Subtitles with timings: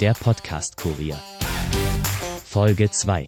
[0.00, 1.16] Der Podcast-Kurier.
[2.44, 3.26] Folge 2.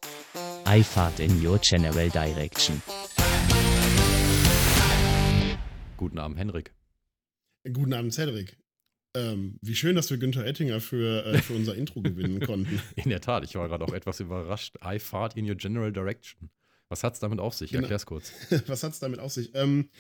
[0.69, 2.81] I fart in your general direction.
[5.97, 6.73] Guten Abend, Henrik.
[7.65, 8.57] Guten Abend, Cedric.
[9.17, 12.81] Ähm, wie schön, dass wir Günther Ettinger für, äh, für unser Intro gewinnen konnten.
[12.95, 14.77] In der Tat, ich war gerade auch etwas überrascht.
[14.85, 16.51] I fart in your general direction.
[16.89, 17.73] Was hat es damit auf sich?
[17.73, 17.83] Genau.
[17.83, 18.33] Erklär's kurz.
[18.69, 19.51] Was hat es damit auf sich?
[19.57, 19.91] Ähm,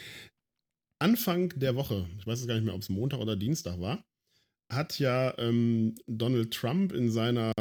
[1.00, 4.04] Anfang der Woche, ich weiß jetzt gar nicht mehr, ob es Montag oder Dienstag war,
[4.70, 7.52] hat ja ähm, Donald Trump in seiner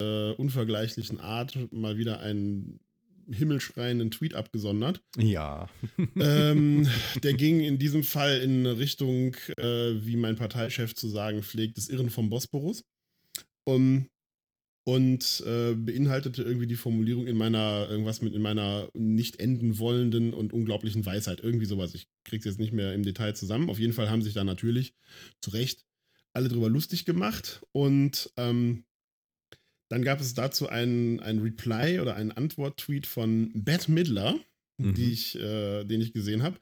[0.00, 2.80] äh, unvergleichlichen Art mal wieder einen
[3.30, 5.02] himmelschreienden Tweet abgesondert.
[5.16, 5.68] Ja.
[6.16, 6.88] ähm,
[7.22, 11.88] der ging in diesem Fall in Richtung, äh, wie mein Parteichef zu sagen pflegt, des
[11.88, 12.84] Irren vom Bosporus.
[13.64, 14.08] Um,
[14.84, 20.32] und äh, beinhaltete irgendwie die Formulierung in meiner, irgendwas mit in meiner nicht enden wollenden
[20.32, 21.40] und unglaublichen Weisheit.
[21.40, 21.94] Irgendwie sowas.
[21.94, 23.68] Ich krieg's jetzt nicht mehr im Detail zusammen.
[23.68, 24.94] Auf jeden Fall haben sich da natürlich
[25.42, 25.84] zu Recht
[26.34, 27.62] alle drüber lustig gemacht.
[27.72, 28.84] Und ähm,
[29.88, 34.38] dann gab es dazu einen, einen Reply oder einen Antwort-Tweet von Beth Midler,
[34.80, 34.94] Mhm.
[34.94, 36.56] die ich, äh, den ich gesehen habe,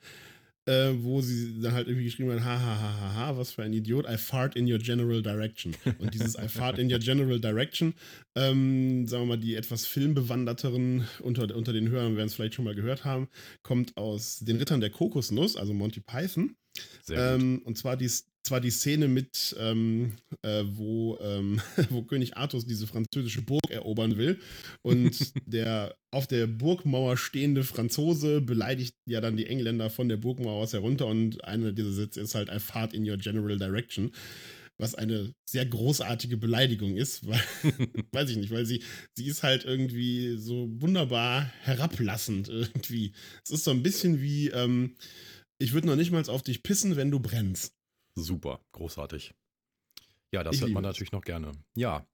[0.64, 3.62] äh, wo sie dann halt irgendwie geschrieben hat, ha, ha, ha, ha, ha, was für
[3.62, 5.76] ein Idiot, I fart in your general direction.
[5.98, 7.92] Und dieses I fart in your general direction,
[8.34, 12.64] ähm, sagen wir mal, die etwas filmbewanderteren unter, unter den Hörern werden es vielleicht schon
[12.64, 13.28] mal gehört haben,
[13.62, 16.56] kommt aus den Rittern der Kokosnuss, also Monty Python.
[17.02, 17.42] Sehr gut.
[17.42, 18.10] Ähm, und zwar die,
[18.46, 24.16] zwar die Szene mit, ähm, äh, wo, ähm, wo König Artus diese französische Burg erobern
[24.16, 24.38] will.
[24.82, 30.62] Und der auf der Burgmauer stehende Franzose beleidigt ja dann die Engländer von der Burgmauer
[30.62, 31.06] aus herunter.
[31.06, 34.12] Und einer dieser Sätze ist halt, I fart in your general direction.
[34.78, 37.40] Was eine sehr großartige Beleidigung ist, weil,
[38.12, 38.82] weiß ich nicht, weil sie,
[39.14, 43.12] sie ist halt irgendwie so wunderbar herablassend irgendwie.
[43.44, 44.94] Es ist so ein bisschen wie, ähm,
[45.58, 47.75] ich würde noch nicht mal auf dich pissen, wenn du brennst.
[48.16, 49.34] Super, großartig.
[50.32, 51.52] Ja, das Ich hört man liebe natürlich noch gerne.
[51.74, 52.04] Ja,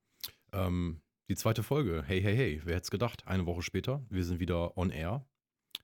[0.53, 2.03] ähm, die zweite Folge.
[2.07, 3.27] Hey, hey, hey, wer hätte es gedacht?
[3.27, 5.25] Eine Woche später, wir sind wieder on air.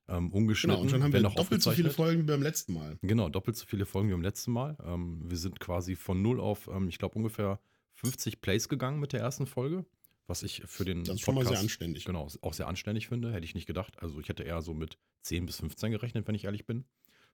[0.08, 1.90] Ähm, ungeschnitten, Genau, und schon haben wir doppelt so viele.
[1.90, 2.98] Folgen wie beim letzten Mal.
[3.02, 4.76] Genau, doppelt so viele Folgen wie beim letzten Mal.
[4.84, 7.60] Ähm, wir sind quasi von null auf, ähm, ich glaube, ungefähr
[7.94, 9.84] 50 Plays gegangen mit der ersten Folge,
[10.26, 12.04] was ich für den Das ist schon mal sehr anständig.
[12.04, 14.02] Genau, auch sehr anständig finde, hätte ich nicht gedacht.
[14.02, 16.84] Also ich hätte eher so mit 10 bis 15 gerechnet, wenn ich ehrlich bin.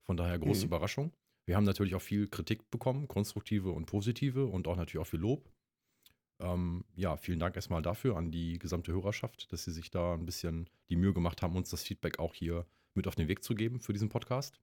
[0.03, 0.67] Von daher große Mhm.
[0.67, 1.13] Überraschung.
[1.47, 5.21] Wir haben natürlich auch viel Kritik bekommen, konstruktive und positive und auch natürlich auch viel
[5.21, 5.51] Lob.
[6.41, 10.27] Ähm, ja, vielen Dank erstmal dafür an die gesamte Hörerschaft, dass sie sich da ein
[10.27, 13.55] bisschen die Mühe gemacht haben, uns das Feedback auch hier mit auf den Weg zu
[13.55, 14.61] geben für diesen Podcast.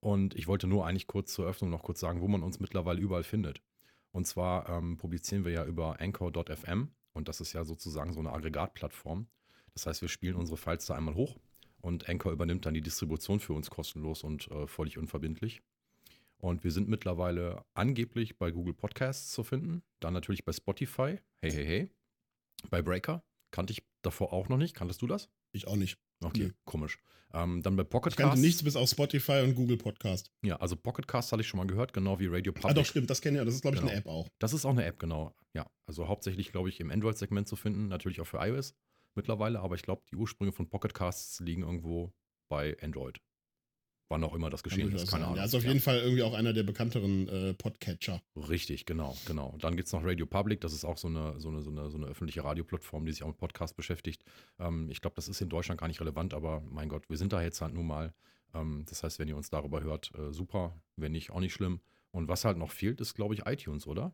[0.00, 3.00] Und ich wollte nur eigentlich kurz zur Eröffnung noch kurz sagen, wo man uns mittlerweile
[3.00, 3.62] überall findet.
[4.12, 8.32] Und zwar ähm, publizieren wir ja über anchor.fm und das ist ja sozusagen so eine
[8.32, 9.26] Aggregatplattform.
[9.72, 11.38] Das heißt, wir spielen unsere Files da einmal hoch
[11.80, 15.62] und Anchor übernimmt dann die Distribution für uns kostenlos und äh, völlig unverbindlich.
[16.40, 21.50] Und wir sind mittlerweile angeblich bei Google Podcasts zu finden, dann natürlich bei Spotify, hey,
[21.52, 21.90] hey, hey,
[22.70, 24.74] bei Breaker, kannte ich davor auch noch nicht.
[24.74, 25.28] Kanntest du das?
[25.52, 25.98] Ich auch nicht.
[26.22, 26.52] Okay, Nee.
[26.64, 26.98] komisch.
[27.32, 28.42] Ähm, dann bei Pocket Ich kannte Casts.
[28.44, 30.32] nichts bis auf Spotify und Google Podcast.
[30.42, 32.70] Ja, also Pocket Cast hatte ich schon mal gehört, genau wie Radio Public.
[32.70, 33.44] Ah, doch, stimmt, das kenne ich ja.
[33.44, 33.92] Das ist, glaube ich, Genau.
[33.92, 34.28] eine App auch.
[34.40, 35.34] Das ist auch eine App, genau.
[35.54, 38.74] Ja, also hauptsächlich, glaube ich, im Android-Segment zu finden, natürlich auch für iOS
[39.14, 42.12] mittlerweile, aber ich glaube, die Ursprünge von Pocket Casts liegen irgendwo
[42.50, 43.20] bei Android.
[44.10, 45.24] Wann auch immer das geschehen ist, keine.
[45.26, 45.36] Ahnung.
[45.36, 48.20] Ja, ist auf jeden Fall irgendwie auch einer der bekannteren äh, Podcatcher.
[48.36, 49.56] Richtig, genau, genau.
[49.60, 51.88] Dann gibt es noch Radio Public, das ist auch so eine, so eine, so eine,
[51.90, 54.24] so eine öffentliche Radioplattform, die sich auch mit Podcast beschäftigt.
[54.58, 57.32] Ähm, ich glaube, das ist in Deutschland gar nicht relevant, aber mein Gott, wir sind
[57.32, 58.12] da jetzt halt nun mal.
[58.52, 60.74] Ähm, das heißt, wenn ihr uns darüber hört, äh, super.
[60.96, 61.80] Wenn nicht, auch nicht schlimm.
[62.10, 64.12] Und was halt noch fehlt, ist, glaube ich, iTunes, oder?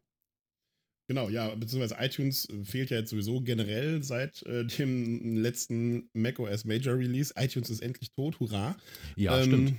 [1.09, 6.65] Genau, ja, beziehungsweise iTunes äh, fehlt ja jetzt sowieso generell seit äh, dem letzten macOS
[6.65, 7.33] Major Release.
[7.37, 8.77] iTunes ist endlich tot, hurra.
[9.15, 9.75] Ja, Ähm, stimmt.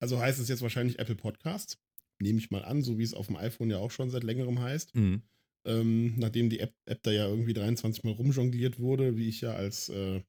[0.00, 1.78] Also heißt es jetzt wahrscheinlich Apple Podcasts.
[2.20, 4.60] Nehme ich mal an, so wie es auf dem iPhone ja auch schon seit längerem
[4.60, 4.94] heißt.
[4.94, 5.22] Mhm.
[5.66, 9.52] Ähm, nachdem die App, App da ja irgendwie 23 Mal rumjongliert wurde, wie ich ja
[9.52, 10.22] als äh,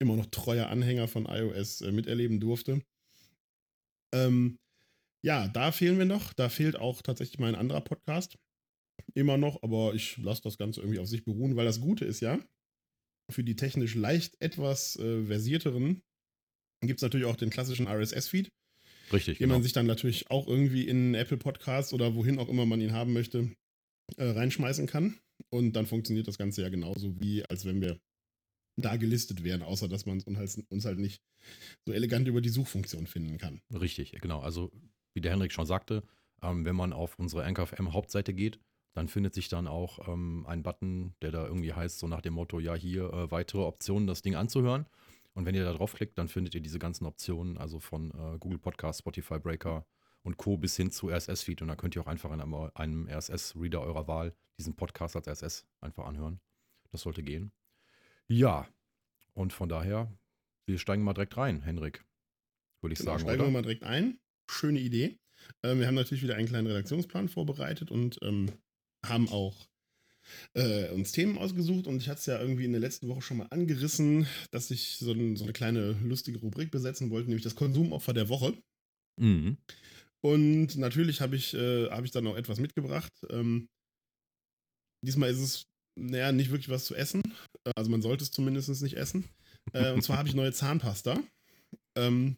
[0.00, 2.82] immer noch treuer Anhänger von iOS äh, miterleben durfte.
[4.14, 4.58] Ähm,
[5.24, 6.32] ja, da fehlen wir noch.
[6.32, 8.36] Da fehlt auch tatsächlich mein anderer Podcast.
[9.14, 12.20] Immer noch, aber ich lasse das Ganze irgendwie auf sich beruhen, weil das Gute ist
[12.20, 12.38] ja,
[13.30, 16.02] für die technisch leicht etwas äh, versierteren
[16.82, 18.52] gibt es natürlich auch den klassischen RSS-Feed,
[19.12, 19.54] Richtig, den genau.
[19.54, 22.92] man sich dann natürlich auch irgendwie in Apple Podcasts oder wohin auch immer man ihn
[22.92, 23.50] haben möchte,
[24.16, 25.18] äh, reinschmeißen kann.
[25.50, 27.98] Und dann funktioniert das Ganze ja genauso, wie als wenn wir
[28.78, 31.22] da gelistet wären, außer dass man uns halt, uns halt nicht
[31.86, 33.60] so elegant über die Suchfunktion finden kann.
[33.72, 34.40] Richtig, genau.
[34.40, 34.70] Also,
[35.14, 36.02] wie der Henrik schon sagte,
[36.42, 38.58] ähm, wenn man auf unsere Anchor FM Hauptseite geht,
[38.94, 42.34] dann findet sich dann auch ähm, ein Button, der da irgendwie heißt, so nach dem
[42.34, 44.86] Motto, ja, hier äh, weitere Optionen, das Ding anzuhören.
[45.36, 48.58] Und wenn ihr da draufklickt, dann findet ihr diese ganzen Optionen, also von äh, Google
[48.58, 49.86] Podcast, Spotify Breaker
[50.22, 50.56] und Co.
[50.56, 51.60] bis hin zu RSS-Feed.
[51.60, 55.28] Und da könnt ihr auch einfach in einem, einem RSS-Reader eurer Wahl diesen Podcast als
[55.28, 56.40] RSS einfach anhören.
[56.90, 57.52] Das sollte gehen.
[58.28, 58.66] Ja,
[59.34, 60.10] und von daher,
[60.64, 62.02] wir steigen mal direkt rein, Henrik.
[62.80, 63.48] Würde ich Genau, sagen, steigen oder?
[63.48, 64.18] wir mal direkt ein.
[64.50, 65.18] Schöne Idee.
[65.62, 68.50] Ähm, wir haben natürlich wieder einen kleinen Redaktionsplan vorbereitet und ähm,
[69.04, 69.68] haben auch
[70.54, 71.86] äh, uns Themen ausgesucht.
[71.86, 74.96] Und ich hatte es ja irgendwie in der letzten Woche schon mal angerissen, dass ich
[74.96, 78.56] so, ein, so eine kleine lustige Rubrik besetzen wollte, nämlich das Konsumopfer der Woche.
[79.20, 79.56] Mhm.
[80.24, 83.12] Und natürlich habe ich, äh, hab ich dann noch etwas mitgebracht.
[83.30, 83.68] Ähm,
[85.04, 85.66] diesmal ist es,
[85.98, 87.22] naja, nicht wirklich was zu essen.
[87.76, 89.28] Also man sollte es zumindest nicht essen.
[89.72, 91.18] Äh, und zwar habe ich neue Zahnpasta.
[91.96, 92.36] Ähm,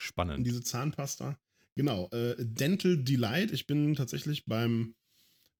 [0.00, 0.46] Spannend.
[0.46, 1.38] diese Zahnpasta.
[1.76, 3.50] Genau, äh, Dental Delight.
[3.52, 4.94] Ich bin tatsächlich beim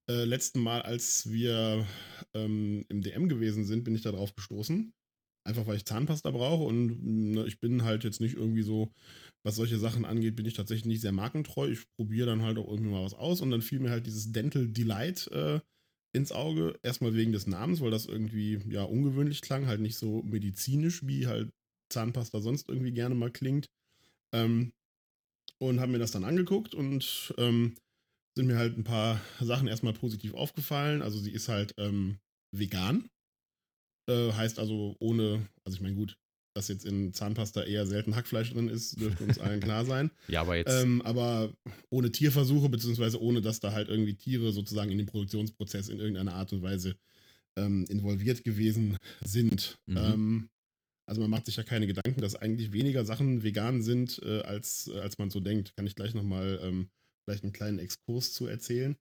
[0.09, 1.85] äh, letzten Mal, als wir
[2.33, 4.93] ähm, im DM gewesen sind, bin ich da drauf gestoßen.
[5.47, 8.91] Einfach weil ich Zahnpasta brauche und mh, ich bin halt jetzt nicht irgendwie so,
[9.43, 11.69] was solche Sachen angeht, bin ich tatsächlich nicht sehr markentreu.
[11.69, 14.31] Ich probiere dann halt auch irgendwie mal was aus und dann fiel mir halt dieses
[14.31, 15.59] Dental Delight äh,
[16.13, 16.79] ins Auge.
[16.81, 21.27] Erstmal wegen des Namens, weil das irgendwie ja ungewöhnlich klang, halt nicht so medizinisch, wie
[21.27, 21.51] halt
[21.91, 23.67] Zahnpasta sonst irgendwie gerne mal klingt.
[24.33, 24.73] Ähm,
[25.59, 27.75] und haben mir das dann angeguckt und ähm,
[28.35, 31.01] sind mir halt ein paar Sachen erstmal positiv aufgefallen.
[31.01, 32.17] Also sie ist halt ähm,
[32.51, 33.09] vegan.
[34.09, 36.17] Äh, heißt also ohne, also ich meine gut,
[36.55, 40.11] dass jetzt in Zahnpasta eher selten Hackfleisch drin ist, dürfte uns allen klar sein.
[40.27, 41.53] Ja, aber jetzt, Ähm, aber
[41.89, 46.33] ohne Tierversuche, beziehungsweise ohne, dass da halt irgendwie Tiere sozusagen in den Produktionsprozess in irgendeiner
[46.33, 46.95] Art und Weise
[47.57, 49.77] ähm, involviert gewesen sind.
[49.85, 49.97] Mhm.
[49.97, 50.49] Ähm,
[51.07, 54.87] also man macht sich ja keine Gedanken, dass eigentlich weniger Sachen vegan sind, äh, als,
[54.87, 55.75] äh, als man so denkt.
[55.75, 56.89] Kann ich gleich nochmal ähm,
[57.25, 58.95] vielleicht einen kleinen Exkurs zu erzählen.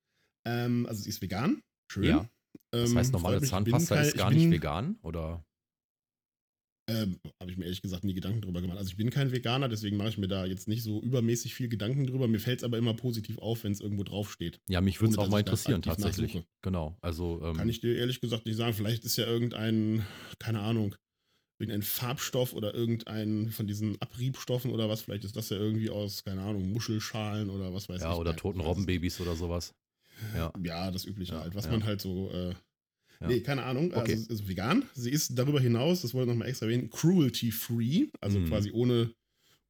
[0.47, 1.61] Ähm, also sie ist vegan.
[1.91, 2.05] Schön.
[2.05, 2.29] Ja.
[2.73, 3.51] das Ähm, heißt, normale freut mich.
[3.51, 5.45] Ich bin Zahnpasta kein- ist gar ich nicht bin- vegan, oder?
[6.87, 8.77] Ähm, Habe ich mir ehrlich gesagt nie Gedanken drüber gemacht.
[8.77, 11.69] Also ich bin kein Veganer, deswegen mache ich mir da jetzt nicht so übermäßig viel
[11.71, 12.29] Gedanken drüber.
[12.29, 14.61] Mir fällt es aber immer positiv auf, wenn es irgendwo draufsteht.
[14.69, 16.35] Ja, mich würde es auch mal interessieren, tatsächlich.
[16.35, 16.47] nachsuche.
[16.63, 16.99] Genau.
[17.01, 18.75] Also, ähm, Kann ich dir ehrlich gesagt nicht sagen.
[18.75, 20.05] Vielleicht ist ja irgendein,
[20.39, 20.95] keine Ahnung,
[21.59, 25.03] irgendein Farbstoff oder irgendein von diesen Abriebstoffen oder was.
[25.03, 28.03] Vielleicht ist das ja irgendwie aus, keine Ahnung, Muschelschalen oder was weiß ich.
[28.03, 29.75] ja, oder toten Robbenbabys oder sowas.
[30.35, 30.53] Ja.
[30.63, 31.71] Ja, das Übliche Ja, halt, was ja.
[31.73, 32.31] man halt so.
[32.31, 32.55] Äh,
[33.21, 33.29] Ja.
[33.29, 33.93] Nee, keine Ahnung.
[33.95, 34.13] Okay.
[34.15, 34.85] Also, ist vegan.
[34.95, 38.09] Sie ist darüber hinaus, das wollte ich nochmal extra erwähnen, cruelty-free.
[38.21, 38.47] Also Mhm.
[38.49, 39.15] quasi ohne,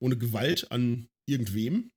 [0.00, 1.90] ohne Gewalt an irgendwem.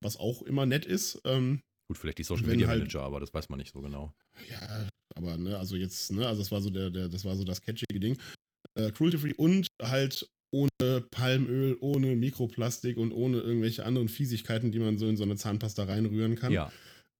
[0.00, 1.20] Was auch immer nett ist.
[1.24, 4.14] Ähm, Gut, vielleicht die Social Media halt- Manager, aber das weiß man nicht so genau.
[4.48, 7.42] Ja, aber ne, also jetzt, ne, also das war so der, der das war so
[7.44, 8.16] das catchige Ding.
[8.74, 14.78] Äh, Cruelty free und halt ohne Palmöl, ohne Mikroplastik und ohne irgendwelche anderen Fiesigkeiten, die
[14.78, 16.52] man so in so eine Zahnpasta reinrühren kann.
[16.52, 16.72] Ja.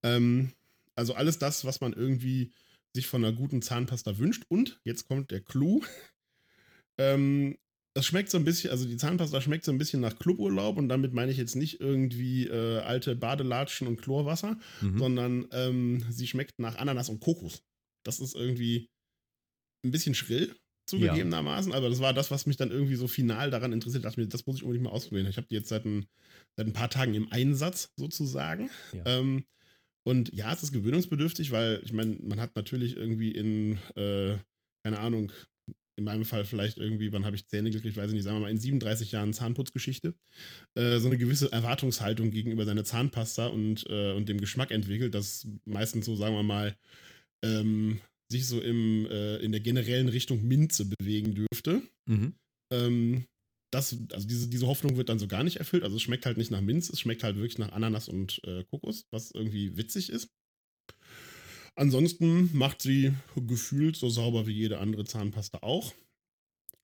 [0.03, 0.51] Ähm,
[0.95, 2.51] also alles das, was man irgendwie
[2.95, 4.43] sich von einer guten Zahnpasta wünscht.
[4.49, 5.81] Und jetzt kommt der Clou.
[6.97, 7.55] ähm,
[7.93, 10.89] das schmeckt so ein bisschen, also die Zahnpasta schmeckt so ein bisschen nach Cluburlaub und
[10.89, 14.97] damit meine ich jetzt nicht irgendwie äh, alte Badelatschen und Chlorwasser, Mhm.
[14.97, 17.63] sondern ähm, sie schmeckt nach Ananas und Kokos.
[18.03, 18.89] Das ist irgendwie
[19.83, 20.55] ein bisschen schrill,
[20.89, 24.03] zugegebenermaßen, aber das war das, was mich dann irgendwie so final daran interessiert.
[24.03, 25.27] Ich dachte mir, das muss ich unbedingt mal ausprobieren.
[25.27, 26.05] Ich habe die jetzt seit ein,
[26.55, 28.69] seit ein paar Tagen im Einsatz sozusagen.
[28.93, 29.19] Ja.
[29.19, 29.45] Ähm,
[30.03, 34.37] und ja, es ist gewöhnungsbedürftig, weil ich meine, man hat natürlich irgendwie in, äh,
[34.83, 35.31] keine Ahnung,
[35.99, 38.41] in meinem Fall vielleicht irgendwie, wann habe ich Zähne gekriegt, weiß ich nicht, sagen wir
[38.41, 40.15] mal, in 37 Jahren Zahnputzgeschichte,
[40.75, 45.45] äh, so eine gewisse Erwartungshaltung gegenüber seiner Zahnpasta und, äh, und dem Geschmack entwickelt, das
[45.65, 46.75] meistens so, sagen wir mal,
[47.43, 47.99] ähm,
[48.31, 51.81] sich so im, äh, in der generellen Richtung Minze bewegen dürfte.
[52.05, 52.33] Mhm.
[52.71, 53.25] Ähm,
[53.71, 55.83] das, also diese, diese Hoffnung wird dann so gar nicht erfüllt.
[55.83, 58.63] Also es schmeckt halt nicht nach Minz, es schmeckt halt wirklich nach Ananas und äh,
[58.65, 60.29] Kokos, was irgendwie witzig ist.
[61.75, 65.93] Ansonsten macht sie gefühlt so sauber wie jede andere Zahnpasta auch.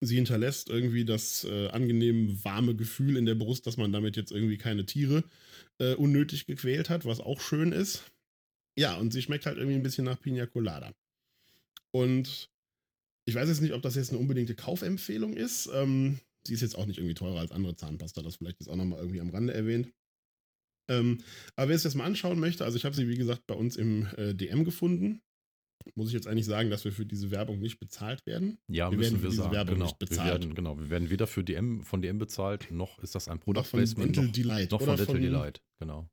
[0.01, 4.31] Sie hinterlässt irgendwie das äh, angenehm warme Gefühl in der Brust, dass man damit jetzt
[4.31, 5.24] irgendwie keine Tiere
[5.79, 8.03] äh, unnötig gequält hat, was auch schön ist.
[8.77, 10.93] Ja, und sie schmeckt halt irgendwie ein bisschen nach Pina Colada.
[11.95, 12.49] Und
[13.25, 15.69] ich weiß jetzt nicht, ob das jetzt eine unbedingte Kaufempfehlung ist.
[15.73, 18.75] Ähm, sie ist jetzt auch nicht irgendwie teurer als andere Zahnpasta, das vielleicht jetzt auch
[18.75, 19.93] nochmal irgendwie am Rande erwähnt.
[20.91, 21.19] Ähm,
[21.55, 23.77] aber wer es jetzt mal anschauen möchte, also ich habe sie wie gesagt bei uns
[23.77, 25.21] im äh, DM gefunden.
[25.95, 28.57] Muss ich jetzt eigentlich sagen, dass wir für diese Werbung nicht bezahlt werden?
[28.67, 29.53] Ja, Wir müssen werden für wir diese sagen.
[29.53, 29.85] Werbung genau.
[29.85, 30.31] nicht Wir bezahlt.
[30.31, 30.77] werden, genau.
[30.79, 34.09] Wir werden weder für DM, von DM bezahlt, noch ist das ein Product von Placement.
[34.17, 34.71] Dental Noch, Delight.
[34.71, 36.09] noch oder von Dental Delight, genau.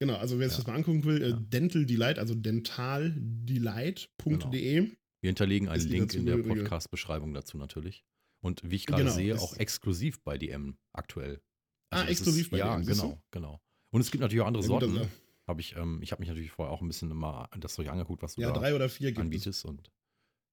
[0.00, 0.64] Genau, also wer sich Ja.
[0.64, 1.36] das mal angucken will, äh, Ja.
[1.36, 4.90] Dental Delight, also dentaldelight.de.
[5.22, 8.04] Wir hinterlegen einen Link in der Podcast-Beschreibung dazu natürlich.
[8.42, 11.42] Und wie ich gerade Genau, sehe, auch exklusiv bei DM aktuell.
[11.90, 12.92] Ah, das exklusiv ist, bei ja, DM, du?
[12.92, 13.60] genau, genau.
[13.92, 14.98] Und es gibt natürlich auch andere Ja, gut, Sorten.
[14.98, 15.10] also-
[15.46, 18.22] Hab ich ähm, ich habe mich natürlich vorher auch ein bisschen mal das Zeug angeguckt,
[18.22, 19.22] was du Ja, da drei oder vier gibt es.
[19.24, 19.64] anbietest.
[19.64, 19.90] Und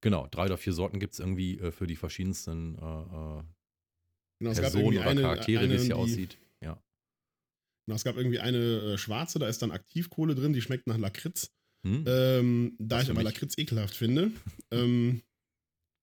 [0.02, 3.44] genau, drei oder vier Sorten gibt es irgendwie äh, für die verschiedensten äh, äh,
[4.40, 6.38] Genau, Personen oder eine, Charaktere, eine wie es hier aussieht.
[7.88, 10.98] Und es gab irgendwie eine äh, schwarze, da ist dann Aktivkohle drin, die schmeckt nach
[10.98, 11.52] Lakritz.
[11.86, 12.04] Hm?
[12.08, 13.26] Ähm, da ich aber mich.
[13.26, 14.32] Lakritz ekelhaft finde,
[14.72, 15.22] ähm,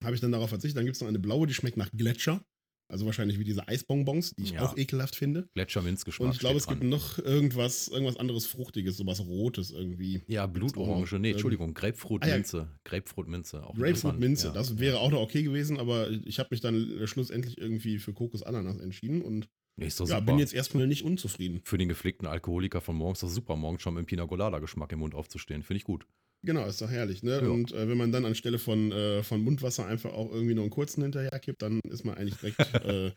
[0.02, 0.76] habe ich dann darauf verzichtet.
[0.78, 2.44] Dann gibt es noch eine blaue, die schmeckt nach Gletscher.
[2.92, 4.62] Also wahrscheinlich wie diese Eisbonbons, die ich Ja.
[4.62, 5.48] auch ekelhaft finde.
[5.54, 6.26] Gletscherminzgeschmack.
[6.28, 6.90] Und ich glaube, es steht gibt dran.
[6.90, 10.22] noch irgendwas, irgendwas anderes Fruchtiges, sowas Rotes irgendwie.
[10.26, 11.18] Ja, Blutorange.
[11.18, 12.34] Nee, Ähm, Entschuldigung, Grapefruit ah ja.
[12.36, 12.68] Minze.
[12.84, 13.62] Grapefruit Minze.
[13.64, 14.20] Auch Grapefruit interessant.
[14.20, 17.98] Minze, Ja, das wäre auch noch okay gewesen, aber ich habe mich dann schlussendlich irgendwie
[17.98, 19.86] für Kokos Ananas entschieden und ja.
[19.86, 20.26] Ist doch ja, super.
[20.26, 21.60] bin jetzt erstmal nicht unzufrieden.
[21.64, 25.00] Für den gepflegten Alkoholiker von morgens doch super, morgens schon mit Pina Colada Geschmack im
[25.00, 25.62] Mund aufzustehen.
[25.62, 26.06] Finde ich gut.
[26.42, 27.40] Genau, ist doch herrlich, ne?
[27.42, 27.48] Ja.
[27.48, 30.70] Und äh, wenn man dann anstelle von, äh, von Mundwasser einfach auch irgendwie noch einen
[30.70, 33.12] kurzen hinterher kippt, dann ist man eigentlich direkt, äh,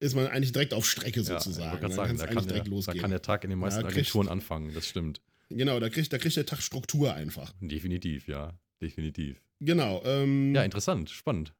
[0.00, 1.72] ist man eigentlich direkt auf Strecke Ja, ich sozusagen.
[1.78, 4.28] gerade Dann sagen, da kann, der, da kann der Tag in den meisten Ja, Agenturen
[4.28, 4.72] anfangen.
[4.72, 5.20] Das stimmt.
[5.50, 7.52] genau, da kriegt, da kriegt der Tag Struktur einfach.
[7.60, 8.58] Definitiv, ja.
[8.80, 9.42] Definitiv.
[9.60, 10.02] Genau.
[10.06, 11.52] Ähm, Ja, interessant, spannend.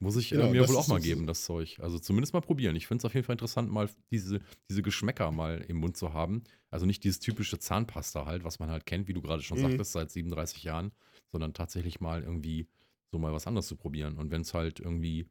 [0.00, 1.78] Muss ich Genau, äh, mir das wohl auch mal so- geben, das Zeug.
[1.80, 2.74] Also zumindest mal probieren.
[2.76, 6.12] Ich finde es auf jeden Fall interessant, mal diese, diese Geschmäcker mal im Mund zu
[6.12, 6.42] haben.
[6.70, 9.62] Also nicht dieses typische Zahnpasta halt, was man halt kennt, wie du gerade schon Mhm.
[9.62, 10.92] sagtest, seit 37 Jahren,
[11.32, 12.66] sondern tatsächlich mal irgendwie
[13.12, 14.16] so mal was anderes zu probieren.
[14.18, 15.26] Und wenn es halt irgendwie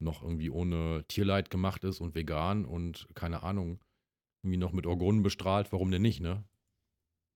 [0.00, 3.80] noch irgendwie ohne Tierleid gemacht ist und vegan und keine Ahnung,
[4.42, 6.44] irgendwie noch mit Orgonen bestrahlt, warum denn nicht, ne?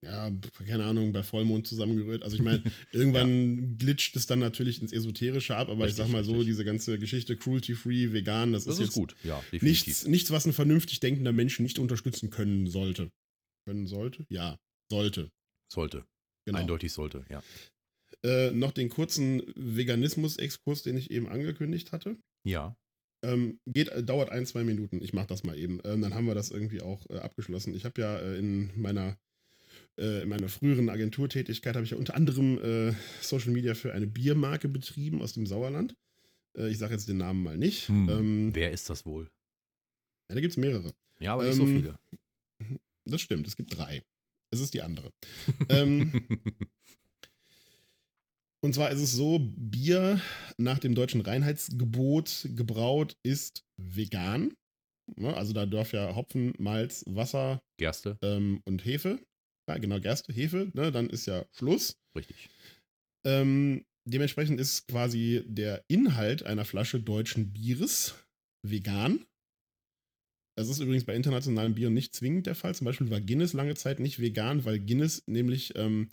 [0.03, 0.31] Ja,
[0.65, 2.23] keine Ahnung, bei Vollmond zusammengerührt.
[2.23, 6.09] Also ich meine, irgendwann glitscht es dann natürlich ins Esoterische ab, aber ich Richtig, sag
[6.09, 6.47] mal so, richtig.
[6.47, 10.45] diese ganze Geschichte cruelty-free, vegan, das, Das ist ist jetzt gut, ja, nichts, nichts, was
[10.45, 13.11] ein vernünftig denkender Mensch nicht unterstützen können sollte.
[13.65, 14.25] Können sollte?
[14.29, 14.57] Ja,
[14.89, 15.31] sollte.
[15.71, 16.05] Sollte.
[16.45, 16.59] Genau.
[16.59, 17.43] Eindeutig sollte, ja.
[18.23, 22.17] Äh, noch den kurzen Veganismus-Exkurs, den ich eben angekündigt hatte.
[22.45, 22.75] Ja.
[23.23, 25.01] Ähm, geht, äh, dauert ein, zwei Minuten.
[25.01, 25.79] Ich mache das mal eben.
[25.83, 27.73] Ähm, dann haben wir das irgendwie auch äh, abgeschlossen.
[27.75, 29.17] Ich habe ja äh, in meiner
[29.99, 34.07] äh, in meiner früheren Agenturtätigkeit habe ich ja unter anderem äh, Social Media für eine
[34.07, 35.95] Biermarke betrieben aus dem Sauerland.
[36.57, 37.87] Äh, ich sage jetzt den Namen mal nicht.
[37.89, 39.29] Hm, Ähm, Wer ist das wohl?
[40.29, 40.93] ja, da gibt es mehrere.
[41.19, 41.99] Ja, aber nicht so ähm, viele.
[43.05, 44.03] Das stimmt, es gibt drei.
[44.51, 45.11] Es ist die andere.
[45.69, 46.11] ähm,
[48.61, 50.21] Und zwar ist es so, Bier
[50.57, 54.53] nach dem deutschen Reinheitsgebot gebraut ist vegan.
[55.15, 59.19] Ne, Also da darf ja Hopfen, Malz, Wasser Gerste, ähm, und Hefe.
[59.69, 61.95] Ja, genau, Gerste, Hefe, ne, dann ist ja Schluss.
[62.17, 62.49] richtig.
[63.23, 68.15] Ähm, dementsprechend ist quasi der Inhalt einer Flasche deutschen Bieres
[68.63, 69.27] vegan.
[70.57, 72.73] Das ist übrigens bei internationalen Bieren nicht zwingend der Fall.
[72.73, 76.09] Zum Beispiel war Guinness lange Zeit nicht vegan, weil Guinness nämlich ähm,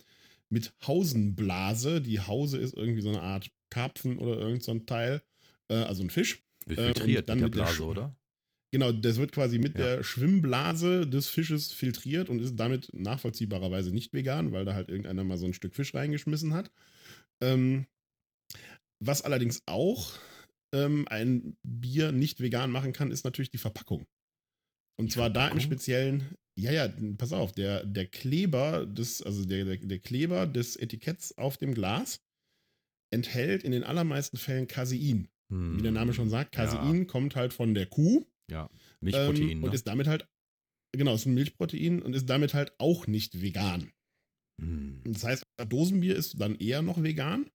[0.49, 5.23] mit Hausenblase, die Hause ist irgendwie so eine Art Karpfen oder irgend so ein Teil,
[5.69, 6.43] äh, also ein Fisch.
[6.67, 8.15] Wird Äh, filtriert und dann mit der der Blase, Sch- oder?
[8.77, 9.85] Genau, das wird quasi mit Ja.
[9.95, 15.23] der Schwimmblase des Fisches filtriert und ist damit nachvollziehbarerweise nicht vegan, weil da halt irgendeiner
[15.23, 16.69] mal so ein Stück Fisch reingeschmissen hat.
[17.41, 17.87] Ähm,
[19.03, 20.13] was allerdings auch
[20.75, 24.05] ähm, ein Bier nicht vegan machen kann, ist natürlich die Verpackung.
[24.99, 25.61] Und Die zwar da im Verpackung?
[25.61, 30.75] Speziellen, ja, ja, pass auf, der, der Kleber des, also der, der, der Kleber des
[30.75, 32.19] Etiketts auf dem Glas
[33.11, 35.29] enthält in den allermeisten Fällen Casein.
[35.49, 38.23] Wie der Name schon sagt, Casein kommt halt von der Kuh.
[38.49, 38.69] Ja,
[39.01, 39.65] Milchprotein, Ähm, ne?
[39.67, 40.27] und ist damit halt,
[40.95, 43.91] genau, ist ein Milchprotein und ist damit halt auch nicht vegan.
[44.61, 45.01] Hm.
[45.05, 47.49] Das heißt, Dosenbier ist dann eher noch vegan.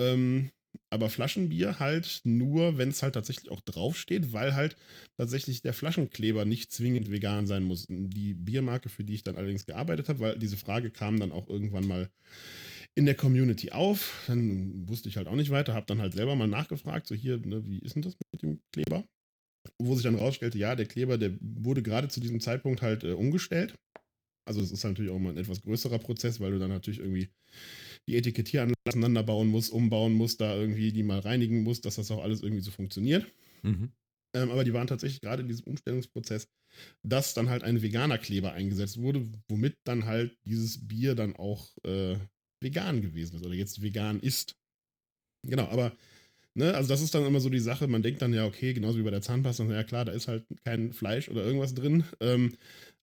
[0.00, 0.50] Ähm,
[0.88, 4.76] aber Flaschenbier halt nur, wenn es halt tatsächlich auch draufsteht, weil halt
[5.16, 7.86] tatsächlich der Flaschenkleber nicht zwingend vegan sein muss.
[7.88, 11.48] Die Biermarke, für die ich dann allerdings gearbeitet habe, weil diese Frage kam dann auch
[11.48, 12.08] irgendwann mal
[12.94, 14.24] in der Community auf.
[14.26, 17.38] Dann wusste ich halt auch nicht weiter, habe dann halt selber mal nachgefragt, so hier,
[17.38, 19.04] ne, wie ist denn das mit dem Kleber?
[19.78, 23.12] Wo sich dann rausstellte, ja, der Kleber, der wurde gerade zu diesem Zeitpunkt halt äh,
[23.12, 23.74] umgestellt.
[24.46, 27.28] Also es ist natürlich auch mal ein etwas größerer Prozess, weil du dann natürlich irgendwie
[28.08, 32.22] die Etikettieren auseinanderbauen musst, umbauen musst, da irgendwie die mal reinigen musst, dass das auch
[32.22, 33.26] alles irgendwie so funktioniert.
[33.62, 33.92] Mhm.
[34.34, 36.48] Ähm, aber die waren tatsächlich gerade in diesem Umstellungsprozess,
[37.02, 41.68] dass dann halt ein veganer Kleber eingesetzt wurde, womit dann halt dieses Bier dann auch
[41.84, 42.16] äh,
[42.60, 44.56] vegan gewesen ist oder jetzt vegan ist.
[45.46, 45.96] Genau, aber
[46.54, 48.98] ne, also das ist dann immer so die Sache, man denkt dann ja, okay, genauso
[48.98, 52.04] wie bei der Zahnpasta, ja klar, da ist halt kein Fleisch oder irgendwas drin.
[52.20, 52.56] Ähm,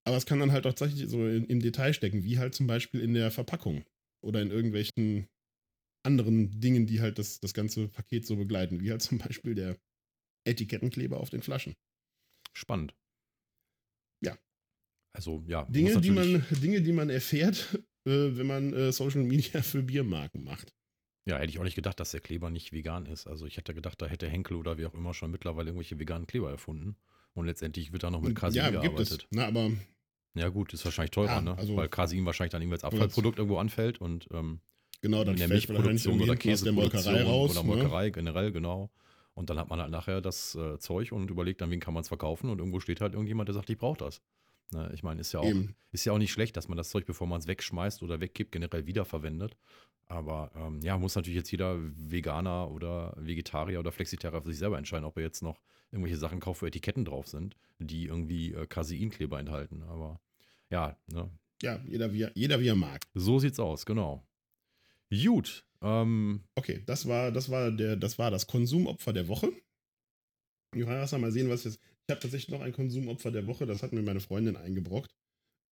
[0.05, 2.67] aber es kann dann halt auch tatsächlich so in, im Detail stecken, wie halt zum
[2.67, 3.83] Beispiel in der Verpackung
[4.23, 5.27] oder in irgendwelchen
[6.05, 9.77] anderen Dingen, die halt das, das ganze Paket so begleiten, wie halt zum Beispiel der
[10.45, 11.75] Etikettenkleber auf den Flaschen.
[12.53, 12.95] Spannend.
[14.23, 14.37] Ja.
[15.13, 15.65] Also, ja.
[15.65, 20.43] Dinge, die man, Dinge, die man erfährt, äh, wenn man äh, Social Media für Biermarken
[20.43, 20.73] macht.
[21.27, 23.27] Ja, hätte ich auch nicht gedacht, dass der Kleber nicht vegan ist.
[23.27, 26.25] Also, ich hätte gedacht, da hätte Henkel oder wie auch immer schon mittlerweile irgendwelche veganen
[26.25, 26.95] Kleber erfunden.
[27.33, 29.09] Und letztendlich wird da noch mit Casein ja, gibt es.
[29.09, 29.27] gearbeitet.
[29.31, 29.71] Na, aber
[30.35, 31.57] Ja, gut, ist wahrscheinlich teurer, Ja, ne?
[31.57, 34.61] also- Weil Casein wahrscheinlich dann irgendwie als Abfallprodukt irgendwo anfällt und ähm,
[35.01, 37.51] genau, dann in der Milchproduktion oder Käseproduktion Molkerei raus.
[37.51, 37.67] oder ne?
[37.67, 38.89] Molkerei generell, genau.
[39.33, 42.01] Und dann hat man halt nachher das äh, Zeug und überlegt dann, wen kann man
[42.01, 44.21] es verkaufen und irgendwo steht halt irgendjemand, der sagt, ich brauche das.
[44.71, 44.91] Ne?
[44.93, 45.75] Ich meine, ist ja auch, Eben.
[45.91, 48.51] ist ja auch nicht schlecht, dass man das Zeug, bevor man es wegschmeißt oder weggibt,
[48.51, 49.55] generell wiederverwendet.
[50.07, 54.77] Aber ähm, ja, muss natürlich jetzt jeder Veganer oder Vegetarier oder Flexitarier für sich selber
[54.77, 55.59] entscheiden, ob er jetzt noch
[55.91, 59.83] irgendwelche Sachen kauft, wo Etiketten drauf sind, die irgendwie äh, Caseinkleber enthalten.
[59.83, 60.19] Aber
[60.69, 61.29] ja, ne?
[61.61, 63.01] Ja, jeder wie, er- jeder wie er mag.
[63.15, 64.25] so sieht's aus, genau.
[65.09, 65.65] Gut.
[65.81, 69.51] Ähm, Okay, das war, das war der, das war das Konsumopfer der Woche.
[70.75, 71.79] Johannes, mal sehen, was jetzt.
[72.07, 75.13] Ich habe tatsächlich noch ein Konsumopfer der Woche, das hat mir meine Freundin eingebrockt.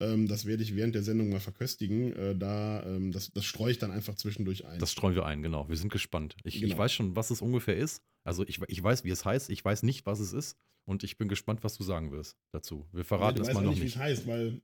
[0.02, 2.12] Ähm, das werde ich während der Sendung mal verköstigen.
[2.14, 4.78] Äh, da, ähm, das, das streue ich dann einfach zwischendurch ein.
[4.80, 5.70] Das streuen wir ein, genau.
[5.70, 6.36] Wir sind gespannt.
[6.44, 6.78] Ich, ich Genau.
[6.78, 8.04] weiß schon, was es ungefähr ist.
[8.26, 9.50] Also ich, ich weiß, wie es heißt.
[9.50, 10.58] Ich weiß nicht, was es ist.
[10.84, 12.86] Und ich bin gespannt, was du sagen wirst dazu.
[12.92, 13.96] Wir verraten es mal noch nicht, wie nicht.
[13.96, 14.62] es heißt, weil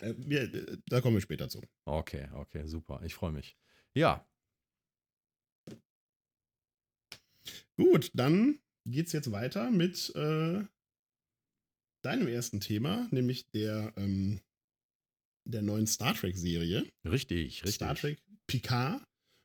[0.00, 1.60] äh, wir, äh, da kommen wir später zu.
[1.84, 3.02] Okay, okay, super.
[3.04, 3.58] Ich freue mich.
[3.94, 4.26] Ja,
[7.76, 10.64] Gut, dann geht's jetzt weiter mit äh,
[12.02, 14.40] deinem ersten Thema, nämlich der, ähm,
[15.48, 16.86] der neuen Star Trek-Serie.
[17.04, 17.74] richtig, richtig.
[17.74, 19.02] Star Trek Picard,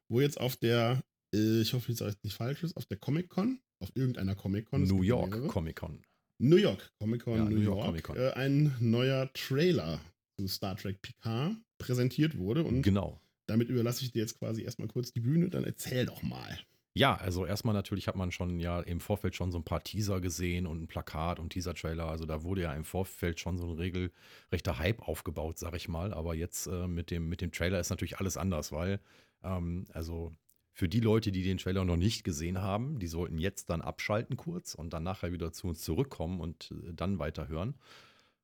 [0.10, 1.02] wo jetzt auf der,
[1.34, 4.84] äh, ich hoffe, ich sage jetzt nicht falsches, auf der Comic-Con, auf irgendeiner Comic-Con.
[4.84, 5.48] es New York mehrere.
[5.48, 6.02] Comic Con.
[6.40, 8.18] New York Comic-Con, Ja, New, New York York, Comic-Con.
[8.18, 10.02] Äh, ein neuer Trailer
[10.38, 13.22] zu Star Trek Picard präsentiert wurde und Genau.
[13.48, 16.60] damit überlasse ich dir jetzt quasi erstmal kurz die Bühne, dann erzähl doch mal.
[16.98, 20.22] Ja, also erstmal natürlich hat man schon ja im Vorfeld schon so ein paar Teaser
[20.22, 22.08] gesehen und ein Plakat und Teaser-Trailer.
[22.08, 26.14] Also da wurde ja im Vorfeld schon so ein regelrechter Hype aufgebaut, sag ich mal.
[26.14, 29.02] Aber jetzt äh, mit, dem, mit dem Trailer ist natürlich alles anders, weil
[29.44, 30.32] ähm, also
[30.72, 34.38] für die Leute, die den Trailer noch nicht gesehen haben, die sollten jetzt dann abschalten
[34.38, 37.76] kurz und dann nachher wieder zu uns zurückkommen und äh, dann weiterhören.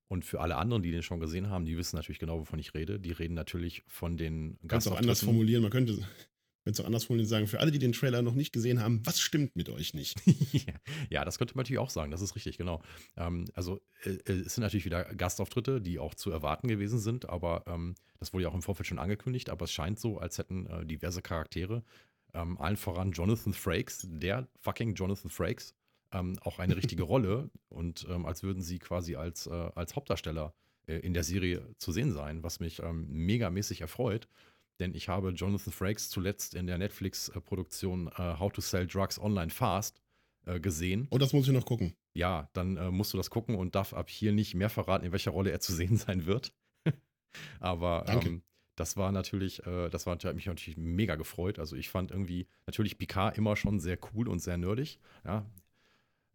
[0.09, 2.73] Und für alle anderen, die den schon gesehen haben, die wissen natürlich genau, wovon ich
[2.73, 2.99] rede.
[2.99, 6.05] Die reden natürlich von den Kannst auch anders formulieren, man könnte
[6.65, 9.19] es auch anders formulieren sagen, für alle, die den Trailer noch nicht gesehen haben, was
[9.19, 10.17] stimmt mit euch nicht?
[11.09, 12.81] ja, das könnte man natürlich auch sagen, das ist richtig, genau.
[13.17, 17.29] Ähm, also äh, äh, es sind natürlich wieder Gastauftritte, die auch zu erwarten gewesen sind,
[17.29, 20.37] aber ähm, das wurde ja auch im Vorfeld schon angekündigt, aber es scheint so, als
[20.37, 21.83] hätten äh, diverse Charaktere,
[22.33, 25.73] ähm, allen voran Jonathan Frakes, der fucking Jonathan Frakes,
[26.11, 30.53] ähm, auch eine richtige Rolle und ähm, als würden sie quasi als, äh, als Hauptdarsteller
[30.87, 34.27] äh, in der Serie zu sehen sein, was mich ähm, megamäßig erfreut.
[34.79, 39.51] Denn ich habe Jonathan Frakes zuletzt in der Netflix-Produktion äh, How to Sell Drugs Online
[39.51, 40.01] Fast
[40.45, 41.07] äh, gesehen.
[41.11, 41.93] Oh, das muss ich noch gucken.
[42.13, 45.11] Ja, dann äh, musst du das gucken und darf ab hier nicht mehr verraten, in
[45.11, 46.53] welcher Rolle er zu sehen sein wird.
[47.59, 48.41] Aber ähm,
[48.75, 51.59] das war natürlich, äh, das war, hat mich natürlich mega gefreut.
[51.59, 54.99] Also ich fand irgendwie natürlich Picard immer schon sehr cool und sehr nerdig.
[55.23, 55.45] Ja.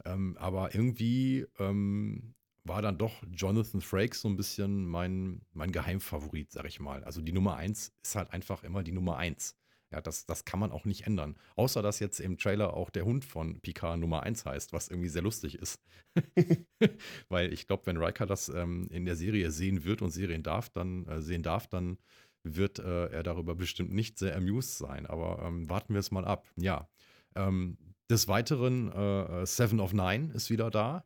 [0.04, 2.35] Ähm, aber irgendwie ähm,
[2.66, 7.04] war dann doch Jonathan Frakes so ein bisschen mein, mein Geheimfavorit, sag ich mal.
[7.04, 9.56] Also die Nummer eins ist halt einfach immer die Nummer eins.
[9.92, 11.36] Ja, das, das kann man auch nicht ändern.
[11.54, 15.08] Außer dass jetzt im Trailer auch der Hund von Picard Nummer 1 heißt, was irgendwie
[15.08, 15.80] sehr lustig ist.
[17.28, 20.70] Weil ich glaube, wenn Riker das ähm, in der Serie sehen wird und sehen darf,
[20.70, 21.98] dann äh, sehen darf, dann
[22.42, 25.06] wird äh, er darüber bestimmt nicht sehr amused sein.
[25.06, 26.46] Aber ähm, warten wir es mal ab.
[26.56, 26.88] Ja.
[27.36, 27.78] Ähm,
[28.10, 31.04] des Weiteren, äh, Seven of Nine ist wieder da.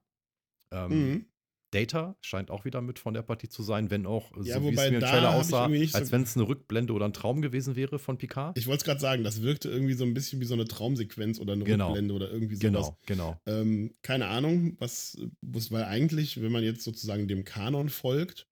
[0.73, 1.27] Ähm, Mhm.
[1.71, 4.75] Data scheint auch wieder mit von der Partie zu sein, wenn auch, Ja, so wie
[4.75, 7.77] es mir im Trailer aussah, so- als wenn es eine Rückblende oder ein Traum gewesen
[7.77, 8.59] wäre von Picard.
[8.59, 11.39] Ich wollte es gerade sagen, das wirkte irgendwie so ein bisschen wie so eine Traumsequenz
[11.39, 11.89] oder eine Genau.
[11.89, 12.93] Rückblende oder irgendwie sowas.
[13.07, 13.41] Genau, genau.
[13.47, 18.49] Ähm, keine Ahnung, was, was, weil eigentlich, wenn man jetzt sozusagen dem Kanon folgt,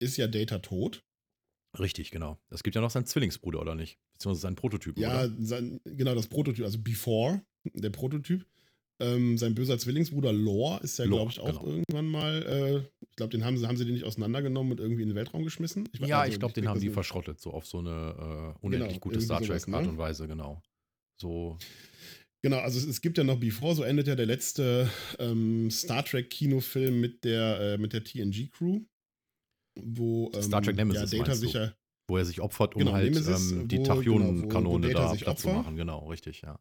[0.00, 1.02] ist ja Data tot.
[1.78, 2.38] Richtig, genau.
[2.50, 3.98] Es gibt ja noch seinen Zwillingsbruder, oder nicht?
[4.14, 7.42] Beziehungsweise seinen Prototypen, Ja, sein, genau, das Prototyp, also Before,
[7.74, 8.46] der Prototyp.
[9.00, 11.66] Ähm, sein böser Zwillingsbruder Lore ist ja, glaube ich, auch genau.
[11.66, 15.02] irgendwann mal, äh, ich glaube, den haben sie, haben sie den nicht auseinandergenommen und irgendwie
[15.02, 15.88] in den Weltraum geschmissen.
[15.96, 18.94] weiß- ja, also, ich glaube, den haben die verschrottet, so auf so eine äh, unendlich
[18.94, 19.90] Genau, gute Star sowas, Trek-Art ne?
[19.90, 20.60] und Weise, genau.
[21.20, 21.58] So,
[22.42, 26.04] Genau, also es, es gibt ja noch Before, so endet ja der letzte ähm, Star
[26.04, 28.80] Trek-Kinofilm mit der, äh, mit der TNG-Crew.
[29.80, 31.76] Wo ähm, Star Trek Nemesis, ja, Data sicher.
[32.08, 35.38] wo er sich opfert, um Genau, halt Nemesis, ähm, die Tachyonen-Kanone genau, da sich platt
[35.38, 36.58] zu machen, genau, richtig, ja.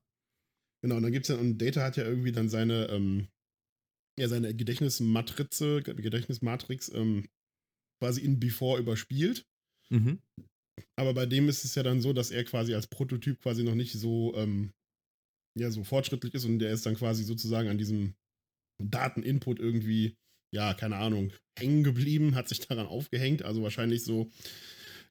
[0.83, 3.27] Genau, und dann gibt's ja, und Data hat ja irgendwie dann seine, ähm,
[4.19, 7.27] ja, seine Gedächtnismatrize, Gedächtnismatrix ähm,
[8.01, 9.45] quasi in Before überspielt.
[9.89, 10.21] Mhm.
[10.95, 13.75] Aber bei dem ist es ja dann so, dass er quasi als Prototyp quasi noch
[13.75, 14.73] nicht so, ähm,
[15.57, 18.15] ja, so fortschrittlich ist und der ist dann quasi sozusagen an diesem
[18.79, 20.15] Dateninput irgendwie,
[20.53, 23.43] ja, keine Ahnung, hängen geblieben, hat sich daran aufgehängt.
[23.43, 24.31] Also wahrscheinlich so,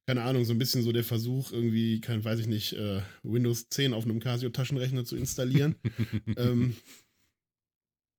[0.07, 3.69] keine Ahnung, so ein bisschen so der Versuch, irgendwie, kein, weiß ich nicht, äh, Windows
[3.69, 5.75] 10 auf einem Casio-Taschenrechner zu installieren.
[6.37, 6.77] ähm,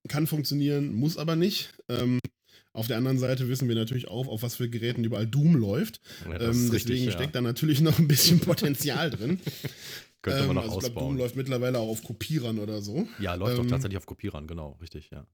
[0.08, 1.74] kann funktionieren, muss aber nicht.
[1.88, 2.18] Ähm,
[2.72, 6.00] auf der anderen Seite wissen wir natürlich auch, auf was für Geräten überall Doom läuft.
[6.24, 7.12] Ja, Ähm, ist richtig, deswegen ja.
[7.12, 9.40] steckt da natürlich noch ein bisschen Potenzial drin.
[10.22, 11.18] Könnte man Ähm, noch also ich glaube, Doom ausbauen.
[11.18, 13.08] läuft mittlerweile auch auf Kopierern oder so.
[13.18, 15.26] ja, läuft doch ähm, tatsächlich auf Kopierern, genau, richtig, ja.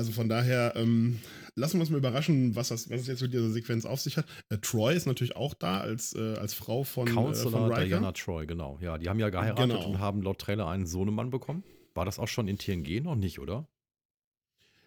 [0.00, 1.18] Also von daher, ähm,
[1.56, 4.16] lassen wir uns mal überraschen, was, das, was es jetzt mit dieser Sequenz auf sich
[4.16, 4.24] hat.
[4.48, 7.84] Äh, Troy ist natürlich auch da als, äh, als Frau von, äh, Counselor von Riker.
[7.84, 8.78] Diana Troy, genau.
[8.80, 9.86] Ja, die haben ja geheiratet Genau.
[9.86, 11.62] und haben laut Trailer einen Sohnemann bekommen.
[11.92, 13.68] War das auch schon in TNG noch nicht, oder?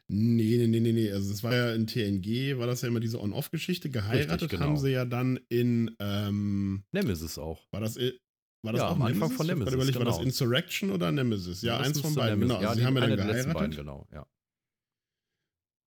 [0.08, 1.12] Nee, nee, nee, nee, nee.
[1.12, 3.92] Also das war ja in TNG, war das ja immer diese On-Off-Geschichte.
[3.92, 4.66] Geheiratet genau.
[4.66, 7.62] haben sie ja dann in, ähm, Nemesis auch.
[7.72, 8.20] war das, i-
[8.64, 10.26] war das Ja, auch am Anfang von Ich Nemesis, grad Überlegt, War das genau.
[10.28, 11.62] Insurrection oder Nemesis?
[11.62, 12.40] Ja, das eins von beiden.
[12.40, 13.54] Nemesis- Genau, also sie haben ja dann geheiratet.
[13.54, 14.08] beiden, genau.
[14.12, 14.26] Ja.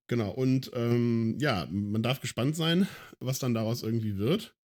[0.07, 2.87] Genau, und ähm, ja, man darf gespannt sein,
[3.19, 4.55] was dann daraus irgendwie wird.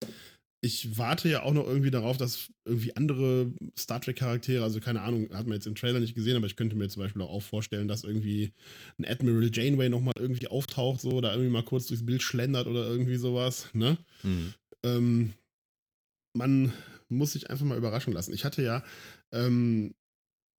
[0.62, 5.30] Ich warte ja auch noch irgendwie darauf, dass irgendwie andere Star Trek-Charaktere, also keine Ahnung,
[5.34, 7.90] hat man jetzt im Trailer nicht gesehen, aber ich könnte mir zum Beispiel auch vorstellen,
[7.90, 8.54] dass irgendwie
[8.98, 12.88] ein Admiral Janeway nochmal irgendwie auftaucht, so, oder irgendwie mal kurz durchs Bild schlendert oder
[12.88, 13.98] irgendwie sowas, ne?
[14.24, 14.54] Mhm.
[14.84, 15.34] ähm,
[16.34, 16.72] man
[17.10, 18.34] muss sich einfach mal überraschen lassen.
[18.34, 18.84] Ich hatte ja,
[19.32, 19.94] ähm,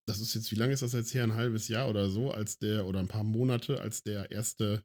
[0.07, 1.25] das ist jetzt, wie lange ist das jetzt her?
[1.25, 4.85] Ein halbes Jahr oder so, als der, oder ein paar Monate, als der erste,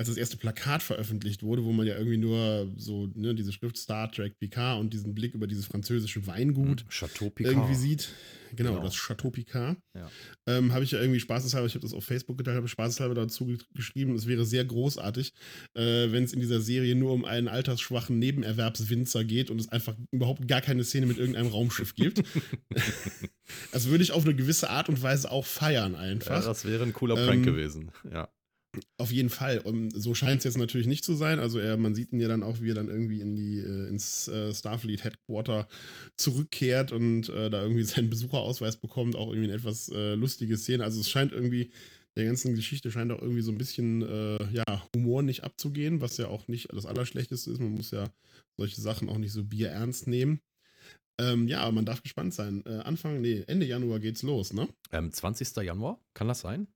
[0.00, 3.76] als das erste Plakat veröffentlicht wurde, wo man ja irgendwie nur so, ne, diese Schrift
[3.76, 7.54] Star Trek PK und diesen Blick über dieses französische Weingut Chateau Picard.
[7.54, 8.08] irgendwie sieht.
[8.56, 8.82] Genau, Genau.
[8.84, 9.76] das Chateau Picard.
[9.94, 10.10] Ja.
[10.48, 13.44] Ähm, habe ich ja irgendwie spaßeshalber, ich habe das auf Facebook geteilt, habe spaßeshalber dazu
[13.46, 15.34] ge- geschrieben, es wäre sehr großartig,
[15.74, 19.94] äh, wenn es in dieser Serie nur um einen altersschwachen Nebenerwerbswinzer geht und es einfach
[20.12, 22.22] überhaupt gar keine Szene mit irgendeinem Raumschiff gibt.
[23.72, 26.44] das würde ich auf eine gewisse Art und Weise auch feiern Ja, einfach.
[26.44, 27.90] das wäre ein cooler Ähm, Prank gewesen.
[28.10, 28.28] Ja.
[28.98, 29.58] Auf jeden Fall.
[29.58, 31.40] Und so scheint es jetzt natürlich nicht zu sein.
[31.40, 33.88] Also er, man sieht ihn ja dann auch, wie er dann irgendwie in die, äh,
[33.88, 35.66] ins äh, Starfleet Headquarter
[36.16, 39.16] zurückkehrt und äh, da irgendwie seinen Besucherausweis bekommt.
[39.16, 40.84] Auch irgendwie eine etwas äh, lustige Szene.
[40.84, 41.72] Also es scheint irgendwie,
[42.16, 46.16] der ganzen Geschichte scheint auch irgendwie so ein bisschen äh, ja, Humor nicht abzugehen, was
[46.16, 47.60] ja auch nicht das Allerschlechteste ist.
[47.60, 48.08] Man muss ja
[48.56, 50.40] solche Sachen auch nicht so bierernst nehmen.
[51.20, 52.62] Ähm, ja, aber man darf gespannt sein.
[52.66, 54.68] Äh, Anfang, nee, Ende Januar geht's los, ne?
[54.92, 55.56] Ähm, 20.
[55.56, 56.68] Januar, kann das sein?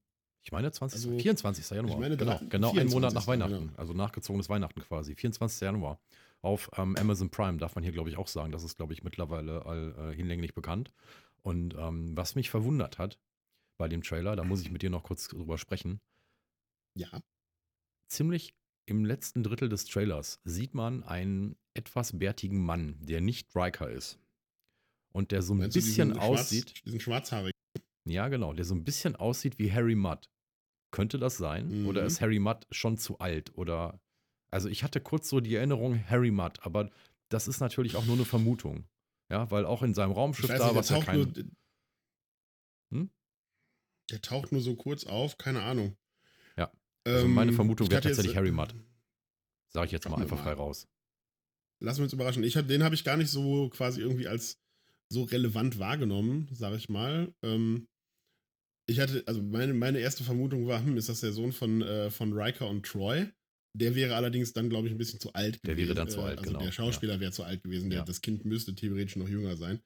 [0.45, 0.99] Ich meine 20.
[0.99, 1.71] Also, 24.
[1.71, 1.99] Januar.
[1.99, 3.67] meine, genau, genau einen Monat nach 24., Weihnachten.
[3.69, 3.79] genau.
[3.79, 5.15] Also nachgezogenes Weihnachten quasi.
[5.15, 5.63] 24.
[5.63, 5.99] Januar.
[6.43, 8.53] Auf ähm, Amazon Prime darf man hier, glaube ich, auch sagen.
[8.53, 10.93] Das ist, glaube ich, mittlerweile all, äh, hinlänglich bekannt.
[11.41, 13.19] Und ähm, was mich verwundert hat
[13.79, 16.01] bei dem Trailer, da muss ich mit dir noch kurz drüber sprechen.
[16.95, 17.09] Ja.
[18.09, 18.55] Ziemlich
[18.85, 24.19] im letzten Drittel des Trailers sieht man einen etwas bärtigen Mann, der nicht Riker ist.
[25.15, 26.69] Und der so ein Meinst bisschen diesen aussieht.
[26.71, 27.55] Schwarz, diesen schwarzhaarigen.
[28.07, 30.29] Ja, genau, der so ein bisschen aussieht wie Harry Mudd.
[30.95, 31.81] Könnte das sein?
[31.81, 31.89] Mhm.
[31.89, 33.51] Oder ist Harry Mudd schon zu alt?
[33.59, 34.01] Oder.
[34.53, 36.89] Also ich hatte kurz so die Erinnerung Harry Mudd, aber
[37.31, 38.85] das ist natürlich auch nur eine Vermutung.
[39.29, 41.57] Ja, weil auch in seinem Raumschiff weiß da, nicht, was der ja nur, kein.
[42.93, 43.11] Hm?
[44.13, 45.97] der taucht nur so kurz auf, keine Ahnung.
[46.57, 46.71] Ja,
[47.05, 48.77] also meine Ähm, Vermutung ich wäre hatte jetzt, tatsächlich Harry äh, Mudd.
[49.71, 50.43] Sag ich jetzt mal einfach mal.
[50.45, 50.87] frei raus.
[51.81, 52.45] Lassen wir uns überraschen.
[52.45, 54.61] Ich hab, den habe ich gar nicht so quasi irgendwie als
[55.09, 57.35] so relevant wahrgenommen, sage ich mal.
[57.43, 57.89] Ähm,
[58.87, 62.11] ich hatte, also meine, meine erste Vermutung war, hm, ist das der Sohn von, äh,
[62.11, 63.27] von Riker und Troy?
[63.77, 66.39] Der wäre allerdings dann, glaube ich, ein bisschen zu alt Der wäre dann zu alt,
[66.39, 67.91] also genau, Der Schauspieler wäre zu alt gewesen.
[67.91, 68.05] Der, Ja.
[68.05, 69.81] Das Kind müsste theoretisch noch jünger sein.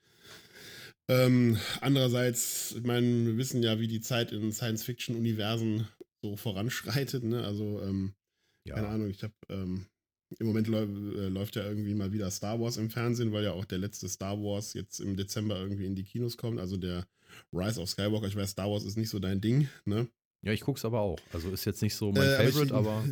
[1.09, 5.89] Ähm, andererseits, ich meine, wir wissen ja, wie die Zeit in Science-Fiction-Universen
[6.23, 7.25] so voranschreitet.
[7.25, 7.45] Ne?
[7.45, 8.13] Also, ähm,
[8.69, 9.87] keine Ja, Ahnung, ich habe ähm,
[10.39, 13.53] im Moment läu äh, läuft ja irgendwie mal wieder Star Wars im Fernsehen, weil ja
[13.53, 16.61] auch der letzte Star Wars jetzt im Dezember irgendwie in die Kinos kommt.
[16.61, 17.07] Also der
[17.53, 18.27] Rise of Skywalker.
[18.29, 20.09] Ich weiß, Star Wars ist nicht so dein Ding, ne?
[20.45, 21.19] ja ich gucke es aber auch.
[21.33, 23.05] Also ist jetzt nicht so mein Äh, aber Favorite, ich, aber.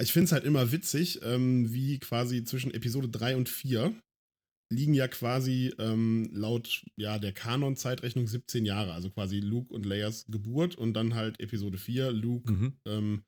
[0.00, 3.94] Ich finde es halt immer witzig, ähm, wie quasi zwischen Episode 3 und 4
[4.72, 8.92] liegen ja quasi ähm, laut ja, der Kanon-Zeitrechnung 17 Jahre.
[8.92, 12.12] Also quasi Luke und Leias Geburt und dann halt Episode 4.
[12.12, 12.76] Luke Mhm.
[12.86, 13.22] ähm,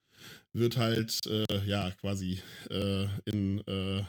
[0.55, 4.05] wird halt äh, ja quasi äh, in äh,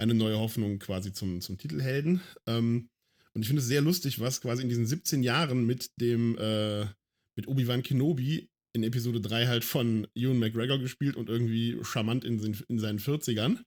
[0.00, 2.20] eine neue Hoffnung quasi zum, zum Titelhelden.
[2.46, 2.88] Ähm,
[3.34, 6.86] und ich finde es sehr lustig, was quasi in diesen 17 Jahren mit dem äh,
[7.36, 12.40] mit Obi-Wan Kenobi in Episode 3 halt von Ewan McGregor gespielt und irgendwie charmant in,
[12.40, 13.58] den, in seinen 40ern.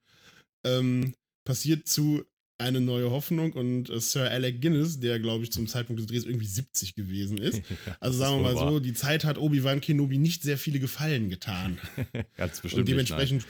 [0.65, 2.23] Ähm, passiert zu
[2.59, 6.25] eine neue Hoffnung und äh, Sir Alec Guinness, der glaube ich zum Zeitpunkt des Drehs
[6.25, 7.61] irgendwie 70 gewesen ist.
[7.99, 11.77] Also sagen wir mal so, die Zeit hat Obi-Wan Kenobi nicht sehr viele Gefallen getan.
[12.37, 12.73] Ganz bestimmt.
[12.73, 13.45] Und nicht, dementsprechend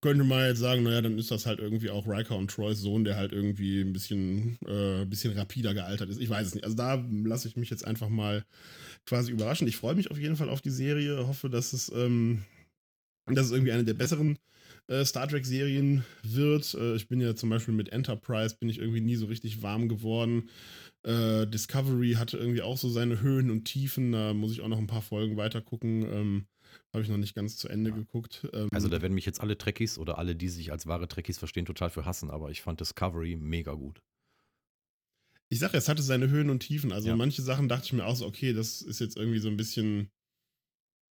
[0.00, 3.04] könnte man jetzt sagen, naja, dann ist das halt irgendwie auch Riker und Troys Sohn,
[3.04, 6.20] der halt irgendwie ein bisschen, äh, ein bisschen rapider gealtert ist.
[6.20, 6.64] Ich weiß es nicht.
[6.64, 8.44] Also da lasse ich mich jetzt einfach mal
[9.06, 9.66] quasi überraschen.
[9.66, 12.44] Ich freue mich auf jeden Fall auf die Serie, hoffe, dass es, ähm,
[13.26, 14.38] dass es irgendwie eine der besseren
[14.86, 16.74] äh, Star Trek-Serien wird.
[16.74, 19.88] Äh, ich bin ja zum Beispiel mit Enterprise, bin ich irgendwie nie so richtig warm
[19.88, 20.48] geworden.
[21.02, 24.12] Äh, Discovery hatte irgendwie auch so seine Höhen und Tiefen.
[24.12, 26.02] Da muss ich auch noch ein paar Folgen weiter gucken.
[26.02, 26.46] Ähm,
[26.92, 27.96] Habe ich noch nicht ganz zu Ende Ja.
[27.96, 28.48] geguckt.
[28.52, 31.38] Ähm, Also da werden mich jetzt alle Trekkies oder alle, die sich als wahre Trekkies
[31.38, 34.00] verstehen, total für hassen, aber ich fand Discovery mega gut.
[35.50, 36.92] ich sage, es hatte seine Höhen und Tiefen.
[36.92, 37.16] Also Ja.
[37.16, 40.10] manche Sachen dachte ich mir auch so, okay, das ist jetzt irgendwie so ein bisschen,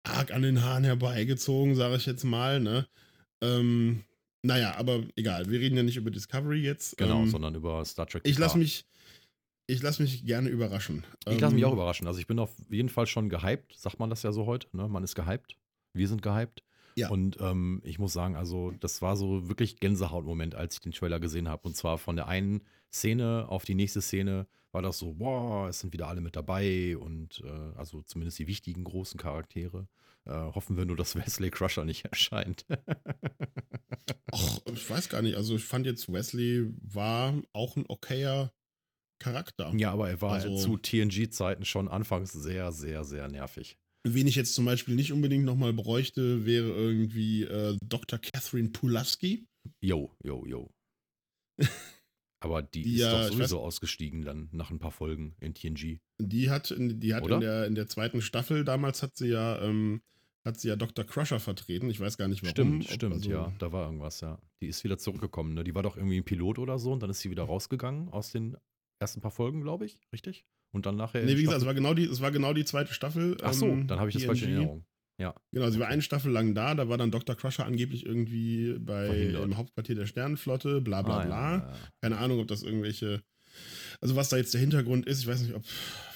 [0.04, 2.60] arg an den Haaren herbeigezogen, sage ich jetzt mal.
[2.60, 2.86] Ne?
[3.42, 4.04] Ähm,
[4.42, 5.50] naja, aber egal.
[5.50, 6.96] Wir reden ja nicht über Discovery jetzt.
[6.96, 8.22] Genau, ähm, sondern über Star Trek.
[8.24, 8.86] Ich lasse mich,
[9.70, 11.04] ich lasse mich gerne überraschen.
[11.28, 12.06] Ich lasse mich Ähm, auch überraschen.
[12.06, 14.68] Also ich bin auf jeden Fall schon gehypt, sagt man das ja so heute.
[14.76, 14.88] Ne?
[14.88, 15.56] Man ist gehypt.
[15.92, 16.62] Wir sind gehypt.
[16.96, 17.08] Ja.
[17.08, 21.20] Und ähm, ich muss sagen, also das war so wirklich Gänsehautmoment, als ich den Trailer
[21.20, 21.66] gesehen habe.
[21.68, 25.80] Und zwar von der einen Szene auf die nächste Szene war das so, boah, es
[25.80, 29.88] sind wieder alle mit dabei und äh, also zumindest die wichtigen großen Charaktere.
[30.26, 32.66] Äh, hoffen wir nur, dass Wesley Crusher nicht erscheint.
[34.32, 35.36] Och, ich weiß gar nicht.
[35.36, 38.52] Also ich fand jetzt Wesley war auch ein okayer
[39.20, 39.72] Charakter.
[39.76, 43.76] ja, aber er war Also- zu TNG-Zeiten schon anfangs sehr, sehr, sehr nervig.
[44.04, 48.18] Wen ich jetzt zum Beispiel nicht unbedingt nochmal bräuchte, wäre irgendwie äh, Dr.
[48.18, 49.46] Catherine Pulaski.
[49.82, 50.70] Jo, jo, jo.
[52.42, 55.98] Aber die Die ist ja, doch sowieso ausgestiegen dann nach ein paar Folgen in TNG.
[56.18, 57.34] Die hat, in, die hat Oder?
[57.34, 60.00] in der, in der zweiten Staffel, damals hat sie ja, ähm,
[60.46, 61.04] hat sie ja Dr.
[61.04, 61.90] Crusher vertreten.
[61.90, 62.52] Ich weiß gar nicht warum.
[62.54, 63.52] Stimmt, ob- stimmt, also- ja.
[63.58, 64.38] Da war irgendwas, ja.
[64.62, 65.64] Die ist wieder zurückgekommen, ne?
[65.64, 68.32] Die war doch irgendwie ein Pilot oder so und dann ist sie wieder rausgegangen aus
[68.32, 68.56] den
[69.00, 70.44] ersten paar Folgen, glaube ich, richtig?
[70.72, 71.24] Und dann nachher.
[71.24, 73.36] Nee, wie gesagt, es war genau die, es war genau die zweite Staffel.
[73.42, 74.50] Ach so, ähm, dann habe ich das falsch in.
[74.52, 74.84] Erinnerung.
[75.18, 77.34] Ja, Genau, sie war eine Staffel lang da, da war dann Dr.
[77.36, 79.44] Crusher angeblich irgendwie bei Verhindert.
[79.44, 81.50] im Hauptquartier der Sternenflotte, bla bla Ah, ja, bla.
[81.50, 81.74] ja, ja.
[82.00, 83.22] Keine Ahnung, ob das irgendwelche,
[84.00, 85.62] also was da jetzt der Hintergrund ist, ich weiß nicht, ob,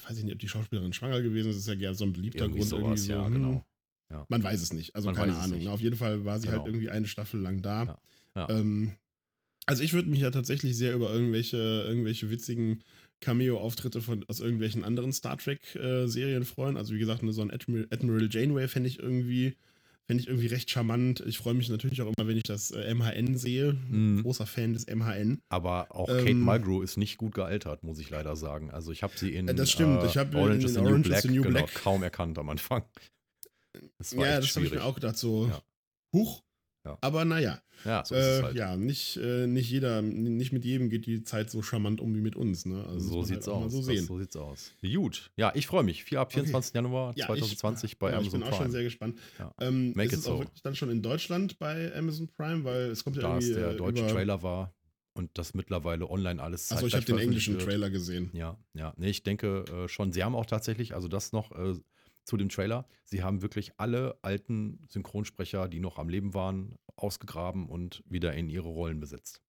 [0.08, 2.14] weiß ich nicht, ob die Schauspielerin schwanger gewesen ist, das ist ja gerne so ein
[2.14, 3.12] beliebter Irgendwie Grund sowas, irgendwie so.
[3.12, 3.66] ja, hm, genau.
[4.28, 5.58] Man weiß es nicht, also Man keine Ahnung.
[5.58, 5.68] nicht.
[5.68, 6.66] Auf jeden Fall war sie halt Genau.
[6.68, 7.84] irgendwie eine Staffel lang da.
[7.84, 7.98] Ja,
[8.36, 8.48] ja.
[8.50, 8.92] Ähm,
[9.66, 12.82] also ich würde mich ja tatsächlich sehr über irgendwelche, irgendwelche witzigen
[13.20, 16.76] Cameo-Auftritte von aus irgendwelchen anderen Star Trek-Serien freuen.
[16.76, 19.54] Also wie gesagt, so ein Admiral, Admiral Janeway fände ich irgendwie,
[20.06, 21.20] fände ich irgendwie recht charmant.
[21.26, 23.72] Ich freue mich natürlich auch immer, wenn ich das äh, MHN sehe.
[23.88, 24.22] Mhm.
[24.22, 25.40] Großer Fan des MHN.
[25.48, 28.70] Aber auch Ähm, Kate Mulgrew ist nicht gut gealtert, muss ich leider sagen.
[28.70, 30.02] Also ich habe sie in Äh, das stimmt.
[30.02, 31.74] äh, Ich habe Orange in is the Orange New is Black, the New genau, Black-
[31.74, 32.84] kaum erkannt am Anfang.
[33.98, 35.60] Das ja, das habe ich mir auch gedacht, so, Ja.
[36.12, 36.43] huch.
[36.84, 36.98] Ja.
[37.00, 38.56] Aber naja, ja, so äh, halt.
[38.56, 42.20] ja, nicht, äh, nicht jeder, nicht mit jedem geht die Zeit so charmant um wie
[42.20, 42.66] mit uns.
[42.66, 42.84] Ne?
[42.86, 43.72] Also so sieht's halt auch aus.
[43.72, 44.72] So das, so sieht's aus.
[44.82, 45.30] Gut.
[45.36, 46.04] Ja, ich freue mich.
[46.04, 46.40] Vier, ab Okay.
[46.40, 46.74] 24.
[46.74, 48.62] Januar Ja, 2020 bei Amazon Ich bin auch Prime.
[48.64, 49.18] schon sehr gespannt.
[49.38, 49.54] Ja.
[49.60, 50.38] Ähm, Make ist es auch so.
[50.40, 53.56] wirklich dann schon in Deutschland bei Amazon Prime, weil es kommt ja da irgendwie es
[53.56, 54.74] der äh, deutsche Trailer war
[55.14, 57.58] und das mittlerweile online alles Achso, ich habe den englischen.
[57.58, 58.28] Trailer gesehen.
[58.34, 58.92] Ja, ja.
[58.98, 61.74] Nee, ich denke äh, schon, sie haben auch tatsächlich, also das noch äh,
[62.24, 67.68] zu dem Trailer, sie haben wirklich alle alten Synchronsprecher, die noch am Leben waren, ausgegraben
[67.68, 69.42] und wieder in ihre Rollen besetzt.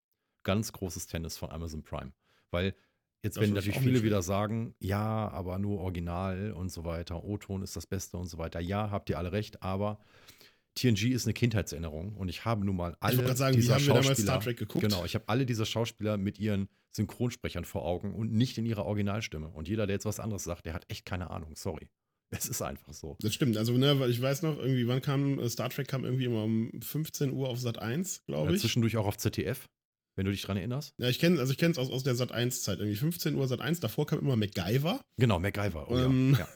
[0.44, 2.12] Ganz großes Tennis von Amazon Prime.
[2.52, 2.76] Weil
[3.24, 7.64] jetzt Das werden natürlich viele wieder sagen, ja, aber nur Original und so weiter, O-Ton
[7.64, 8.60] ist das Beste und so weiter.
[8.60, 10.00] Ja, habt ihr alle recht, aber
[10.76, 14.40] TNG ist eine Kindheitserinnerung und ich habe nun mal alle ich sagen, dieser Schauspieler- Star
[14.42, 14.84] Trek geguckt?
[14.84, 18.86] Genau, ich habe alle diese Schauspieler mit ihren Synchronsprechern vor Augen und nicht in ihrer
[18.86, 19.48] Originalstimme.
[19.48, 21.56] Und jeder, der jetzt was anderes sagt, der hat echt keine Ahnung.
[21.56, 21.90] Sorry.
[22.38, 23.16] Es ist einfach so.
[23.22, 23.56] Das stimmt.
[23.58, 26.44] Also, ne, weil ich weiß noch, irgendwie, wann kam äh, Star Trek kam irgendwie immer
[26.44, 28.62] um 15 Uhr auf Sat 1, glaube Ja, ich.
[28.62, 29.70] zwischendurch auch auf ZDF,
[30.18, 30.94] wenn du dich dran erinnerst.
[30.98, 32.80] Ja, ich kenne also ich kenne es aus, aus der Sat 1 Zeit.
[32.80, 35.00] Irgendwie 15 Uhr Sat 1, davor kam immer MacGyver.
[35.18, 35.90] Genau, MacGyver.
[35.90, 36.32] Oh, Ähm.
[36.34, 36.40] ja.
[36.40, 36.48] ja.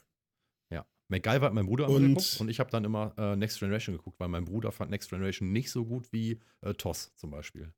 [0.72, 0.86] ja.
[1.10, 3.96] MacGyver hat mein Bruder immer Und- geguckt und ich habe dann immer äh, Next Generation
[3.96, 7.72] geguckt, weil mein Bruder fand Next Generation nicht so gut wie äh, TOS zum Beispiel.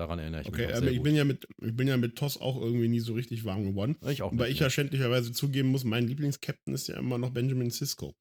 [0.00, 1.04] Daran erinnere ich Okay, mich aber sehr ich gut.
[1.04, 3.96] bin ja mit ich bin ja mit TOS auch irgendwie nie so richtig warm geworden.
[4.08, 7.68] ich auch Weil ich ja schändlicherweise zugeben muss, mein Lieblingscaptain ist ja immer noch Benjamin
[7.68, 8.14] Sisko.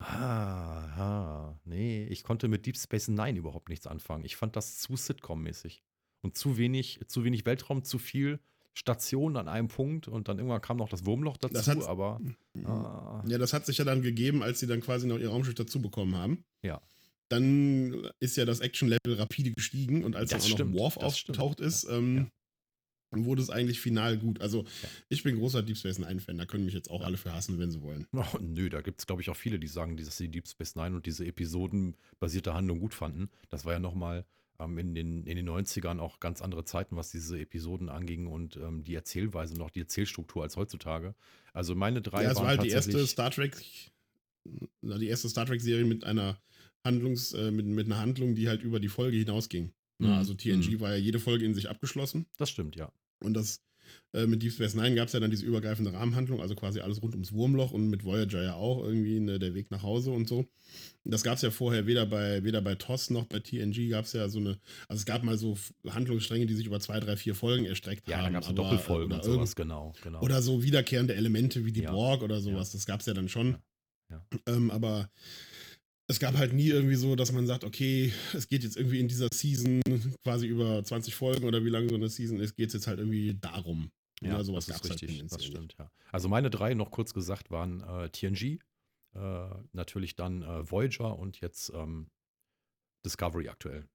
[0.00, 4.24] Ah, ah, nee, ich konnte mit Deep Space Nine überhaupt nichts anfangen.
[4.24, 5.84] Ich fand das zu Sitcom-mäßig.
[6.22, 8.40] Und zu wenig, zu wenig Weltraum, zu viel
[8.74, 12.20] Station an einem Punkt und dann irgendwann kam noch das Wurmloch dazu, Das aber
[12.64, 15.54] ah, Ja, das hat sich ja dann gegeben, als sie dann quasi noch ihr Raumschiff
[15.54, 16.44] dazu bekommen haben.
[16.62, 16.80] Ja.
[17.30, 20.92] Dann ist ja das Action-Level rapide gestiegen und als Das dann auch stimmt, noch Worf
[20.94, 22.30] stimmt, aufgetaucht ist, ähm,
[23.12, 24.40] wurde es eigentlich final gut.
[24.40, 24.64] Also
[25.08, 27.70] ich bin großer Deep Space Nine-Fan, da können mich jetzt auch alle für hassen, wenn
[27.70, 28.06] sie wollen.
[28.12, 30.74] oh, nö, da gibt es glaube ich auch viele, die sagen, dass sie Deep Space
[30.74, 33.30] Nine und diese episodenbasierte Handlung gut fanden.
[33.48, 34.24] Das war ja nochmal
[34.58, 38.56] ähm, in, den, in den 90ern auch ganz andere Zeiten, was diese Episoden anging und
[38.56, 41.14] ähm, die Erzählweise noch, die Erzählstruktur als heutzutage.
[41.52, 43.56] Also meine drei Ja, es waren war halt die erste Star Trek,
[44.82, 46.40] die erste Star Trek-Serie mit einer
[46.84, 49.72] Handlungs, äh, mit, mit einer Handlung, die halt über die Folge hinausging.
[49.98, 52.26] Na, Mhm, Also TNG war ja jede Folge in sich abgeschlossen.
[52.38, 52.90] Das stimmt, ja.
[53.22, 53.60] Und das
[54.14, 57.02] äh, mit Deep Space Nine gab es ja dann diese übergreifende Rahmenhandlung, also quasi alles
[57.02, 60.28] rund ums Wurmloch und mit Voyager ja auch irgendwie ne, der Weg nach Hause und
[60.28, 60.46] so.
[61.04, 64.12] Das gab es ja vorher weder bei, weder bei TOS noch bei TNG gab es
[64.12, 67.34] ja so eine, also es gab mal so Handlungsstränge, die sich über zwei, drei, vier
[67.34, 68.32] Folgen erstreckt Ja, da haben.
[68.34, 70.20] gab es so aber, Doppelfolgen oder und sowas, genau, genau.
[70.22, 71.90] Oder so wiederkehrende Elemente wie die Ja.
[71.90, 73.56] Borg oder sowas, das gab es ja dann schon.
[74.08, 74.24] Ja.
[74.46, 75.10] Ähm, aber
[76.10, 79.08] es gab halt nie irgendwie so, dass man sagt, okay, es geht jetzt irgendwie in
[79.08, 79.80] dieser Season
[80.24, 82.98] quasi über 20 Folgen oder wie lange so eine Season ist, geht es jetzt halt
[82.98, 83.90] irgendwie darum.
[84.20, 85.50] ja, Oder sowas das ist halt richtig, das tendenziell nicht.
[85.50, 85.90] stimmt, ja.
[86.12, 88.58] Also meine drei, noch kurz gesagt, waren äh, TNG,
[89.14, 92.10] äh, natürlich dann äh, Voyager und jetzt ähm,
[93.04, 93.88] Discovery aktuell.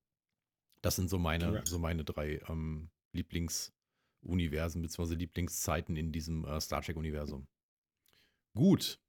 [0.82, 1.62] Das sind so meine, Okay.
[1.66, 5.16] so meine drei ähm, Lieblingsuniversen bzw.
[5.16, 7.48] Lieblingszeiten in diesem äh, Star Trek-Universum.
[8.56, 9.00] Gut.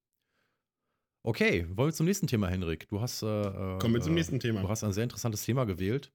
[1.27, 2.89] Okay, wollen wir zum nächsten Thema, Henrik.
[2.89, 4.63] Du hast, äh, äh, Kommen wir zum äh, nächsten Thema.
[4.63, 6.13] Du hast ein sehr interessantes Thema gewählt.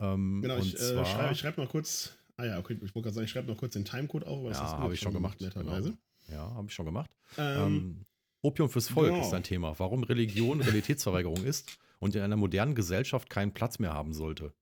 [0.00, 2.16] Ähm, Genau, ich äh, schreibe schreib noch kurz.
[2.36, 4.40] Ah ja, okay, ich wollte gerade sagen, ich schreibe noch kurz den Timecode auf.
[4.40, 5.96] aber das Ja, du habe ich schon gemacht, Netterweise.
[6.28, 7.08] ja, habe ich schon gemacht.
[7.36, 8.04] Ähm, Ähm,
[8.42, 9.24] Opium fürs Volk genau.
[9.24, 9.78] ist ein Thema.
[9.78, 14.52] Warum Religion Realitätsverweigerung ist und in einer modernen Gesellschaft keinen Platz mehr haben sollte.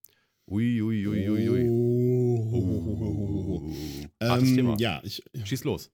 [0.47, 1.69] Ui, ui, ui, ui, ui.
[1.71, 3.73] Oh.
[4.23, 4.77] Hartes Ähm, Thema.
[4.79, 5.91] Ja, ich, Schieß los.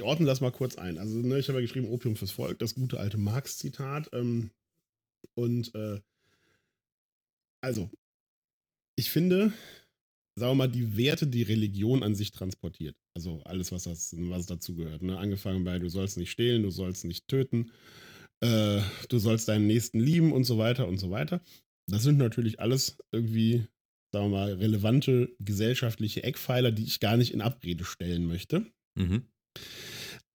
[0.00, 0.96] Ich ordne das mal kurz ein.
[0.96, 4.08] Also, ne, ich habe ja geschrieben, Opium fürs Volk, das gute alte Marx-Zitat.
[4.14, 4.50] Ähm,
[5.34, 6.00] und äh,
[7.62, 7.90] also,
[8.96, 9.52] ich finde,
[10.36, 12.96] sagen wir mal, die Werte, die Religion an sich transportiert.
[13.14, 15.02] Also alles, was, das, was dazu gehört.
[15.02, 15.18] Ne?
[15.18, 17.70] Angefangen bei, du sollst nicht stehlen, du sollst nicht töten,
[18.40, 21.42] äh, du sollst deinen Nächsten lieben und so weiter und so weiter.
[21.86, 23.66] Das sind natürlich alles irgendwie,
[24.12, 28.64] sagen wir mal, relevante gesellschaftliche Eckpfeiler, die ich gar nicht in Abrede stellen möchte.
[28.94, 29.26] Mhm.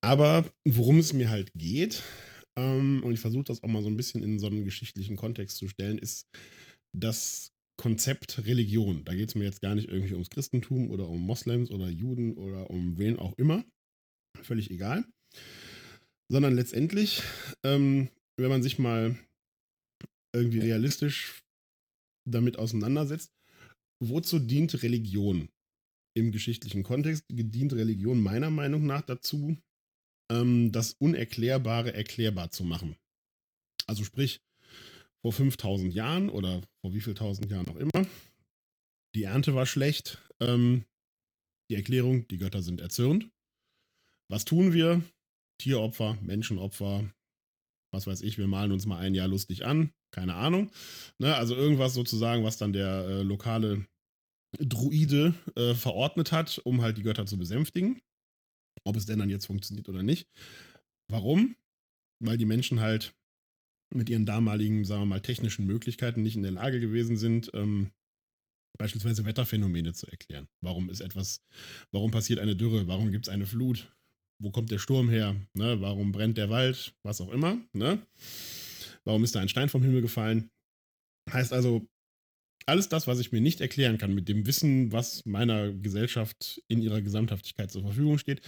[0.02, 2.04] Aber worum es mir halt geht,
[2.58, 5.58] ähm, und ich versuche das auch mal so ein bisschen in so einen geschichtlichen Kontext
[5.58, 6.28] zu stellen, ist
[6.96, 9.04] das Konzept Religion.
[9.04, 12.38] Da geht es mir jetzt gar nicht irgendwie ums Christentum oder um Moslems oder Juden
[12.38, 13.66] oder um wen auch immer.
[14.42, 15.06] Völlig egal.
[16.32, 17.22] Sondern letztendlich,
[17.64, 19.18] ähm, wenn man sich mal
[20.34, 21.44] irgendwie realistisch
[22.28, 23.32] damit auseinandersetzt,
[24.02, 25.50] wozu dient Religion?
[26.16, 29.58] Im geschichtlichen Kontext dient Religion meiner Meinung nach dazu,
[30.32, 32.96] ähm, das Unerklärbare erklärbar zu machen.
[33.86, 34.42] Also sprich,
[35.22, 38.08] vor 5000 Jahren oder vor wie viel tausend Jahren auch immer,
[39.16, 40.86] die Ernte war schlecht, ähm,
[41.70, 43.30] die Erklärung, die Götter sind erzürnt.
[44.30, 45.02] Was tun wir?
[45.58, 47.10] Tieropfer, Menschenopfer,
[47.94, 50.70] was weiß ich, wir malen uns mal ein Jahr lustig an, keine Ahnung.
[51.18, 53.86] Ne, also irgendwas sozusagen, was dann der äh, lokale
[54.60, 58.02] Druide äh, verordnet hat, um halt die Götter zu besänftigen.
[58.84, 60.28] Ob es denn dann jetzt funktioniert oder nicht.
[61.10, 61.56] Warum?
[62.20, 63.14] Weil die Menschen halt
[63.94, 67.92] mit ihren damaligen, sagen wir mal, technischen Möglichkeiten nicht in der Lage gewesen sind, ähm,
[68.78, 70.48] beispielsweise Wetterphänomene zu erklären.
[70.62, 71.42] Warum ist etwas,
[71.92, 73.92] warum passiert eine Dürre, warum gibt es eine Flut,
[74.42, 75.80] wo kommt der Sturm her, ne?
[75.82, 78.06] warum brennt der Wald, was auch immer, ne?
[79.06, 80.50] warum ist da ein Stein vom Himmel gefallen.
[81.32, 81.88] Heißt also,
[82.66, 86.82] alles das, was ich mir nicht erklären kann, mit dem Wissen, was meiner Gesellschaft in
[86.82, 88.42] ihrer Gesamthaftigkeit zur Verfügung steht,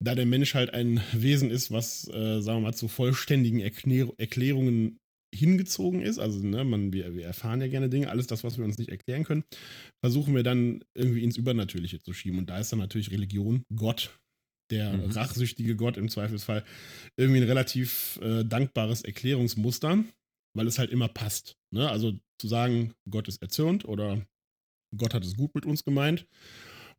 [0.00, 4.08] da der Mensch halt ein Wesen ist, was, äh, sagen wir mal, zu vollständigen Erklär
[4.18, 4.98] Erklärungen
[5.34, 8.64] hingezogen ist, also ne, man, wir, wir erfahren ja gerne Dinge, alles das, was wir
[8.64, 9.44] uns nicht erklären können,
[10.02, 12.38] versuchen wir dann irgendwie ins Übernatürliche zu schieben.
[12.38, 14.18] Und da ist dann natürlich Religion, Gott,
[14.70, 15.10] der Mhm.
[15.10, 16.64] rachsüchtige Gott im Zweifelsfall,
[17.18, 20.02] irgendwie ein relativ äh, dankbares Erklärungsmuster,
[20.56, 21.56] weil es halt immer passt.
[21.74, 21.90] Ne?
[21.90, 24.26] Also zu sagen, Gott ist erzürnt oder
[24.96, 26.26] Gott hat es gut mit uns gemeint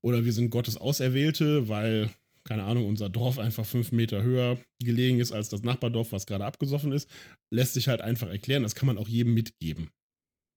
[0.01, 2.09] oder wir sind Gottes Auserwählte, weil,
[2.43, 6.45] keine Ahnung, unser Dorf einfach fünf Meter höher gelegen ist als das Nachbardorf, was gerade
[6.45, 7.09] abgesoffen ist,
[7.51, 8.63] lässt sich halt einfach erklären.
[8.63, 9.89] Das kann man auch jedem mitgeben.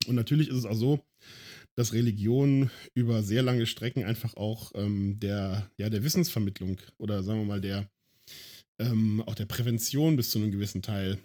[0.06, 1.00] Und natürlich ist es auch so,
[1.74, 7.40] dass Religion über sehr lange Strecken einfach auch ähm, der, ja, der Wissensvermittlung oder sagen
[7.40, 7.88] wir mal der
[8.78, 11.18] ähm, auch der Prävention bis zu einem gewissen Teil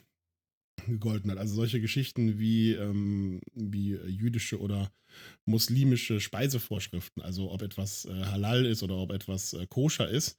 [0.87, 1.37] gegolten hat.
[1.37, 4.91] Also solche Geschichten wie, ähm, wie jüdische oder
[5.45, 10.37] muslimische Speisevorschriften, also ob etwas äh, halal ist oder ob etwas äh, koscher ist,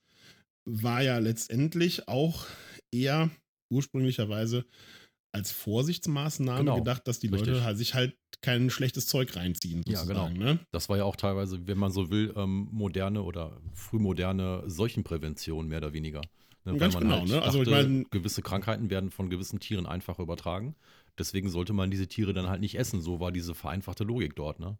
[0.65, 2.47] war ja letztendlich auch
[2.93, 3.31] eher
[3.73, 4.65] ursprünglicherweise
[5.33, 7.49] als Vorsichtsmaßnahme Genau, gedacht, dass die richtig.
[7.49, 9.83] Leute halt sich halt kein schlechtes Zeug reinziehen.
[9.87, 10.29] Ja, genau.
[10.29, 10.59] sozusagen, Ne?
[10.73, 15.79] Das war ja auch teilweise, wenn man so will, ähm, moderne oder frühmoderne Seuchenprävention mehr
[15.79, 16.23] oder weniger.
[16.65, 17.43] Ne, Ganz man genau, halt ne?
[17.43, 20.75] Also ich dachte, mein- gewisse Krankheiten werden von gewissen Tieren einfach übertragen.
[21.19, 23.01] Deswegen sollte man diese Tiere dann halt nicht essen.
[23.01, 24.79] So war diese vereinfachte Logik dort, ne?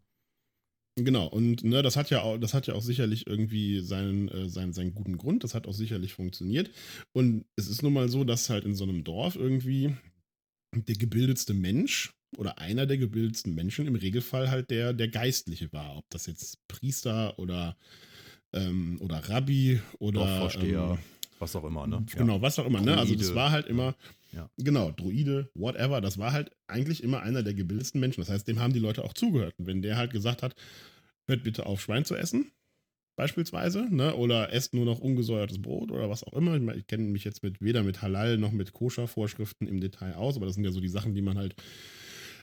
[0.95, 4.49] Genau, und ne, das hat ja auch, das hat ja auch sicherlich irgendwie seinen, äh,
[4.49, 6.69] seinen, seinen guten Grund, das hat auch sicherlich funktioniert.
[7.13, 9.95] Und es ist nun mal so, dass halt in so einem Dorf irgendwie
[10.75, 15.97] der gebildetste Mensch oder einer der gebildetsten Menschen im Regelfall halt der, der Geistliche war.
[15.97, 17.77] Ob das jetzt Priester oder,
[18.53, 20.99] ähm, oder Rabbi oder Dorfvorsteher, ähm,
[21.39, 22.05] was auch immer, ne?
[22.15, 22.97] Genau, was auch immer, ne?
[22.97, 23.95] Also das war halt immer,
[24.31, 24.49] Ja.
[24.57, 28.21] genau, Druide, whatever, das war halt eigentlich immer einer der gebildetsten Menschen.
[28.21, 29.53] Das heißt, dem haben die Leute auch zugehört.
[29.57, 30.55] Und wenn der halt gesagt hat,
[31.27, 32.51] hört bitte auf, Schwein zu essen,
[33.15, 34.15] beispielsweise, ne?
[34.15, 36.55] Oder esst nur noch ungesäuertes Brot oder was auch immer.
[36.55, 40.37] Ich, ich kenne mich jetzt mit weder mit Halal noch mit Koscher-Vorschriften im Detail aus,
[40.37, 41.55] aber das sind ja so die Sachen, die man halt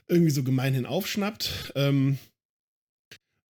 [0.07, 1.73] irgendwie so gemeinhin aufschnappt.
[1.75, 2.17] Ähm,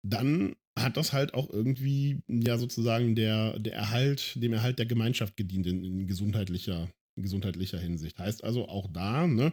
[0.02, 5.36] dann hat das halt auch irgendwie ja sozusagen der, der Erhalt, dem Erhalt der Gemeinschaft
[5.36, 8.18] gedient in, in gesundheitlicher gesundheitlicher Hinsicht.
[8.18, 9.52] Heißt also auch da, ne,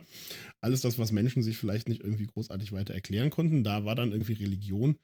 [0.61, 4.11] alles das, was Menschen sich vielleicht nicht irgendwie großartig weiter erklären konnten, da war dann
[4.11, 4.97] irgendwie Religion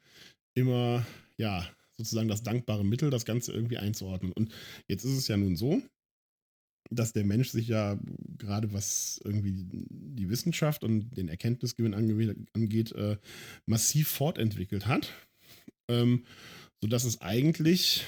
[0.55, 1.05] immer,
[1.37, 1.65] ja,
[1.97, 4.31] sozusagen das dankbare Mittel, das Ganze irgendwie einzuordnen.
[4.33, 4.51] Und
[4.87, 5.81] jetzt ist es ja nun so,
[6.91, 7.99] dass der Mensch sich ja
[8.37, 13.17] gerade was irgendwie die Wissenschaft und den Erkenntnisgewinn angeht, äh,
[13.65, 15.13] massiv fortentwickelt hat.
[15.89, 16.25] Ähm,
[16.81, 18.05] sodass es eigentlich,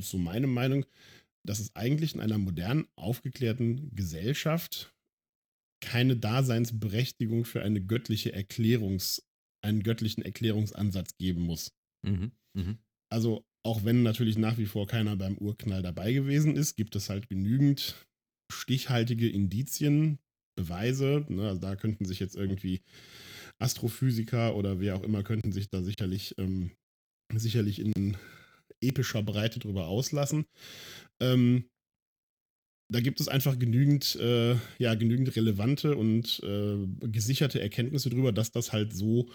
[0.00, 0.86] so meine Meinung,
[1.44, 4.94] dass es eigentlich in einer modernen, aufgeklärten Gesellschaft
[5.80, 9.22] keine Daseinsberechtigung für eine göttliche Erklärungs,
[9.62, 11.72] einen göttlichen Erklärungsansatz geben muss.
[12.02, 12.32] Mhm.
[12.54, 12.78] Mhm.
[13.10, 17.10] Also auch wenn natürlich nach wie vor keiner beim Urknall dabei gewesen ist, gibt es
[17.10, 17.94] halt genügend
[18.50, 20.18] stichhaltige Indizien,
[20.56, 21.26] Beweise.
[21.28, 21.48] Ne?
[21.48, 22.80] Also da könnten sich jetzt irgendwie
[23.58, 26.70] Astrophysiker oder wer auch immer könnten sich da sicherlich, ähm,
[27.34, 28.16] sicherlich in
[28.80, 30.46] epischer Breite drüber auslassen.
[31.20, 31.64] Ähm,
[32.88, 38.52] da gibt es einfach genügend, äh, ja, genügend relevante und äh, gesicherte Erkenntnisse darüber, dass
[38.52, 39.30] das halt so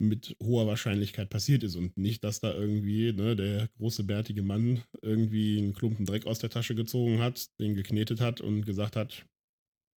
[0.00, 4.82] mit hoher Wahrscheinlichkeit passiert ist und nicht, dass da irgendwie ne, der große bärtige Mann
[5.02, 9.26] irgendwie einen Klumpen Dreck aus der Tasche gezogen hat, den geknetet hat und gesagt hat,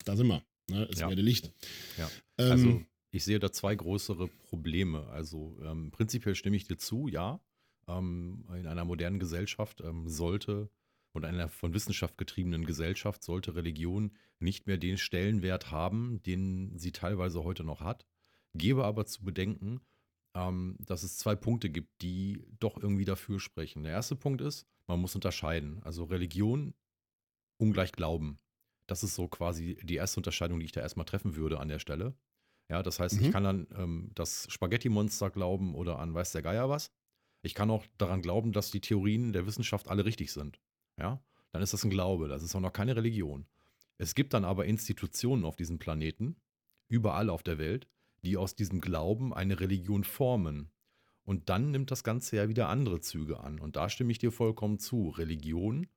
[0.06, 1.10] da sind wir, ne, es ja.
[1.10, 1.52] werde Licht.
[1.98, 2.10] Ja.
[2.40, 2.82] Ähm, also
[3.12, 5.08] ich sehe da zwei größere Probleme.
[5.08, 7.40] Also ähm, prinzipiell stimme ich dir zu, ja.
[7.88, 10.70] Ähm, in einer modernen Gesellschaft ähm, sollte
[11.14, 16.92] und einer von Wissenschaft getriebenen Gesellschaft sollte Religion nicht mehr den Stellenwert haben, den sie
[16.92, 18.06] teilweise heute noch hat.
[18.54, 19.82] Gebe aber zu bedenken,
[20.34, 23.84] ähm, dass es zwei Punkte gibt, die doch irgendwie dafür sprechen.
[23.84, 25.82] Der erste Punkt ist, man muss unterscheiden.
[25.84, 26.74] Also Religion
[27.58, 28.40] ungleich Glauben.
[28.88, 31.80] Das ist so quasi die erste Unterscheidung, die ich da erstmal treffen würde an der
[31.80, 32.16] Stelle.
[32.72, 33.26] Ja, das heißt, mhm.
[33.26, 36.90] ich kann an ähm, das Spaghetti-Monster glauben oder an weiß der Geier was.
[37.42, 40.62] Ich kann auch daran glauben, dass die Theorien der Wissenschaft alle richtig sind.
[40.98, 43.46] Ja, dann ist das ein Glaube, das ist auch noch keine Religion.
[43.98, 46.38] Es gibt dann aber Institutionen auf diesem Planeten,
[46.88, 47.90] überall auf der Welt,
[48.24, 50.72] die aus diesem Glauben eine Religion formen.
[51.26, 53.60] Und dann nimmt das Ganze ja wieder andere Züge an.
[53.60, 55.10] Und da stimme ich dir vollkommen zu.
[55.10, 55.88] Religion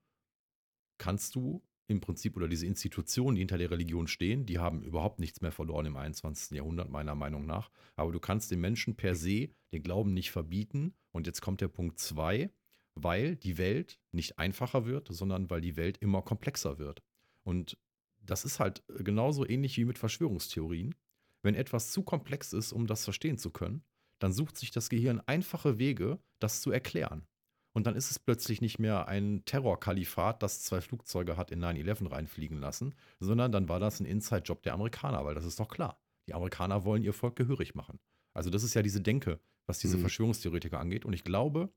[0.98, 5.20] kannst du im Prinzip oder diese Institutionen, die hinter der Religion stehen, die haben überhaupt
[5.20, 6.56] nichts mehr verloren im 21.
[6.56, 7.70] Jahrhundert, meiner Meinung nach.
[7.96, 10.94] Aber du kannst den Menschen per se den Glauben nicht verbieten.
[11.12, 12.50] Und jetzt kommt der Punkt 2,
[12.94, 17.02] weil die Welt nicht einfacher wird, sondern weil die Welt immer komplexer wird.
[17.42, 17.76] Und
[18.22, 20.94] das ist halt genauso ähnlich wie mit Verschwörungstheorien.
[21.42, 23.84] Wenn etwas zu komplex ist, um das verstehen zu können,
[24.18, 27.26] dann sucht sich das Gehirn einfache Wege, das zu erklären.
[27.74, 32.10] Und dann ist es plötzlich nicht mehr ein Terrorkalifat, das zwei Flugzeuge hat in 9-11
[32.10, 36.00] reinfliegen lassen, sondern dann war das ein Inside-Job der Amerikaner, weil das ist doch klar.
[36.28, 37.98] Die Amerikaner wollen ihr Volk gehörig machen.
[38.32, 40.02] Also das ist ja diese Denke, was diese mhm.
[40.02, 41.04] Verschwörungstheoretiker angeht.
[41.04, 41.72] Und ich glaube,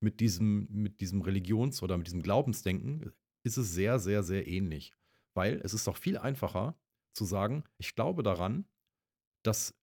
[0.00, 3.12] mit diesem, mit diesem Religions- oder mit diesem Glaubensdenken
[3.44, 4.92] ist es sehr, sehr, sehr ähnlich.
[5.34, 6.76] Weil es ist doch viel einfacher
[7.12, 8.66] zu sagen, ich glaube daran,
[9.44, 9.74] dass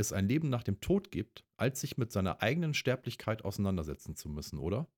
[0.00, 4.28] es ein Leben nach dem Tod gibt, als sich mit seiner eigenen Sterblichkeit auseinandersetzen zu
[4.28, 4.88] müssen, oder?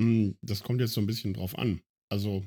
[0.00, 1.82] Hm, das kommt jetzt so ein bisschen drauf an.
[2.10, 2.46] Also,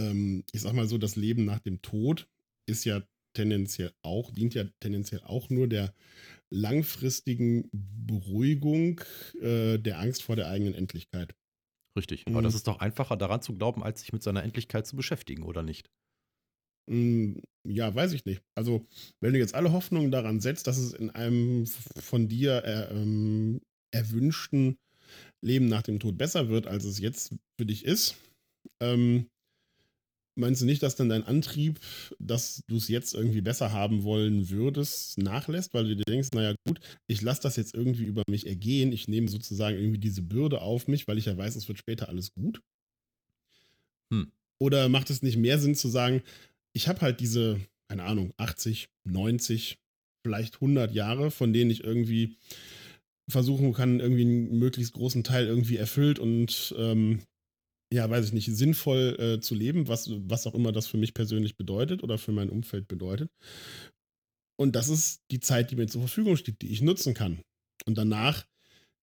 [0.00, 2.28] ähm, ich sag mal so, das Leben nach dem Tod
[2.68, 3.02] ist ja
[3.34, 5.94] tendenziell auch, dient ja tendenziell auch nur der
[6.50, 9.00] langfristigen Beruhigung
[9.40, 11.34] äh, der Angst vor der eigenen Endlichkeit.
[11.96, 12.26] Richtig.
[12.26, 12.44] Aber mhm.
[12.44, 15.62] das ist doch einfacher daran zu glauben, als sich mit seiner Endlichkeit zu beschäftigen, oder
[15.62, 15.90] nicht?
[16.88, 18.42] Hm, ja, weiß ich nicht.
[18.54, 18.86] Also,
[19.20, 23.60] wenn du jetzt alle Hoffnungen daran setzt, dass es in einem von dir er, ähm,
[23.90, 24.76] erwünschten
[25.42, 28.16] Leben nach dem Tod besser wird, als es jetzt für dich ist,
[28.82, 29.28] ähm,
[30.36, 31.78] meinst du nicht, dass dann dein Antrieb,
[32.18, 36.54] dass du es jetzt irgendwie besser haben wollen würdest, nachlässt, weil du dir denkst, naja
[36.66, 40.60] gut, ich lasse das jetzt irgendwie über mich ergehen, ich nehme sozusagen irgendwie diese Bürde
[40.60, 42.60] auf mich, weil ich ja weiß, es wird später alles gut?
[44.12, 44.32] Hm.
[44.60, 46.22] Oder macht es nicht mehr Sinn zu sagen,
[46.74, 49.78] ich habe halt diese, keine Ahnung, 80, 90,
[50.24, 52.36] vielleicht 100 Jahre, von denen ich irgendwie
[53.30, 57.20] versuchen kann, irgendwie einen möglichst großen Teil irgendwie erfüllt und ähm,
[57.92, 61.14] ja, weiß ich nicht, sinnvoll äh, zu leben, was, was auch immer das für mich
[61.14, 63.30] persönlich bedeutet oder für mein Umfeld bedeutet.
[64.56, 67.40] Und das ist die Zeit, die mir zur Verfügung steht, die ich nutzen kann.
[67.86, 68.44] Und danach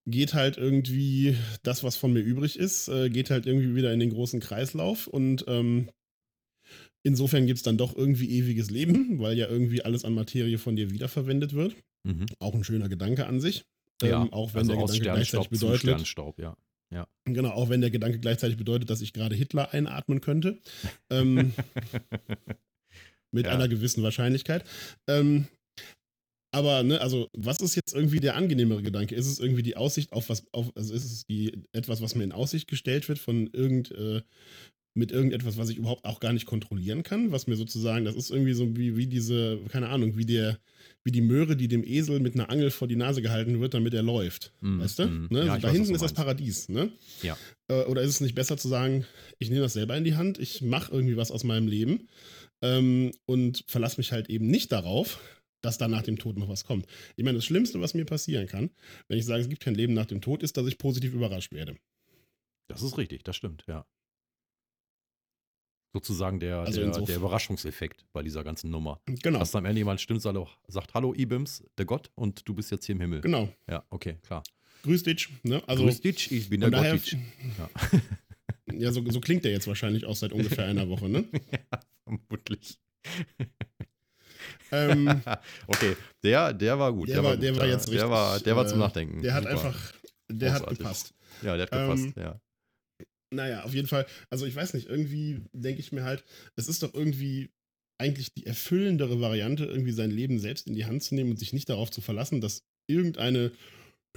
[0.08, 4.00] geht halt irgendwie das, was von mir übrig ist, äh, geht halt irgendwie wieder in
[4.00, 5.90] den großen Kreislauf und ähm,
[7.04, 10.76] Insofern gibt es dann doch irgendwie ewiges Leben, weil ja irgendwie alles an Materie von
[10.76, 11.76] dir wiederverwendet wird.
[12.04, 12.26] Mhm.
[12.40, 13.64] Auch ein schöner Gedanke an sich.
[14.02, 16.16] Ja, ähm, auch wenn also der Gedanke gleichzeitig bedeutet.
[16.38, 16.58] Ja.
[16.92, 17.08] ja.
[17.26, 20.60] Genau, auch wenn der Gedanke gleichzeitig bedeutet, dass ich gerade Hitler einatmen könnte.
[21.10, 21.54] ähm,
[23.32, 24.66] mit einer gewissen Wahrscheinlichkeit.
[25.08, 25.48] Ähm,
[26.54, 29.16] Aber, ne, also, was ist jetzt irgendwie der angenehmere Gedanke?
[29.16, 32.26] Ist es irgendwie die Aussicht auf was, auf, also ist es die etwas, was mir
[32.26, 34.22] in Aussicht gestellt wird von irgend, äh,
[34.94, 38.30] mit irgendetwas, was ich überhaupt auch gar nicht kontrollieren kann, was mir sozusagen, das ist
[38.30, 40.60] irgendwie so wie, wie diese, keine Ahnung, wie der,
[41.04, 43.94] wie die Möhre, die dem Esel mit einer Angel vor die Nase gehalten wird, damit
[43.94, 44.52] er läuft.
[44.60, 45.08] Mm, weißt du?
[45.08, 45.28] mm.
[45.30, 45.46] Ne?
[45.46, 46.14] Ja, ich da weiß, hinten ist das.
[46.14, 46.92] Paradies, ne?
[47.22, 47.38] Ja.
[47.70, 49.06] Äh, Oder ist es nicht besser zu sagen,
[49.40, 52.10] ich nehme das selber in die Hand, ich mache irgendwie was aus meinem Leben
[52.62, 55.20] ähm, und verlasse mich halt eben nicht darauf,
[55.62, 56.86] dass da nach dem Tod noch was kommt.
[57.16, 58.72] Ich meine, das Schlimmste, was mir passieren kann,
[59.08, 61.54] wenn ich sage, es gibt kein Leben nach dem Tod, ist, dass ich positiv überrascht
[61.54, 61.78] werde.
[62.68, 63.86] Das ist richtig, das stimmt, ja.
[65.94, 69.02] Sozusagen der, Also der, der Überraschungseffekt bei dieser ganzen Nummer.
[69.06, 69.40] Genau.
[69.40, 72.96] Dass am Ende jemand stimmt, sagt, Hallo Ibims, der Gott, und du bist jetzt hier
[72.96, 73.22] im Himmel.
[73.22, 73.50] Genau.
[73.70, 74.42] Ja, okay, klar.
[74.84, 75.28] Grüß dich.
[75.44, 75.62] Ne?
[75.68, 77.18] Also, Grüß dich, ich bin der daher, Gottitsch.
[77.58, 77.70] Ja.
[78.74, 81.26] ja, so, so klingt der jetzt wahrscheinlich auch seit ungefähr einer Woche, ne?
[81.52, 82.80] ja, vermutlich.
[84.72, 85.22] Ähm,
[85.68, 87.10] okay, der, der war gut.
[87.10, 89.22] Der war- der gut, war jetzt Der richtig, war, der war zum äh, Nachdenken.
[89.22, 89.54] der hat Super.
[89.54, 89.94] einfach,
[90.30, 90.78] der hat Großartig.
[90.80, 91.14] gepasst.
[91.42, 92.42] Ja, der hat gepasst, ähm, ja.
[93.34, 94.06] Naja, auf jeden Fall.
[94.30, 96.24] Also ich weiß nicht, irgendwie denke ich mir halt,
[96.56, 97.50] es ist doch irgendwie
[97.98, 101.54] eigentlich die erfüllendere Variante, irgendwie sein Leben selbst in die Hand zu nehmen und sich
[101.54, 103.52] nicht darauf zu verlassen, dass irgendeine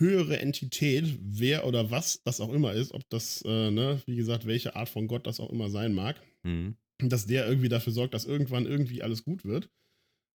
[0.00, 4.46] höhere Entität, wer oder was das auch immer ist, ob das, äh, ne, wie gesagt,
[4.46, 6.76] welche Art von Gott das auch immer sein mag, Mhm.
[6.98, 9.70] dass der irgendwie dafür sorgt, dass irgendwann irgendwie alles gut wird.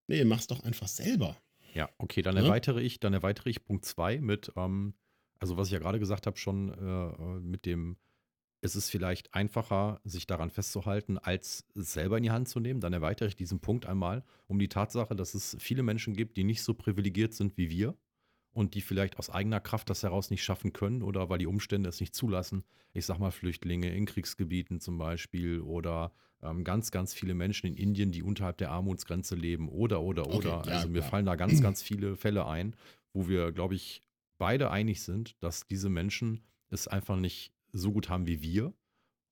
[0.08, 1.36] Nee, mach's doch einfach selber.
[1.74, 2.42] Ja, okay, dann Ne?
[2.42, 4.94] erweitere ich, dann erweitere ich Punkt 2 mit, ähm,
[5.40, 6.76] also was ich ja gerade gesagt habe, schon äh,
[7.22, 7.96] äh, mit dem,
[8.60, 12.80] es ist vielleicht einfacher, sich daran festzuhalten, als es selber in die Hand zu nehmen.
[12.80, 16.44] Dann erweitere ich diesen Punkt einmal um die Tatsache, dass es viele Menschen gibt, die
[16.44, 17.96] nicht so privilegiert sind wie wir
[18.52, 21.88] und die vielleicht aus eigener Kraft das heraus nicht schaffen können oder weil die Umstände
[21.88, 22.64] es nicht zulassen.
[22.92, 27.76] Ich sag mal Flüchtlinge in Kriegsgebieten zum Beispiel oder ähm, ganz, ganz viele Menschen in
[27.76, 30.62] Indien, die unterhalb der Armutsgrenze leben oder, oder, Okay, oder.
[30.66, 31.10] ja, also mir klar.
[31.10, 32.74] fallen da ganz, ganz viele Fälle ein,
[33.12, 34.02] wo wir, glaube ich,
[34.38, 38.74] beide einig sind, dass diese Menschen es einfach nicht so gut haben wie wir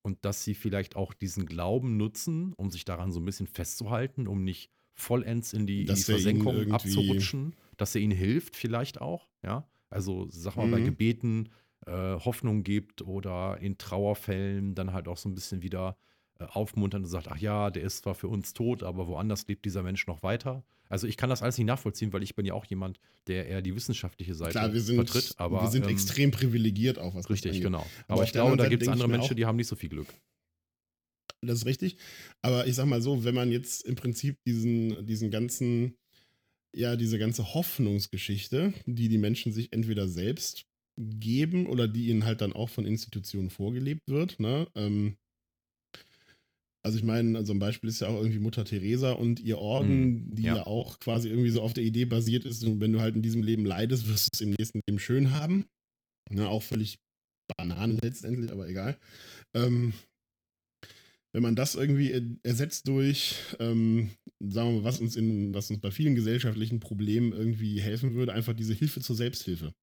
[0.03, 4.27] und dass sie vielleicht auch diesen Glauben nutzen, um sich daran so ein bisschen festzuhalten,
[4.27, 9.01] um nicht vollends in die, in die er Versenkung abzurutschen, dass er ihnen hilft vielleicht
[9.01, 9.69] auch, ja.
[9.89, 10.85] Also sag mal, bei Mhm.
[10.85, 11.49] Gebeten
[11.85, 15.97] äh, Hoffnung gibt oder in Trauerfällen dann halt auch so ein bisschen wieder
[16.39, 19.65] äh, aufmunternd und sagt, ach ja, der ist zwar für uns tot, aber woanders lebt
[19.65, 20.63] dieser Mensch noch weiter.
[20.89, 23.61] Also ich kann das alles nicht nachvollziehen, weil ich bin ja auch jemand, der eher
[23.61, 25.33] die wissenschaftliche Seite Klar, wir sind, vertritt.
[25.37, 27.85] Aber, wir sind ähm, extrem privilegiert auch, was Richtig, genau.
[28.07, 30.07] Aber Aber, ich glaube, da gibt es andere Menschen, die haben nicht so viel Glück.
[31.41, 31.97] Das ist richtig.
[32.41, 35.97] Aber ich sag mal so, wenn man jetzt im Prinzip diesen, diesen ganzen,
[36.75, 40.65] ja, diese ganze Hoffnungsgeschichte, die die Menschen sich entweder selbst
[40.97, 44.67] geben oder die ihnen halt dann auch von Institutionen vorgelebt wird, ne?
[44.73, 45.17] Ähm,
[46.83, 50.29] also ich meine, so ein Beispiel ist ja auch irgendwie Mutter Teresa und ihr Orden,
[50.29, 50.55] Mm, die ja.
[50.57, 50.67] ja.
[50.67, 53.65] auch quasi irgendwie so auf der Idee basiert ist, wenn du halt in diesem Leben
[53.65, 55.65] leidest, wirst du es im nächsten Leben schön haben.
[56.29, 56.99] Ne, auch völlig
[57.57, 58.97] Bananen letztendlich, aber egal.
[59.53, 59.93] Ähm,
[61.33, 64.09] wenn man das irgendwie er- ersetzt durch, ähm,
[64.39, 68.33] sagen wir mal, was uns in, was uns bei vielen gesellschaftlichen Problemen irgendwie helfen würde,
[68.33, 69.73] einfach diese Hilfe zur Selbsthilfe.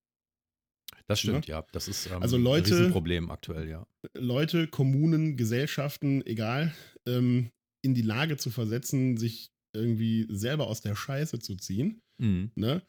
[1.06, 1.66] Das stimmt, ja.
[1.72, 3.86] Das ist ähm, Also ein Leute- Riesenproblem aktuell, ja.
[4.14, 6.74] Leute, Kommunen, Gesellschaften, egal,
[7.06, 7.50] ähm,
[7.84, 12.00] in die Lage zu versetzen, sich irgendwie selber aus der Scheiße zu ziehen.
[12.18, 12.50] Mhm.
[12.54, 12.82] Ne?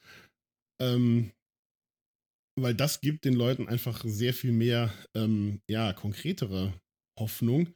[0.81, 1.31] Ähm,
[2.57, 6.73] weil das gibt den Leuten einfach sehr viel mehr, ähm, ja, konkretere
[7.19, 7.73] Hoffnung,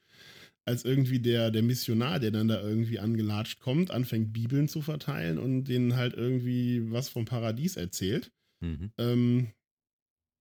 [0.65, 5.37] als irgendwie der, der Missionar, der dann da irgendwie angelatscht kommt, anfängt Bibeln zu verteilen
[5.37, 8.31] und denen halt irgendwie was vom Paradies erzählt.
[8.63, 8.91] Mhm.
[8.97, 9.51] Ähm,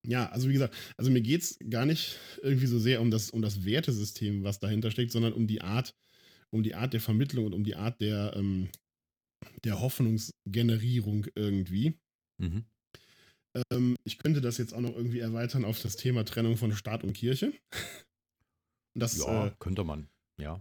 [0.08, 3.30] ja, also wie gesagt, also mir geht es gar nicht irgendwie so sehr um das,
[3.30, 5.94] um das Wertesystem, was dahinter steckt, sondern um die Art,
[6.50, 8.70] um die Art der Vermittlung und um die Art der, ähm,
[9.64, 11.98] der Hoffnungsgenerierung irgendwie.
[12.38, 12.64] Mhm.
[13.70, 17.04] Ähm, ich könnte das jetzt auch noch irgendwie erweitern auf das Thema Trennung von Staat
[17.04, 17.52] und Kirche.
[18.94, 20.08] Das, Ja, äh, könnte man.
[20.40, 20.60] Ja.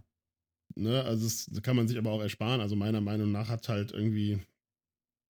[0.76, 2.60] ne, also das kann man sich aber auch ersparen.
[2.60, 4.38] Also meiner Meinung nach hat halt irgendwie,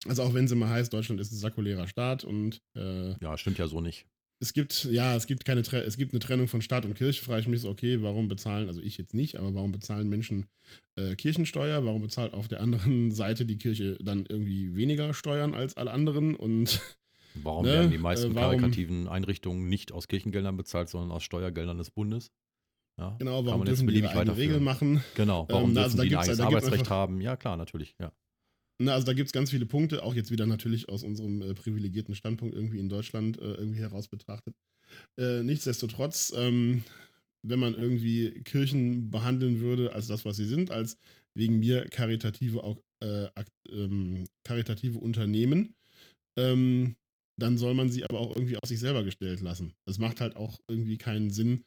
[0.06, 3.58] also auch wenn es immer heißt, Deutschland ist ein säkulärer Staat und äh, Ja, stimmt
[3.58, 4.06] ja so nicht.
[4.40, 7.40] es gibt, ja, es gibt keine, es gibt eine Trennung von Staat und Kirche, frage
[7.40, 10.46] ich mich so, okay, warum bezahlen, also ich jetzt nicht, aber warum bezahlen Menschen
[10.96, 11.84] äh, Kirchensteuer?
[11.84, 16.34] Warum bezahlt auf der anderen Seite die Kirche dann irgendwie weniger Steuern als alle anderen?
[16.36, 16.80] Und
[17.42, 21.22] Warum Ne, werden die meisten äh, warum- karitativen Einrichtungen nicht aus Kirchengeldern bezahlt, sondern aus
[21.24, 22.30] Steuergeldern des Bundes?
[22.98, 24.64] Ja, genau, kann warum man jetzt dürfen die ihre Regeln weiterführen.
[24.64, 25.04] machen?
[25.14, 27.20] Genau, warum Ähm, na, also dürfen da die ein eigenes Arbeitsrecht einfach- haben?
[27.20, 28.12] Ja, klar, natürlich, ja.
[28.80, 31.54] Na, also da gibt es ganz viele Punkte, auch jetzt wieder natürlich aus unserem äh,
[31.54, 34.54] privilegierten Standpunkt irgendwie in Deutschland äh, irgendwie heraus betrachtet.
[35.18, 36.84] Äh, nichtsdestotrotz, ähm,
[37.42, 40.96] wenn man irgendwie Kirchen behandeln würde als das, was sie sind, als
[41.34, 45.74] wegen mir karitative, auch, äh, akt, ähm, karitative Unternehmen,
[46.36, 46.96] ähm,
[47.38, 49.74] dann soll man sie aber auch irgendwie auf sich selber gestellt lassen.
[49.86, 51.64] Das macht halt auch irgendwie keinen Sinn,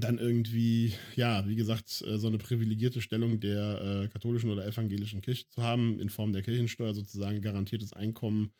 [0.00, 5.20] dann irgendwie, ja, wie gesagt, äh, so eine privilegierte Stellung der äh, katholischen oder evangelischen
[5.20, 8.52] Kirche zu haben, in Form der Kirchensteuer sozusagen garantiertes Einkommen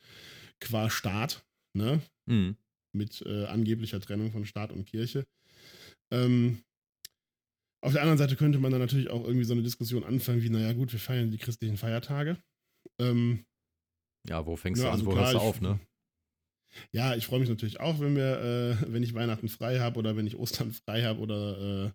[0.60, 2.00] qua Staat, ne?
[2.26, 2.56] Mhm.
[2.92, 5.26] Mit äh, angeblicher Trennung von Staat und Kirche.
[6.12, 6.62] Ähm,
[7.82, 10.50] auf der anderen Seite könnte man dann natürlich auch irgendwie so eine Diskussion anfangen, wie,
[10.50, 12.38] naja, gut, wir feiern die christlichen Feiertage.
[12.98, 13.44] Ähm,
[14.28, 15.80] ja, wo fängst ja, du an, also wo klar, hörst du auf, ne?
[16.92, 20.16] Ja, ich freue mich natürlich auch, wenn wir, äh, wenn ich Weihnachten frei habe oder
[20.16, 21.90] wenn ich Ostern frei habe oder, äh,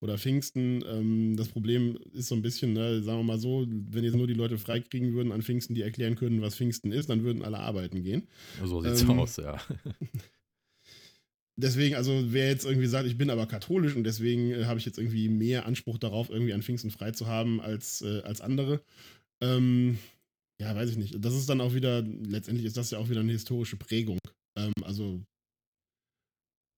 [0.00, 0.84] oder Pfingsten.
[0.86, 4.26] Ähm, das Problem ist so ein bisschen, ne, sagen wir mal so, wenn jetzt nur
[4.26, 7.42] die Leute frei kriegen würden an Pfingsten, die erklären können, was Pfingsten ist, dann würden
[7.42, 8.28] alle arbeiten gehen.
[8.62, 9.58] So sieht's Ähm, aus, ja.
[11.56, 14.86] Deswegen, also wer jetzt irgendwie sagt, ich bin aber katholisch und deswegen äh, habe ich
[14.86, 18.82] jetzt irgendwie mehr Anspruch darauf, irgendwie an Pfingsten frei zu haben als, äh, als andere.
[19.40, 19.98] Ähm,
[20.60, 21.16] ja, weiß ich nicht.
[21.24, 24.18] Das ist dann auch wieder, letztendlich ist das ja auch wieder eine historische Prägung.
[24.56, 25.22] Ähm, also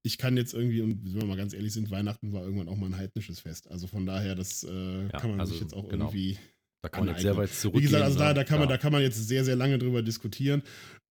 [0.05, 2.77] ich kann jetzt irgendwie, und wenn wir mal ganz ehrlich sind, Weihnachten war irgendwann auch
[2.77, 3.69] mal ein heidnisches Fest.
[3.71, 6.07] Also von daher, das äh, kann man also sich jetzt auch genau.
[6.07, 6.39] irgendwie
[6.83, 7.83] Da kann man jetzt sehr weit zurückgehen.
[7.83, 8.35] Wie gesagt, also da, ne?
[8.35, 8.77] da, kann man, ja.
[8.77, 10.63] da kann man jetzt sehr, sehr lange drüber diskutieren.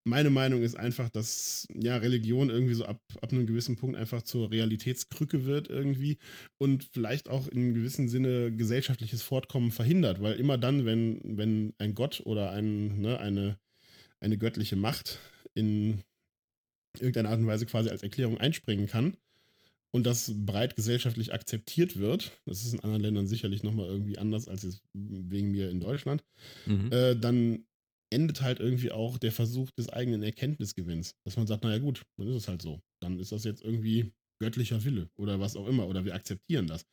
[0.08, 4.22] Meine Meinung ist einfach, dass ja, Religion irgendwie so ab, ab einem gewissen Punkt einfach
[4.22, 6.20] zur Realitätskrücke wird irgendwie
[6.60, 11.96] und vielleicht auch in gewissem Sinne gesellschaftliches Fortkommen verhindert, weil immer dann, wenn, wenn ein
[11.96, 13.58] Gott oder ein, ne, eine,
[14.20, 15.20] eine göttliche Macht
[15.56, 16.02] in
[17.00, 19.18] irgendeiner Art und Weise quasi als Erklärung einspringen kann
[19.92, 24.48] und das breit gesellschaftlich akzeptiert wird, das ist in anderen Ländern sicherlich nochmal irgendwie anders
[24.48, 26.24] als jetzt wegen mir in Deutschland,
[26.68, 26.92] Mhm.
[26.92, 27.66] äh, dann
[28.16, 31.16] endet halt irgendwie auch der Versuch des eigenen Erkenntnisgewinns.
[31.26, 32.80] Dass man sagt, naja gut, dann ist es halt so.
[33.02, 35.88] Dann ist das jetzt irgendwie göttlicher Wille oder was auch immer.
[35.88, 36.86] Oder wir akzeptieren das.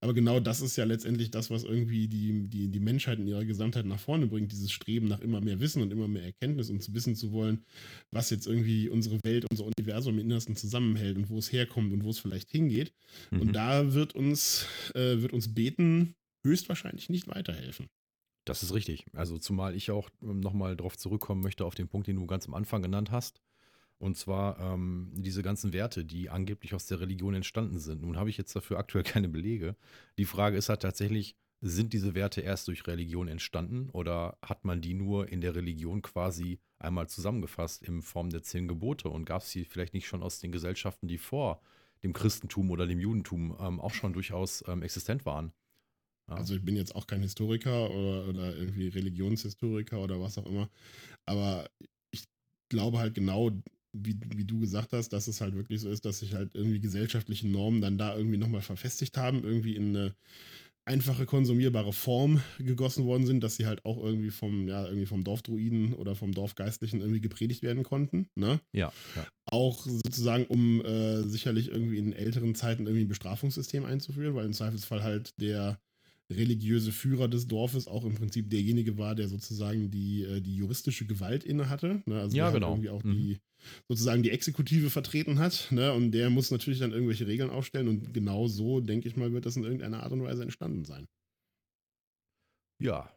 [0.00, 3.44] Aber genau das ist ja letztendlich das, was irgendwie die, die, die Menschheit in ihrer
[3.44, 4.52] Gesamtheit nach vorne bringt.
[4.52, 7.64] Dieses Streben nach immer mehr Wissen und immer mehr Erkenntnis und zu wissen zu wollen,
[8.10, 12.04] was jetzt irgendwie unsere Welt, unser Universum im Innersten zusammenhält und wo es herkommt und
[12.04, 12.92] wo es vielleicht hingeht.
[13.30, 13.40] Mhm.
[13.40, 16.14] Und da wird uns, äh, wird uns Beten
[16.46, 17.88] höchstwahrscheinlich nicht weiterhelfen.
[18.46, 19.04] Das ist richtig.
[19.12, 22.54] Also zumal ich auch nochmal darauf zurückkommen möchte, auf den Punkt, den du ganz am
[22.54, 23.42] Anfang genannt hast.
[23.98, 28.02] Und zwar ähm, diese ganzen Werte, die angeblich aus der Religion entstanden sind.
[28.02, 29.74] Nun habe ich jetzt dafür aktuell keine Belege.
[30.16, 34.80] Die Frage ist halt tatsächlich, sind diese Werte erst durch Religion entstanden oder hat man
[34.80, 39.42] die nur in der Religion quasi einmal zusammengefasst in Form der zehn Gebote und gab
[39.42, 41.62] es sie vielleicht nicht schon aus den Gesellschaften, die vor
[42.04, 45.52] dem Christentum oder dem Judentum ähm, auch schon durchaus ähm, existent waren?
[46.28, 46.36] Ja.
[46.36, 50.68] Also ich bin jetzt auch kein Historiker oder, oder irgendwie Religionshistoriker oder was auch immer.
[51.24, 51.68] Aber
[52.10, 52.24] ich
[52.68, 53.50] glaube halt genau,
[53.92, 56.80] wie, wie du gesagt hast, dass es halt wirklich so ist, dass sich halt irgendwie
[56.80, 60.14] gesellschaftliche Normen dann da irgendwie nochmal verfestigt haben, irgendwie in eine
[60.84, 65.24] einfache konsumierbare Form gegossen worden sind, dass sie halt auch irgendwie vom, ja, irgendwie vom
[65.24, 68.28] Dorfdruiden oder vom Dorfgeistlichen irgendwie gepredigt werden konnten.
[68.36, 68.60] Ne?
[68.72, 69.26] ja, ja.
[69.50, 74.52] Auch sozusagen, um äh, sicherlich irgendwie in älteren Zeiten irgendwie ein Bestrafungssystem einzuführen, weil im
[74.52, 75.80] Zweifelsfall halt der
[76.30, 81.06] religiöse Führer des Dorfes auch im Prinzip derjenige war, der sozusagen die, äh, die juristische
[81.06, 82.02] Gewalt inne hatte.
[82.06, 82.20] Ne?
[82.20, 82.70] Also Ja, halt genau.
[82.72, 83.12] irgendwie auch Mhm.
[83.12, 83.38] die
[83.88, 85.68] sozusagen die Exekutive vertreten hat.
[85.70, 85.92] Ne?
[85.92, 89.46] Und der muss natürlich dann irgendwelche Regeln aufstellen und genau so, denke ich mal, wird
[89.46, 91.06] das in irgendeiner Art und Weise entstanden sein.
[92.78, 93.15] Ja.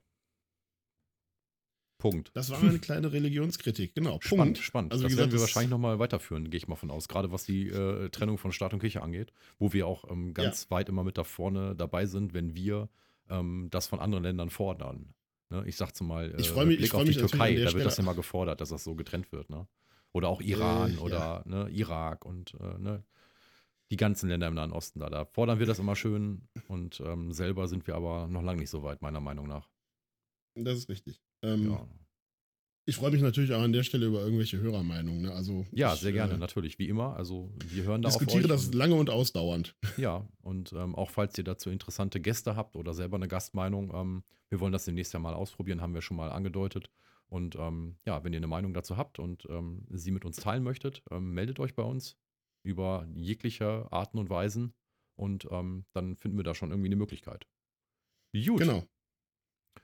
[2.00, 2.32] Punkt.
[2.34, 4.20] Das war eine kleine Religionskritik, genau.
[4.22, 4.58] Spannend, Punkt.
[4.60, 4.91] spannend.
[4.93, 7.08] Also, das wie werden gesagt, wir wahrscheinlich nochmal weiterführen, gehe ich mal von aus.
[7.08, 10.72] Gerade was die äh, Trennung von Staat und Kirche angeht, wo wir auch ähm, ganz
[10.72, 12.89] weit immer mit da vorne dabei sind, wenn wir
[13.30, 15.14] ähm, das von anderen Ländern fordern.
[15.50, 15.64] Ne?
[15.68, 17.86] Ich sag zumal, äh, Ich freu mich- Blick ich freu auf die Türkei, da wird
[17.86, 19.50] das immer gefordert, dass das so getrennt wird.
[19.50, 19.68] Ne?
[20.14, 23.04] Oder auch Iran Äh, oder ne, Irak und äh, ne,
[23.91, 25.10] die ganzen Länder im Nahen Osten da.
[25.10, 28.70] Da fordern wir das immer schön und ähm, selber sind wir aber noch lange nicht
[28.70, 29.68] so weit, meiner Meinung nach.
[30.56, 31.20] Das ist richtig.
[31.42, 31.88] Ähm, Ja,
[32.86, 35.22] Ich freue mich natürlich auch an der Stelle über irgendwelche Hörermeinungen.
[35.22, 35.32] Ne?
[35.32, 37.16] Also ja ich, sehr gerne, äh, natürlich, wie immer.
[37.16, 39.76] Also wir hören da Diskutiere das und- lange und ausdauernd.
[39.98, 44.24] Ja, und ähm, auch falls ihr dazu interessante Gäste habt oder selber eine Gastmeinung, ähm,
[44.50, 46.90] wir wollen das demnächst ja mal ausprobieren, haben wir schon mal angedeutet.
[47.28, 50.64] Und ähm, ja, wenn ihr eine Meinung dazu habt und ähm, sie mit uns teilen
[50.64, 52.18] möchtet, ähm, meldet euch bei uns
[52.64, 54.74] über jegliche Arten und Weisen
[55.16, 57.46] und ähm, dann finden wir da schon irgendwie eine Möglichkeit.
[58.34, 58.84] Gut, Genau.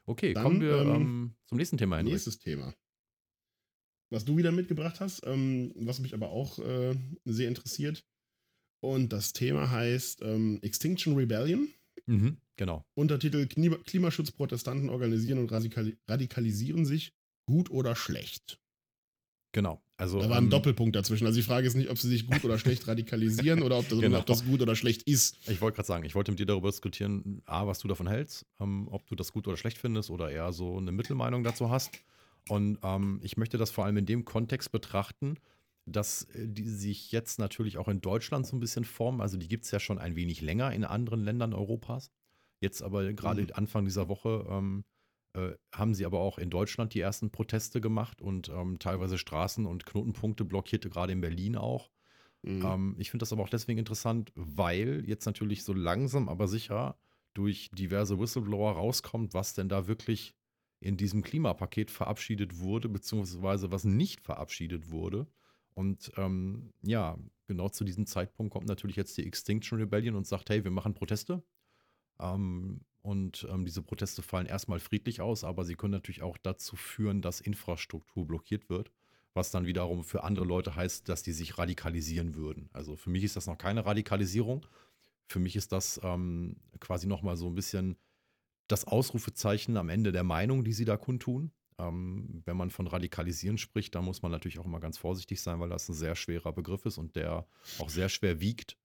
[0.06, 2.14] Okay, Dann, kommen wir ähm, ähm, zum nächsten Thema, Henrik.
[2.14, 2.74] Nächstes Thema.
[4.12, 6.95] Was du wieder mitgebracht hast, ähm, was mich aber auch äh,
[7.26, 8.06] sehr interessiert.
[8.82, 11.70] Und das Thema heißt ähm, Extinction Rebellion.
[12.06, 12.86] Mhm, genau.
[12.93, 17.14] Untertitel Klima Klimaschutzprotestanten organisieren und radikali radikalisieren sich.
[17.47, 18.60] Gut oder schlecht?
[19.53, 19.82] Genau.
[19.98, 21.26] Also, Da war ein ähm, Doppelpunkt dazwischen.
[21.26, 24.00] Also die Frage ist nicht, ob sie sich gut oder schlecht radikalisieren oder ob das,
[24.00, 24.20] Genau.
[24.20, 25.38] ob das gut oder schlecht ist.
[25.50, 28.46] Ich wollte gerade sagen, ich wollte mit dir darüber diskutieren, A, was du davon hältst,
[28.60, 31.91] ähm, ob du das gut oder schlecht findest oder eher so eine Mittelmeinung dazu hast.
[32.50, 35.38] Und ähm, ich möchte das vor allem in dem Kontext betrachten,
[35.86, 39.22] dass äh, die sich jetzt natürlich auch in Deutschland so ein bisschen formen.
[39.22, 42.12] Also die gibt es ja schon ein wenig länger in anderen Ländern Europas.
[42.60, 43.48] Jetzt aber gerade Mhm.
[43.54, 44.84] Anfang dieser Woche ähm,
[45.36, 49.66] äh, haben sie aber auch in Deutschland die ersten Proteste gemacht und ähm, teilweise Straßen
[49.66, 51.90] und Knotenpunkte blockierte, gerade in Berlin auch.
[52.42, 52.66] Mhm.
[52.66, 56.98] Ähm, ich finde das aber auch deswegen interessant, weil jetzt natürlich so langsam, aber sicher
[57.34, 60.36] durch diverse Whistleblower rauskommt, was denn da wirklich
[60.80, 65.28] in diesem Klimapaket verabschiedet wurde, beziehungsweise was nicht verabschiedet wurde.
[65.74, 67.18] Und ähm, ja,
[67.48, 70.94] genau zu diesem Zeitpunkt kommt natürlich jetzt die Extinction Rebellion und sagt, hey, wir machen
[70.94, 71.44] Proteste.
[72.20, 76.76] Ähm, und ähm, diese Proteste fallen erstmal friedlich aus, aber sie können natürlich auch dazu
[76.76, 78.91] führen, dass Infrastruktur blockiert wird,
[79.36, 82.68] was dann wiederum für andere Leute heißt, dass die sich radikalisieren würden.
[82.74, 84.66] Also für mich ist das noch keine Radikalisierung.
[85.28, 87.95] Für mich ist das ähm, quasi nochmal so ein bisschen
[88.68, 91.51] das Ausrufezeichen am Ende der Meinung, die sie da kundtun.
[91.78, 95.60] Ähm, wenn man von Radikalisieren spricht, dann muss man natürlich auch immer ganz vorsichtig sein,
[95.60, 97.45] weil das ein sehr schwerer Begriff ist und der
[97.78, 98.78] auch sehr schwer wiegt.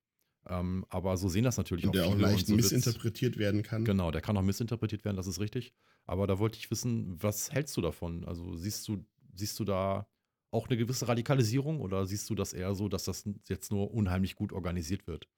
[0.51, 3.63] Ähm, aber so sehen das natürlich Und der auch viele und leicht so missinterpretiert werden
[3.63, 3.85] kann.
[3.85, 5.73] Genau, der kann auch missinterpretiert werden, das ist richtig.
[6.07, 8.25] Aber da wollte ich wissen, was hältst du davon?
[8.25, 10.09] Also siehst du, siehst du da
[10.51, 14.35] auch eine gewisse Radikalisierung oder siehst du das eher so, dass das jetzt nur unheimlich
[14.35, 15.29] gut organisiert wird?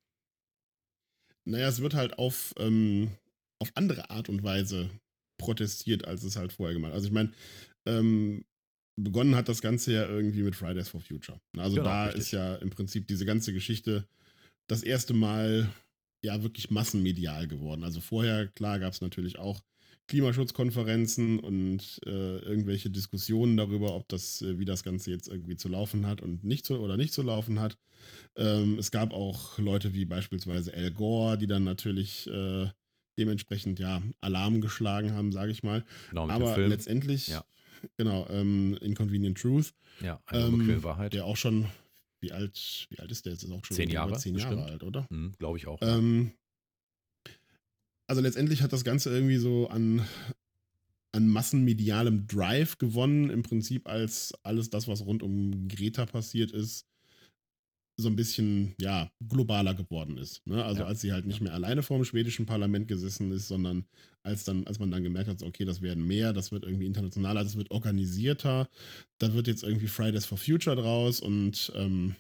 [1.45, 3.11] Naja, es wird halt auf, ähm,
[3.59, 4.91] auf andere Art und Weise
[5.39, 6.93] protestiert, als es halt vorher gemacht.
[6.93, 7.33] Also ich meine,
[7.85, 8.45] ähm,
[8.97, 11.41] begonnen hat das Ganze ja irgendwie mit Fridays for Future.
[11.57, 12.23] Also Genau, da richtig.
[12.23, 14.07] ist ja im Prinzip diese ganze Geschichte
[14.73, 15.69] das erste Mal
[16.23, 17.85] ja wirklich massenmedial geworden.
[17.85, 19.61] Also vorher, klar, gab es natürlich auch
[20.09, 25.69] Klimaschutzkonferenzen und äh, irgendwelche Diskussionen darüber, ob das, äh, wie das Ganze jetzt irgendwie zu
[25.69, 27.79] laufen hat und nicht zu oder nicht zu laufen hat.
[28.37, 32.69] Ähm, es gab auch Leute wie beispielsweise Al Gore, die dann natürlich äh,
[33.19, 35.85] dementsprechend ja Alarm geschlagen haben, sage ich mal.
[36.11, 37.45] Genau, Aber letztendlich, Ja.
[37.97, 41.13] genau, ähm, Inconvenient Truth, ja, eine ähm, Wahrheit.
[41.13, 41.67] der auch schon,
[42.23, 43.43] wie alt, wie alt ist der jetzt?
[43.43, 44.71] Ist auch schon Zehn Jahre, zehn Jahre bestimmt.
[44.71, 45.07] alt, oder?
[45.11, 45.79] Hm, Glaube ich auch.
[45.83, 46.33] Ähm,
[48.07, 50.07] also letztendlich hat das Ganze irgendwie so an,
[51.13, 56.87] an massenmedialem Drive gewonnen, im Prinzip als alles das, was rund um Greta passiert ist,
[58.03, 60.47] so ein bisschen, ja, globaler geworden ist.
[60.47, 60.63] Ne?
[60.65, 60.87] Also Ja.
[60.89, 63.87] als sie halt nicht mehr alleine vor dem schwedischen Parlament gesessen ist, sondern
[64.23, 67.43] als dann, als man dann gemerkt hat, okay, das werden mehr, das wird irgendwie internationaler,
[67.43, 68.69] das wird organisierter,
[69.19, 72.15] da wird jetzt irgendwie Fridays for Future draus und ähm,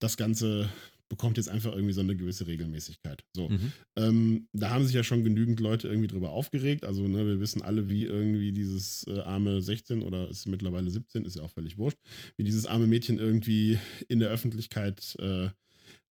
[0.00, 0.68] das Ganze
[1.08, 3.24] bekommt jetzt einfach irgendwie so eine gewisse Regelmäßigkeit.
[3.34, 3.48] So.
[3.50, 3.72] Mhm.
[3.96, 6.84] Ähm, da haben sich ja schon genügend Leute irgendwie drüber aufgeregt.
[6.84, 11.24] Also, ne, wir wissen alle, wie irgendwie dieses äh, arme 16 oder ist mittlerweile 17,
[11.24, 11.98] ist ja auch völlig wurscht,
[12.36, 13.78] wie dieses arme Mädchen irgendwie
[14.08, 15.50] in der Öffentlichkeit äh,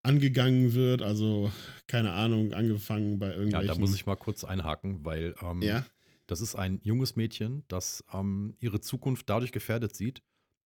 [0.03, 1.01] angegangen wird.
[1.01, 1.51] Also,
[1.87, 3.67] keine Ahnung, angefangen bei Ja, irgendwelchen.
[3.67, 5.85] da muss ich mal kurz einhaken, weil ähm, Ja,
[6.27, 10.21] das ist ein junges Mädchen, das ähm, ihre Zukunft dadurch gefährdet sieht,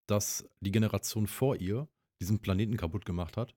[0.08, 1.88] dass die Generation vor ihr
[2.22, 3.56] diesen Planeten kaputt gemacht hat.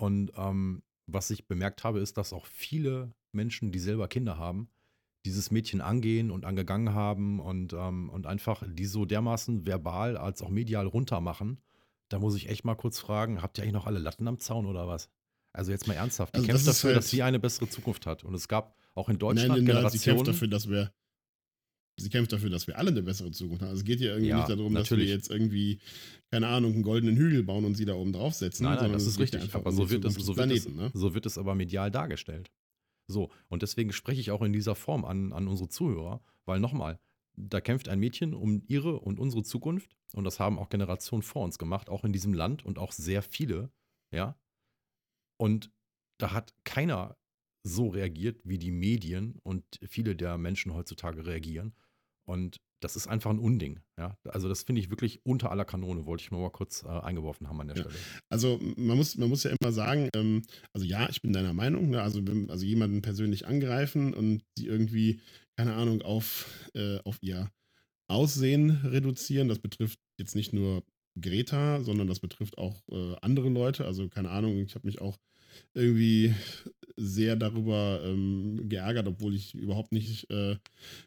[0.00, 4.68] Und ähm, was ich bemerkt habe, ist, dass auch viele Menschen, die selber Kinder haben,
[5.26, 10.40] dieses Mädchen angehen und angegangen haben und, ähm, und einfach die so dermaßen verbal als
[10.42, 11.60] auch medial runtermachen.
[12.08, 14.66] Da muss ich echt mal kurz fragen, habt ihr eigentlich noch alle Latten am Zaun
[14.66, 15.10] oder was?
[15.52, 18.06] Also jetzt mal ernsthaft, die Also kämpft das dafür, halt- dass sie eine bessere Zukunft
[18.06, 18.24] hat.
[18.24, 20.16] Und es gab auch in nein, Deutschland nein, nein, sie Generationen.
[20.16, 20.92] kämpft dafür, dass wir.
[22.00, 23.70] Sie kämpft dafür, dass wir alle eine bessere Zukunft haben.
[23.70, 25.08] Also es geht ja irgendwie Ja, nicht darum, dass natürlich.
[25.08, 25.78] wir jetzt irgendwie,
[26.30, 28.64] keine Ahnung, einen goldenen Hügel bauen und sie da oben draufsetzen.
[28.64, 29.54] Nein, nein, das es ist richtig.
[29.54, 30.90] Aber so wird, es, so, wird es, Planeten, ne?
[30.94, 32.50] so wird es aber medial dargestellt.
[33.06, 37.00] So, und deswegen spreche ich auch in dieser Form an, an unsere Zuhörer, weil nochmal,
[37.36, 41.42] da kämpft ein Mädchen um ihre und unsere Zukunft und das haben auch Generationen vor
[41.42, 43.72] uns gemacht, auch in diesem Land und auch sehr viele,
[44.12, 44.38] ja.
[45.38, 45.70] Und
[46.18, 47.16] da hat keiner
[47.62, 51.74] so reagiert, wie die Medien und viele der Menschen heutzutage reagieren.
[52.26, 53.80] Und das ist einfach ein Unding.
[53.98, 54.16] Ja?
[54.24, 57.48] Also das finde ich wirklich unter aller Kanone, wollte ich nur mal kurz äh, eingeworfen
[57.48, 57.82] haben an der Ja.
[57.82, 57.98] Stelle.
[58.30, 60.42] Also man muss, man muss ja immer sagen, ähm,
[60.72, 62.02] also ja, ich bin deiner Meinung, ne?
[62.02, 65.20] also, also jemanden persönlich angreifen und die irgendwie,
[65.56, 67.50] keine Ahnung, auf, äh, auf ihr
[68.08, 70.82] Aussehen reduzieren, das betrifft jetzt nicht nur
[71.20, 73.84] Greta, sondern das betrifft auch äh, andere Leute.
[73.84, 75.18] Also keine Ahnung, ich habe mich auch
[75.74, 76.34] irgendwie
[76.96, 80.56] sehr darüber ähm, geärgert, obwohl ich überhaupt nicht äh,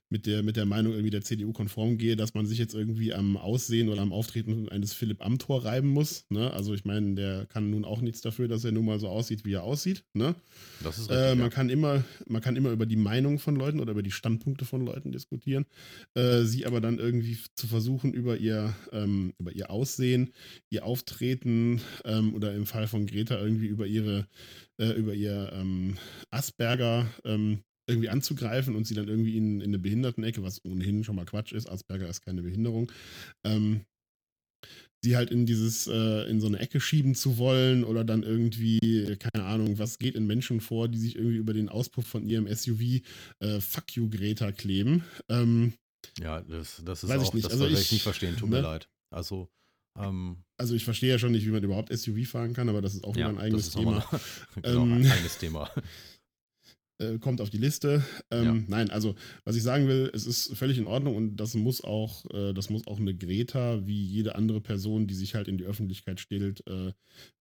[0.10, 3.14] mit, der, mit der Meinung irgendwie der CDU konform gehe, dass man sich jetzt irgendwie
[3.14, 6.26] am Aussehen oder am Auftreten eines Philipp Amthor reiben muss.
[6.30, 6.52] Ne?
[6.52, 9.44] Also ich meine, der kann nun auch nichts dafür, dass er nun mal so aussieht,
[9.46, 10.04] wie er aussieht.
[10.14, 10.36] Ne?
[10.84, 11.38] Das ist Äh, richtig.
[11.40, 11.50] man, ja.
[11.50, 14.86] kann immer, man kann immer über die Meinung von Leuten oder über die Standpunkte von
[14.86, 15.66] Leuten diskutieren.
[16.14, 20.32] Äh, sie aber dann irgendwie zu versuchen, über ihr, ähm, über ihr Aussehen,
[20.70, 24.28] ihr Auftreten ähm, oder im Fall von Greta irgendwie über ihre,
[24.80, 25.98] äh, über ihr ähm,
[26.32, 31.16] Asperger, ähm, irgendwie anzugreifen und sie dann irgendwie in, in eine Behindertenecke, was ohnehin schon
[31.18, 32.90] mal Quatsch ist, Asperger ist keine Behinderung,
[33.46, 33.82] ähm,
[35.04, 39.18] die halt in dieses, äh, in so eine Ecke schieben zu wollen oder dann irgendwie,
[39.20, 42.48] keine Ahnung, was geht in Menschen vor, die sich irgendwie über den Auspuff von ihrem
[42.48, 43.02] SUV
[43.40, 45.04] äh, Fuck you Greta kleben.
[45.28, 45.74] Ähm,
[46.22, 47.46] ja, das, das ist Weiß auch, ich nicht.
[47.46, 48.58] das Also ich- ich nicht verstehen, tut ne?
[48.58, 48.88] mir leid.
[49.10, 49.50] Also,
[49.98, 52.96] ähm, also ich verstehe ja schon nicht, wie man überhaupt SUV fahren kann, aber das
[52.96, 54.22] ist auch ja, wieder ein eigenes das ist nochmal Thema.
[54.62, 55.70] genau, Ähm, ein eigenes Thema.
[57.00, 58.04] äh, kommt auf die Liste.
[58.32, 58.64] Ähm, Ja.
[58.68, 62.26] Nein, also was ich sagen will, es ist völlig in Ordnung und das muss auch,
[62.34, 65.66] äh, das muss auch eine Greta wie jede andere Person, die sich halt in die
[65.66, 66.94] Öffentlichkeit stellt, äh,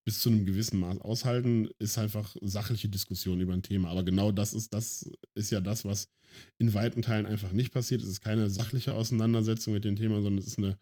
[0.05, 3.89] bis zu einem gewissen Maß aushalten, ist einfach sachliche Diskussion über ein Thema.
[3.89, 6.09] Aber genau das ist, das ist ja das, was
[6.59, 8.03] in weiten Teilen einfach nicht passiert.
[8.03, 10.79] Es ist keine sachliche Auseinandersetzung mit dem Thema, sondern es ist eine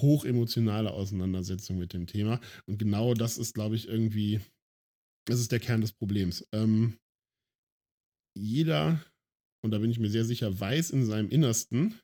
[0.00, 2.40] hochemotionale Auseinandersetzung mit dem Thema.
[2.66, 4.40] Und genau das ist, glaube ich, irgendwie,
[5.26, 6.46] das ist der Kern des Problems.
[6.52, 6.98] Ähm,
[8.36, 9.04] jeder,
[9.62, 11.98] und da bin ich mir sehr sicher, weiß in seinem Innersten,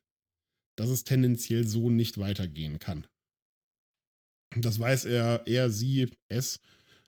[0.76, 3.07] dass es tendenziell so nicht weitergehen kann.
[4.57, 6.61] Das weiß er, er, sie, es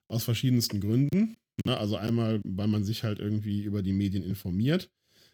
[0.09, 1.37] aus verschiedensten Gründen.
[1.65, 1.77] Ne?
[1.77, 4.91] Also einmal, weil man sich halt irgendwie über die Medien informiert.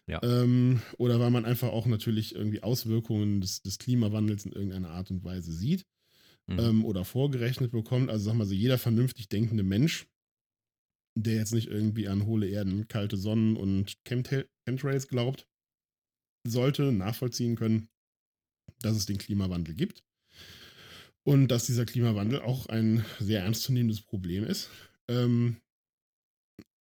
[0.07, 0.21] Ja.
[0.23, 5.11] Ähm, oder weil man einfach auch natürlich irgendwie Auswirkungen des, des Klimawandels in irgendeiner Art
[5.11, 5.85] und Weise sieht
[6.47, 6.59] Mhm.
[6.59, 8.09] ähm, oder vorgerechnet bekommt.
[8.09, 10.07] Also sag mal so, jeder vernünftig denkende Mensch,
[11.17, 15.47] der jetzt nicht irgendwie an hohle Erden, kalte Sonnen und Chemtra- Chemtrails glaubt,
[16.45, 17.87] sollte nachvollziehen können,
[18.81, 20.03] dass es den Klimawandel gibt
[21.25, 24.69] und dass dieser Klimawandel auch ein sehr ernstzunehmendes Problem ist.
[25.07, 25.61] Ähm,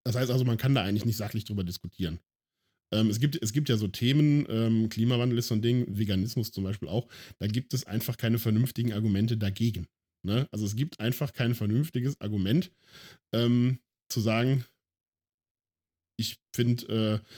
[0.05, 2.19] das heißt also, man kann da eigentlich nicht sachlich drüber diskutieren.
[2.93, 6.53] Ähm, es, gibt, es gibt ja so Themen, ähm, Klimawandel ist so ein Ding, Veganismus
[6.53, 9.87] zum Beispiel auch, da gibt es einfach keine vernünftigen Argumente dagegen.
[10.25, 10.49] Ne?
[10.53, 12.71] Also es gibt einfach kein vernünftiges Argument
[13.33, 13.79] ähm,
[14.09, 14.65] zu sagen,
[16.17, 17.29] ich finde äh,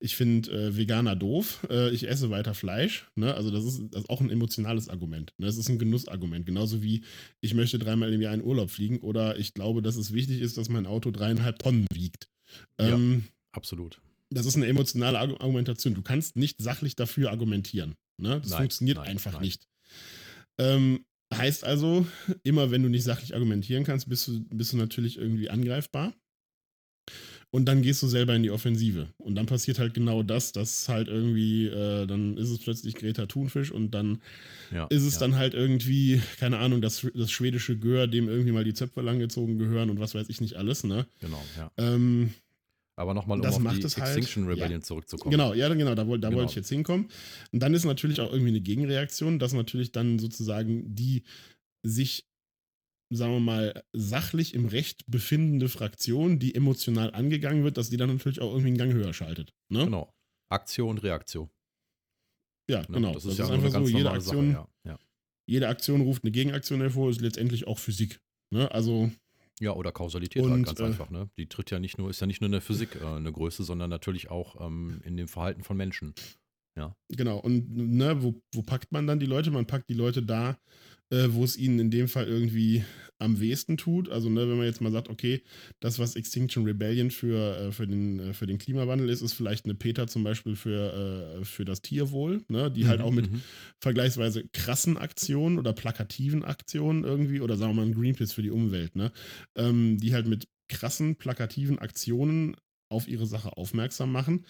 [0.00, 3.06] ich äh, Veganer doof, äh, ich esse weiter Fleisch.
[3.14, 3.34] Ne?
[3.34, 5.32] Also das ist, das ist auch ein emotionales Argument.
[5.38, 5.46] Ne?
[5.46, 6.44] Das ist ein Genussargument.
[6.44, 7.04] Genauso wie
[7.40, 10.58] ich möchte dreimal im Jahr in Urlaub fliegen oder ich glaube, dass es wichtig ist,
[10.58, 12.28] dass mein Auto dreieinhalb Tonnen wiegt.
[12.78, 12.94] Ja.
[12.94, 14.00] Ähm, Absolut.
[14.30, 15.94] Das ist eine emotionale Argu- Argumentation.
[15.94, 17.94] Du kannst nicht sachlich dafür argumentieren.
[18.18, 18.40] Ne?
[18.40, 19.42] Das Nein, funktioniert nein, einfach nein.
[19.42, 19.66] nicht.
[20.58, 22.06] Ähm, heißt also,
[22.42, 26.12] immer wenn du nicht sachlich argumentieren kannst, bist du, bist du natürlich irgendwie angreifbar.
[27.50, 29.08] Und dann gehst du selber in die Offensive.
[29.16, 33.26] Und dann passiert halt genau das, dass halt irgendwie, äh, dann ist es plötzlich Greta
[33.26, 34.20] Thunfisch und dann
[34.72, 35.20] Ja, ist es ja.
[35.20, 39.56] dann halt irgendwie, keine Ahnung, das, das schwedische Gör, dem irgendwie mal die Zöpfe langgezogen
[39.58, 41.06] gehören und was weiß ich nicht alles, ne?
[41.20, 41.70] Genau, ja.
[41.76, 42.34] Ähm,
[42.96, 44.50] Aber nochmal, um Das auf die halt, Extinction ja.
[44.50, 45.30] Rebellion zurückzukommen.
[45.32, 46.40] Genau, ja, genau, da, wollte da Genau.
[46.40, 47.08] wollte ich jetzt hinkommen.
[47.52, 51.24] Und dann ist natürlich auch irgendwie eine Gegenreaktion, dass natürlich dann sozusagen die
[51.84, 52.24] sich,
[53.12, 58.10] sagen wir mal, sachlich im Recht befindende Fraktion, die emotional angegangen wird, dass die dann
[58.10, 59.52] natürlich auch irgendwie einen Gang höher schaltet.
[59.68, 59.84] Ne?
[59.86, 60.14] Genau.
[60.50, 61.50] Aktion, Reaktion.
[62.70, 62.86] Ja, Ne?
[62.92, 63.12] genau.
[63.12, 64.68] Das ist ja eine einfach ganz so, jede Aktion, Sache.
[64.84, 64.92] Ja.
[64.92, 64.98] Ja.
[65.46, 68.20] jede Aktion ruft eine Gegenaktion hervor, ist letztendlich auch Physik.
[68.52, 68.70] Ne?
[68.70, 69.10] Also,
[69.60, 71.10] ja, oder Kausalität Und, halt ganz äh, einfach.
[71.10, 71.30] Ne?
[71.36, 73.62] Die tritt ja nicht nur, ist ja nicht nur in der Physik äh, eine Größe,
[73.64, 76.14] sondern natürlich auch ähm, in dem Verhalten von Menschen.
[77.08, 79.50] Genau, und ne, wo, wo packt man dann die Leute?
[79.50, 80.58] Man packt die Leute da,
[81.10, 82.84] äh, wo es ihnen in dem Fall irgendwie
[83.18, 84.08] am wehesten tut.
[84.08, 85.42] Also, ne, wenn man jetzt mal sagt, okay,
[85.80, 89.64] das, was Extinction Rebellion für, äh, für, den, äh, für den Klimawandel ist, ist vielleicht
[89.64, 93.30] eine PETA zum Beispiel für, äh, für das Tierwohl, ne, die halt Mhm, auch mit
[93.30, 93.42] mhm.
[93.80, 98.50] vergleichsweise krassen Aktionen oder plakativen Aktionen irgendwie, oder sagen wir mal ein Greenpeace für die
[98.50, 99.12] Umwelt, ne,
[99.56, 102.56] ähm, die halt mit krassen, plakativen Aktionen
[102.90, 104.44] auf ihre Sache aufmerksam machen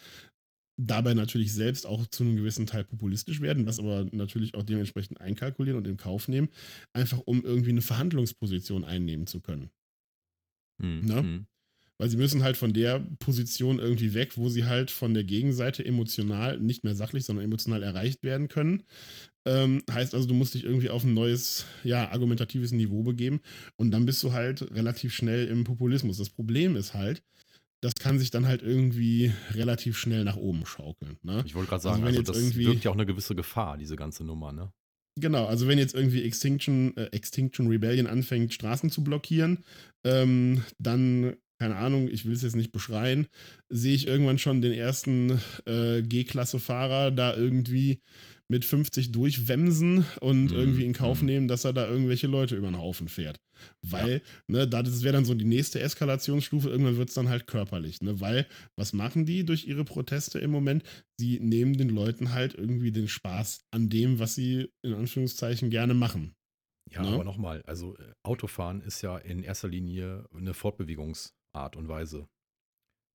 [0.76, 5.20] dabei natürlich selbst auch zu einem gewissen Teil populistisch werden, das aber natürlich auch dementsprechend
[5.20, 6.48] einkalkulieren und in Kauf nehmen,
[6.92, 9.70] einfach um irgendwie eine Verhandlungsposition einnehmen zu können.
[10.78, 11.22] Mhm, Ne?
[11.22, 11.46] mhm.
[11.98, 15.84] Weil sie müssen halt von der Position irgendwie weg, wo sie halt von der Gegenseite
[15.84, 18.82] emotional, nicht mehr sachlich, sondern emotional erreicht werden können.
[19.46, 23.40] Ähm, heißt also, du musst dich irgendwie auf ein neues, ja, argumentatives Niveau begeben
[23.76, 26.18] und dann bist du halt relativ schnell im Populismus.
[26.18, 27.22] Das Problem ist halt,
[27.84, 31.18] das kann sich dann halt irgendwie relativ schnell nach oben schaukeln.
[31.22, 31.42] Ne?
[31.44, 33.94] Ich wollte gerade Also sagen, also, jetzt das birgt ja auch eine gewisse Gefahr, diese
[33.94, 34.72] ganze Nummer, ne?
[35.20, 39.64] Genau, also wenn jetzt irgendwie Extinction, äh, Extinction Rebellion anfängt, Straßen zu blockieren,
[40.02, 43.26] ähm, dann, keine Ahnung, ich will es jetzt nicht beschreien,
[43.68, 48.00] sehe ich irgendwann schon den ersten äh, G-Klasse-Fahrer da irgendwie
[48.50, 51.26] mit 50 durchwemsen und Mhm, irgendwie in Kauf mhm.
[51.26, 53.40] nehmen, dass er da irgendwelche Leute über den Haufen fährt.
[53.82, 57.46] Weil, ne, da- das wäre dann so die nächste Eskalationsstufe, irgendwann wird es dann halt
[57.46, 58.20] körperlich, ne?
[58.20, 60.82] Weil, was machen die durch ihre Proteste im Moment?
[61.18, 65.94] Sie nehmen den Leuten halt irgendwie den Spaß an dem, was sie in Anführungszeichen gerne
[65.94, 66.34] machen.
[66.92, 67.08] Ja, Ne?
[67.08, 72.28] aber nochmal, also äh, Autofahren ist ja in erster Linie eine Fortbewegungsart und Weise.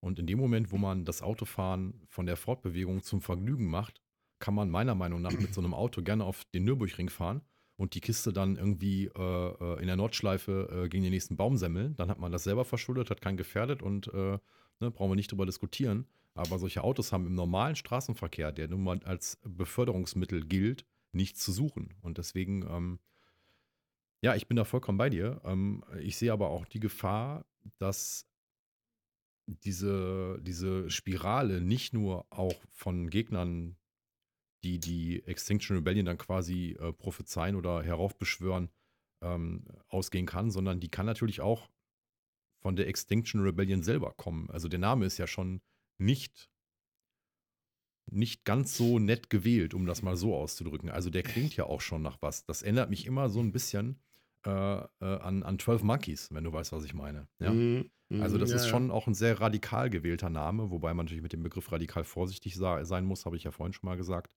[0.04, 4.02] Und in dem Moment, wo man das Autofahren von der Fortbewegung zum Vergnügen macht,
[4.40, 7.42] kann man meiner Meinung nach mit so einem Auto gerne auf den Nürburgring fahren
[7.80, 11.56] und die Kiste dann irgendwie äh, äh, in der Nordschleife äh, gegen den nächsten Baum
[11.58, 11.96] semmeln.
[11.96, 14.38] Dann hat man das selber verschuldet, hat keinen gefährdet und äh,
[14.80, 16.06] ne, brauchen wir nicht drüber diskutieren.
[16.34, 21.52] Aber solche Autos haben im normalen Straßenverkehr, der nun mal als Beförderungsmittel gilt, nichts zu
[21.52, 21.94] suchen.
[22.02, 23.00] Und deswegen, ähm,
[24.22, 25.42] ja, ich bin da vollkommen bei dir.
[25.46, 27.46] Ähm, ich sehe aber auch die Gefahr,
[27.78, 28.28] dass
[29.48, 33.76] diese, diese Spirale nicht nur auch von Gegnern,
[34.64, 38.70] die die Extinction Rebellion dann quasi äh, prophezeien oder heraufbeschwören,
[39.22, 41.70] ähm, ausgehen kann, sondern die kann natürlich auch
[42.62, 44.50] von der Extinction Rebellion selber kommen.
[44.50, 45.62] Also der Name ist ja schon
[45.98, 46.50] nicht,
[48.12, 50.90] nicht ganz so nett gewählt, um das mal so auszudrücken.
[50.90, 52.46] Also der klingt ja auch schon nach was.
[52.46, 54.02] Das erinnert mich immer so ein bisschen
[54.46, 57.28] äh, äh, an, an 12 Monkeys, wenn du weißt, was ich meine.
[57.40, 57.52] Ja?
[57.52, 57.90] Mhm,
[58.20, 58.70] Also mhm, das ja, ist ja.
[58.70, 62.56] schon auch ein sehr radikal gewählter Name, wobei man natürlich mit dem Begriff radikal vorsichtig
[62.56, 64.32] sein muss, habe ich ja vorhin schon mal gesagt.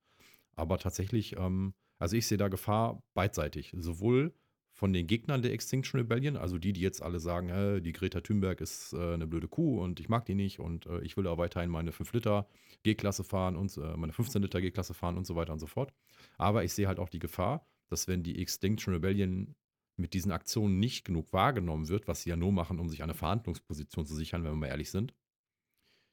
[0.57, 3.75] Aber tatsächlich, ähm, also ich sehe da Gefahr beidseitig.
[3.79, 4.35] Sowohl
[4.73, 8.21] von den Gegnern der Extinction Rebellion, also die, die jetzt alle sagen, äh, die Greta
[8.21, 11.27] Thunberg ist äh, eine blöde Kuh und ich mag die nicht und äh, ich will
[11.27, 12.49] auch weiterhin meine 5 Liter
[12.83, 15.93] G-Klasse fahren und äh, meine 15 Liter G-Klasse fahren und so weiter und so fort.
[16.39, 19.55] Aber ich sehe halt auch die Gefahr, dass wenn die Extinction Rebellion
[19.97, 23.15] mit diesen Aktionen nicht genug wahrgenommen wird, was sie ja nur machen, um sich eine
[23.15, 25.15] Verhandlungsposition zu sichern, wenn wir mal ehrlich sind,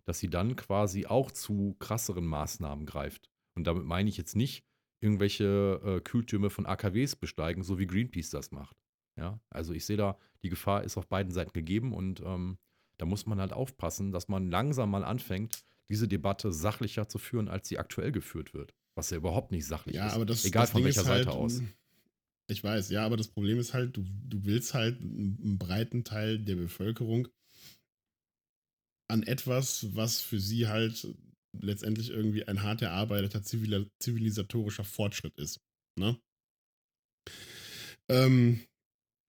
[0.03, 3.31] dass sie dann quasi auch zu krasseren Maßnahmen greift.
[3.60, 4.64] Und damit meine ich jetzt nicht
[5.01, 8.78] irgendwelche äh, Kühltürme von AKWs besteigen, so wie Greenpeace das macht.
[9.18, 12.57] Ja, also ich sehe da, die Gefahr ist auf beiden Seiten gegeben und ähm,
[12.97, 17.49] da muss man halt aufpassen, dass man langsam mal anfängt, diese Debatte sachlicher zu führen,
[17.49, 18.74] als sie aktuell geführt wird.
[18.95, 20.14] Was ja überhaupt nicht sachlich Ja, ist.
[20.14, 21.62] aber das, Egal das von Ding welcher ist halt, Seite aus.
[22.47, 26.39] Ich weiß, ja, aber das Problem ist halt, du, du willst halt einen breiten Teil
[26.39, 27.28] der Bevölkerung
[29.10, 31.07] an etwas, was für sie halt
[31.53, 35.59] letztendlich irgendwie ein hart erarbeiteter zivil zivilisatorischer Fortschritt ist.
[35.99, 36.19] Ne?
[38.09, 38.61] Ähm,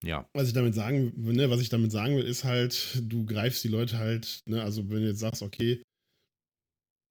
[0.04, 3.64] Ja, was ich damit sagen, ne, was ich damit sagen will, ist halt, du greifst
[3.64, 5.82] die Leute halt, ne, also wenn du jetzt sagst, okay,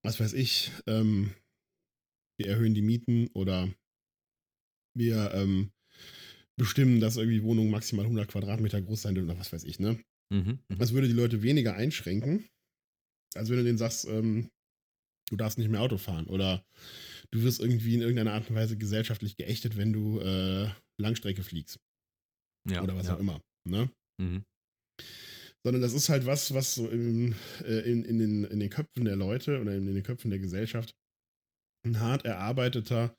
[0.04, 1.34] was weiß ich, ähm,
[2.40, 3.74] wir erhöhen die Mieten oder
[4.98, 5.72] wir ähm,
[6.58, 10.00] bestimmen, dass irgendwie Wohnungen maximal 100 Quadratmeter groß sein dürfen oder was weiß ich, ne?
[10.32, 10.78] mhm, mhm.
[10.78, 12.48] Das würde die Leute weniger einschränken,
[13.36, 14.50] als wenn du denen sagst, ähm,
[15.30, 16.64] du darfst nicht mehr Auto fahren oder
[17.32, 20.70] du wirst irgendwie in irgendeiner Art und Weise gesellschaftlich geächtet, wenn du äh,
[21.00, 21.80] Langstrecke fliegst
[22.70, 23.16] ja, oder was ja.
[23.16, 23.90] auch immer, ne?
[24.22, 24.44] Mhm.
[25.64, 29.06] sondern das ist halt was, was so in, äh, in, in, den, in den Köpfen
[29.06, 30.94] der Leute oder in, in den Köpfen der Gesellschaft
[31.86, 33.16] ein hart erarbeiteter,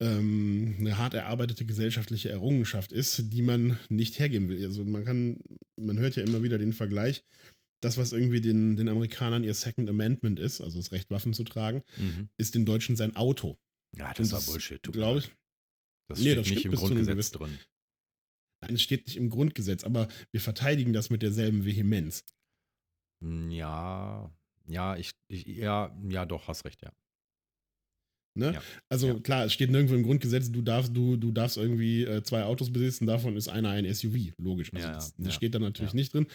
[0.00, 4.64] ähm, eine hart erarbeitete gesellschaftliche Errungenschaft ist, die man nicht hergeben will.
[4.64, 5.40] Also man kann,
[5.78, 7.24] man hört ja immer wieder den Vergleich,
[7.80, 11.44] das, was irgendwie den, den Amerikanern ihr Second Amendment ist, also das Recht, Waffen zu
[11.44, 12.28] tragen, Mhm.
[12.36, 13.58] ist den Deutschen sein Auto.
[13.96, 14.82] Ja, das war Bullshit.
[14.82, 15.30] Glaube ich.
[16.08, 17.58] Das Nee, steht das nicht im Grundgesetz drin.
[18.62, 22.24] Nein, es steht nicht im Grundgesetz, aber wir verteidigen das mit derselben Vehemenz.
[23.22, 24.30] Hm, Ja,
[24.66, 26.92] ja, ich, ich, ja, ja, doch, hast recht, ja.
[28.36, 28.52] Ne?
[28.52, 28.62] Ja.
[28.88, 29.14] Also Ja.
[29.20, 32.70] klar, es steht nirgendwo im Grundgesetz, du darfst, du, du darfst irgendwie äh, zwei Autos
[32.72, 34.72] besitzen, davon ist einer ein SUV, logisch.
[34.74, 36.26] Also Ja, das, das steht da natürlich nicht drin.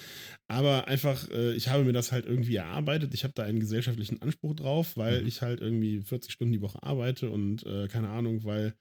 [0.47, 3.13] Aber einfach, äh, ich habe mir das halt irgendwie erarbeitet.
[3.13, 5.27] Ich habe da einen gesellschaftlichen Anspruch drauf, weil Mhm.
[5.27, 8.73] ich halt irgendwie 40 Stunden die Woche arbeite und äh, keine Ahnung, weil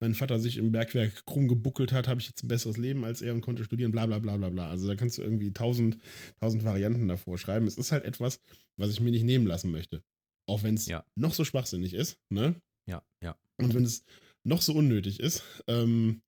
[0.00, 3.22] mein Vater sich im Bergwerk krumm gebuckelt hat, habe ich jetzt ein besseres Leben als
[3.22, 4.68] er und konnte studieren, bla bla bla bla bla.
[4.70, 5.98] Also da kannst du irgendwie tausend,
[6.40, 7.66] tausend Varianten davor schreiben.
[7.66, 8.40] Es ist halt etwas,
[8.76, 10.02] was ich mir nicht nehmen lassen möchte.
[10.46, 11.04] Auch wenn es Ja.
[11.16, 12.60] noch so schwachsinnig ist, ne?
[12.88, 13.38] Ja, ja.
[13.58, 14.04] Und wenn es
[14.44, 16.22] noch so unnötig ist, ähm,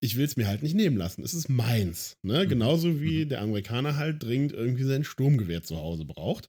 [0.00, 1.22] ich will es mir halt nicht nehmen lassen.
[1.24, 2.16] Es ist meins.
[2.22, 2.44] Ne?
[2.44, 2.48] Mhm.
[2.48, 3.28] Genauso wie Mhm.
[3.30, 6.48] der Amerikaner halt dringend irgendwie sein Sturmgewehr zu Hause braucht.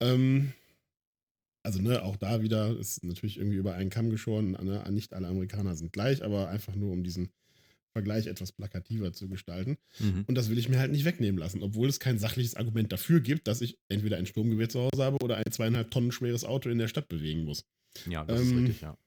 [0.00, 0.52] Ähm,
[1.66, 4.52] also, ne, auch da wieder ist natürlich irgendwie über einen Kamm geschoren.
[4.52, 4.84] Ne?
[4.92, 7.30] Nicht alle Amerikaner sind gleich, aber einfach nur, um diesen
[7.94, 9.78] Vergleich etwas plakativer zu gestalten.
[10.00, 10.24] Mhm.
[10.26, 13.20] Und das will ich mir halt nicht wegnehmen lassen, obwohl es kein sachliches Argument dafür
[13.20, 16.68] gibt, dass ich entweder ein Sturmgewehr zu Hause habe oder ein zweieinhalb Tonnen schweres Auto
[16.68, 17.64] in der Stadt bewegen muss.
[18.10, 18.98] Ja, das Ähm, ist richtig, ja.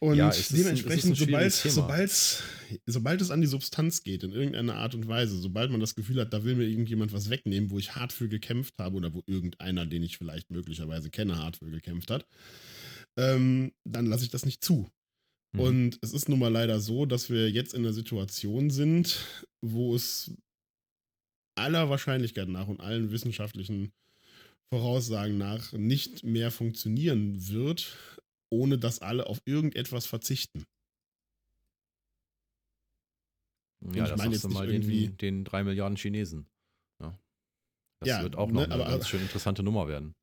[0.00, 2.42] Und Ja, dementsprechend, sobald, sobald,
[2.84, 6.20] sobald es an die Substanz geht, in irgendeiner Art und Weise, sobald man das Gefühl
[6.20, 9.22] hat, da will mir irgendjemand was wegnehmen, wo ich hart für gekämpft habe oder wo
[9.26, 12.26] irgendeiner, den ich vielleicht möglicherweise kenne, hart für gekämpft hat,
[13.16, 14.90] ähm, dann lasse ich das nicht zu.
[15.54, 15.60] Mhm.
[15.60, 19.24] Und es ist nun mal leider so, dass wir jetzt in einer Situation sind,
[19.64, 20.34] wo es
[21.56, 23.92] aller Wahrscheinlichkeit nach und allen wissenschaftlichen
[24.72, 27.96] Voraussagen nach nicht mehr funktionieren wird,
[28.52, 30.64] ohne dass alle auf irgendetwas verzichten.
[33.92, 36.46] ja, ich das meine jetzt mal irgendwie- den, den drei Milliarden Chinesen.
[37.02, 37.16] Ja.
[38.00, 40.14] Das Ja, wird auch ne, noch eine aber- ganz schön interessante Nummer werden.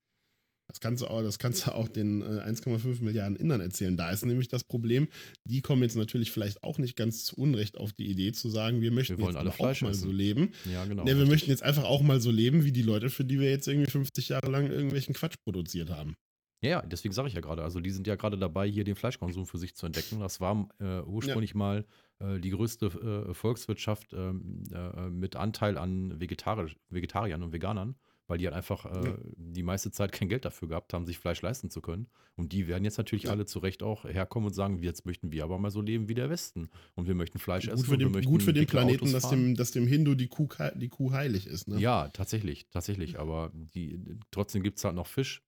[0.72, 3.98] Das kannst du auch, das kannst du auch den äh, 1,5 Milliarden Indern erzählen.
[3.98, 5.10] Da ist nämlich das Problem,
[5.44, 8.80] die kommen jetzt natürlich vielleicht auch nicht ganz zu Unrecht auf die Idee zu sagen,
[8.82, 10.04] wir möchten wollen jetzt alle aber Fleisch auch mal essen.
[10.04, 10.52] so leben.
[10.72, 11.04] Ja, genau.
[11.04, 11.30] ne, wir richtig.
[11.30, 13.92] möchten jetzt einfach auch mal so leben, wie die Leute, für die wir jetzt irgendwie
[13.92, 16.16] 50 Jahre lang irgendwelchen Quatsch produziert haben.
[16.64, 17.64] Ja, ja, deswegen sage ich ja gerade.
[17.64, 20.20] Also die sind ja gerade dabei, hier den Fleischkonsum für sich zu entdecken.
[20.20, 21.86] Das war äh, ursprünglich mal
[22.20, 22.86] äh, die größte
[23.30, 27.96] äh, Volkswirtschaft ähm, äh, mit Anteil an Vegetarisch, Vegetariern und Veganern,
[28.32, 29.18] weil die halt einfach äh, Ja.
[29.36, 32.08] die meiste Zeit kein Geld dafür gehabt haben, sich Fleisch leisten zu können.
[32.38, 33.32] Und die werden jetzt natürlich Ja.
[33.32, 36.14] alle zu Recht auch herkommen und sagen, jetzt möchten wir aber mal so leben wie
[36.14, 36.70] der Westen.
[36.96, 37.76] Und wir möchten Fleisch essen.
[37.76, 40.28] Gut für, und wir den, gut für den Planeten, dass dem, dass dem Hindu die
[40.28, 41.68] Kuh, die Kuh heilig ist.
[41.68, 41.78] Ne?
[41.78, 43.20] Ja, tatsächlich, tatsächlich.
[43.20, 44.00] Aber die,
[44.32, 45.44] trotzdem gibt es halt noch Fisch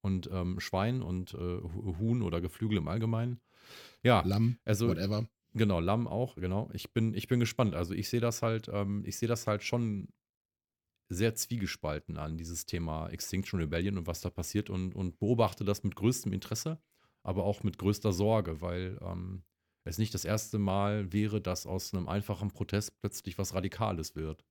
[0.00, 3.38] und ähm, Schwein und äh, Hu- Huhn oder Geflügel im Allgemeinen.
[4.02, 5.28] Ja, Lamm, also whatever.
[5.52, 6.70] genau, Lamm auch, genau.
[6.72, 7.74] Ich bin, ich bin gespannt.
[7.74, 10.08] Also ich sehe das halt, ähm, ich sehe das halt schon
[11.08, 15.82] sehr zwiegespalten an, dieses Thema Extinction Rebellion und was da passiert und, und beobachte das
[15.82, 16.80] mit größtem Interesse,
[17.22, 19.44] aber auch mit größter Sorge, weil ähm,
[19.84, 24.44] es nicht das erste Mal wäre, dass aus einem einfachen Protest plötzlich was Radikales wird.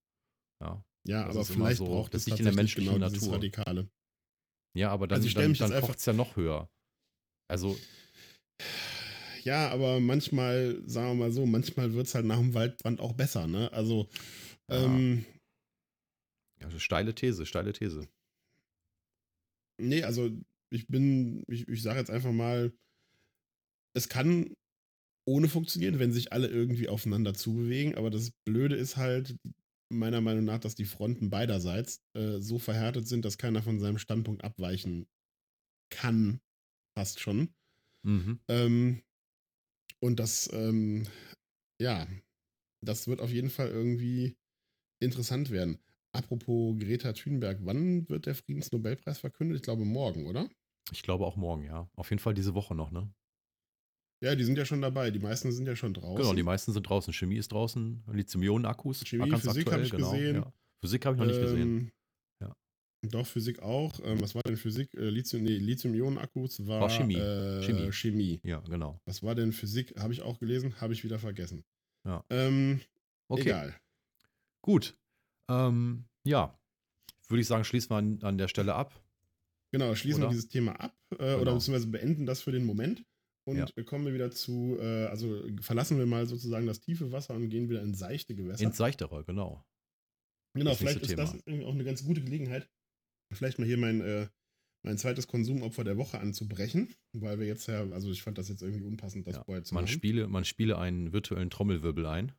[0.61, 0.83] Ja.
[1.07, 3.33] Ja, das aber vielleicht so, braucht es liegt in der menschlichen genau Natur.
[3.33, 3.89] Radikale.
[4.77, 6.69] Ja, aber dann, Also dann, dann kocht es ja noch höher.
[7.49, 7.75] Also,
[9.43, 13.13] Ja, aber manchmal, sagen wir mal so, manchmal wird es halt nach dem Waldbrand auch
[13.13, 13.71] besser, ne?
[13.73, 14.07] Also,
[14.69, 14.85] Ja.
[14.85, 15.25] ähm,
[16.63, 18.07] also steile These, steile These.
[19.79, 20.29] nee, also
[20.69, 22.71] ich bin, ich, ich sage jetzt einfach mal,
[23.93, 24.55] es kann
[25.27, 29.35] ohne funktionieren, wenn sich alle irgendwie aufeinander zubewegen, aber das Blöde ist halt,
[29.91, 33.97] meiner Meinung nach, dass die Fronten beiderseits äh, so verhärtet sind, dass keiner von seinem
[33.97, 35.05] Standpunkt abweichen
[35.89, 36.39] kann,
[36.97, 37.53] fast schon.
[38.03, 38.39] Mhm.
[38.47, 39.01] Ähm,
[39.99, 41.05] und das, ähm,
[41.79, 42.07] ja,
[42.83, 44.37] das wird auf jeden Fall irgendwie
[45.01, 45.77] interessant werden.
[46.13, 49.57] Apropos Greta Thunberg, wann wird der Friedensnobelpreis verkündet?
[49.57, 50.49] Ich glaube morgen, oder?
[50.91, 51.89] Ich glaube auch morgen, ja.
[51.95, 53.09] Auf jeden Fall diese Woche noch, ne?
[54.23, 55.09] Ja, die sind ja schon dabei.
[55.09, 56.17] Die meisten sind ja schon draußen.
[56.17, 57.11] Genau, die meisten sind draußen.
[57.13, 59.03] Chemie ist draußen, Lithium-Ionen-Akkus.
[59.05, 60.35] Chemie, Physik aktuell, hab ich genau, gesehen.
[60.35, 60.53] Ja.
[60.83, 61.61] Physik habe ich noch nicht gesehen.
[61.61, 61.91] Ähm,
[62.41, 62.55] Ja.
[63.09, 63.99] Doch, Physik auch.
[64.03, 64.93] Ähm, was war denn Physik?
[64.93, 67.15] Äh, Lithium, nee, Lithium-Ionen-Akkus war, War Chemie.
[67.15, 67.91] Äh, Chemie.
[67.91, 68.39] Chemie.
[68.43, 68.99] Ja, genau.
[69.05, 69.95] Was war denn Physik?
[69.97, 71.63] Habe ich auch gelesen, habe ich wieder vergessen.
[72.05, 72.23] Ja.
[72.29, 72.81] Ähm,
[73.27, 73.79] Okay, Egal.
[74.61, 74.93] gut.
[75.51, 76.57] Ähm, ja,
[77.27, 78.93] würde ich sagen, schließen wir an, an der Stelle ab.
[79.73, 80.29] Genau, schließen Oder?
[80.29, 81.53] wir dieses Thema ab äh, oder Genau.
[81.55, 83.05] beziehungsweise beenden das für den Moment
[83.47, 83.83] und Ja.
[83.85, 87.69] kommen wir wieder zu, äh, also verlassen wir mal sozusagen das tiefe Wasser und gehen
[87.69, 88.63] wieder in seichte Gewässer.
[88.63, 89.65] Ins Seichtere, genau.
[90.53, 91.43] genau, das vielleicht ist das Thema.
[91.45, 92.69] irgendwie auch eine ganz gute Gelegenheit,
[93.33, 94.27] vielleicht mal hier mein, äh,
[94.83, 98.61] mein zweites Konsumopfer der Woche anzubrechen, weil wir jetzt ja, also ich fand das jetzt
[98.61, 99.43] irgendwie unpassend, das Ja.
[99.43, 99.93] vorher zu Man machen.
[99.93, 102.33] spiele, man spiele einen virtuellen Trommelwirbel ein.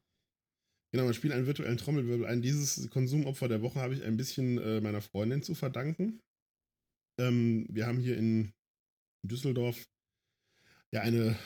[0.92, 2.42] Genau, man spielt einen virtuellen Trommelwirbel ein.
[2.42, 6.20] Dieses Konsumopfer der Woche habe ich ein bisschen äh, meiner Freundin zu verdanken.
[7.18, 8.52] Ähm, wir haben hier in
[9.26, 9.88] Düsseldorf
[10.92, 11.36] ja eine,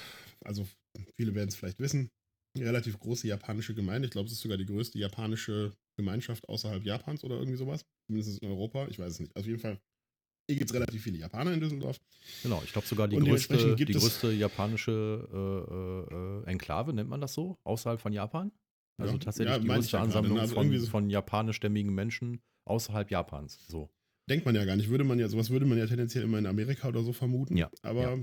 [0.45, 0.67] also
[1.15, 2.11] viele werden es vielleicht wissen,
[2.57, 4.07] eine relativ große japanische Gemeinde.
[4.07, 7.85] Ich glaube, es ist sogar die größte japanische Gemeinschaft außerhalb Japans oder irgendwie sowas.
[8.07, 8.89] Zumindest in Europa.
[8.89, 9.37] Ich weiß es nicht.
[9.37, 9.81] Auf jeden Fall.
[10.49, 12.01] Hier gibt es relativ viele Japaner in Düsseldorf.
[12.43, 17.21] Genau, ich glaube sogar die größte, die größte japanische äh, äh, äh, Enklave, nennt man
[17.21, 18.53] das so, außerhalb von Japan.
[18.99, 20.39] Also Ja, tatsächlich ja, die größte ja Ansammlung?
[20.39, 23.67] Also von, so- von japanischstämmigen Menschen außerhalb Japans.
[23.69, 23.91] So.
[24.29, 24.89] Denkt man ja gar nicht.
[24.89, 27.57] Würde man ja, sowas würde man ja tendenziell immer in Amerika oder so vermuten.
[27.57, 28.19] Ja, Aber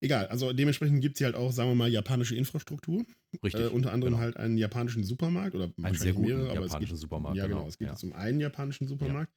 [0.00, 0.26] egal.
[0.28, 3.04] Also dementsprechend gibt es halt auch, sagen wir mal, japanische Infrastruktur.
[3.44, 3.60] Richtig.
[3.60, 4.22] Äh, unter anderem genau.
[4.22, 7.36] halt einen japanischen Supermarkt oder Einen wahrscheinlich sehr guten mehrere, aber es japanischen gibt, Supermarkt.
[7.36, 7.66] Ja, genau.
[7.66, 7.92] Es geht ja.
[7.92, 9.32] jetzt um einen japanischen Supermarkt,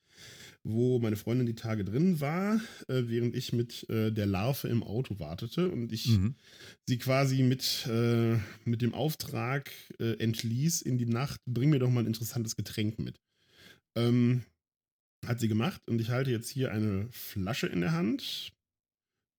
[0.64, 2.56] wo meine Freundin die Tage drin war,
[2.88, 6.36] äh, während ich mit äh, der Larve im Auto wartete und ich Mhm.
[6.88, 11.90] sie quasi mit, äh, mit dem Auftrag äh, entließ in die Nacht, bring mir doch
[11.90, 13.20] mal ein interessantes Getränk mit.
[13.96, 14.44] Ähm,
[15.26, 18.52] hat sie gemacht und ich halte jetzt hier eine Flasche in der Hand.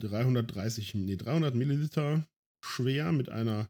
[0.03, 2.27] 330, nee, 300 Milliliter
[2.65, 3.69] schwer mit einer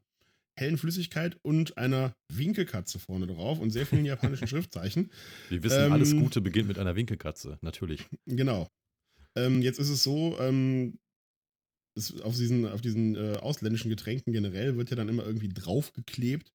[0.57, 5.11] hellen Flüssigkeit und einer Winkelkatze vorne drauf und sehr vielen japanischen Schriftzeichen.
[5.49, 8.07] Wir wissen, Ähm, alles Gute beginnt mit einer Winkelkatze, natürlich.
[8.27, 8.69] Genau.
[9.37, 10.99] Ähm, jetzt ist es so, ähm,
[11.97, 16.53] es, auf diesen, auf diesen äh, ausländischen Getränken generell wird ja dann immer irgendwie draufgeklebt,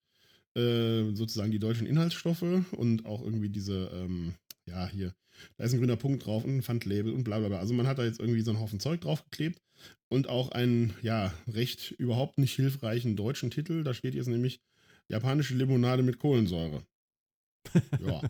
[0.58, 4.36] äh, sozusagen die deutschen Inhaltsstoffe und auch irgendwie diese, ähm,
[4.70, 5.14] ja, hier,
[5.58, 7.60] da ist ein grüner Punkt drauf und ein Pfandlabel und bla bla bla.
[7.60, 9.60] Also man hat da jetzt irgendwie so einen Haufen Zeug draufgeklebt
[10.10, 13.84] und auch einen, ja, recht überhaupt nicht hilfreichen deutschen Titel.
[13.84, 14.60] Da steht jetzt nämlich
[15.10, 16.84] japanische Limonade mit Kohlensäure.
[18.00, 18.22] Ja.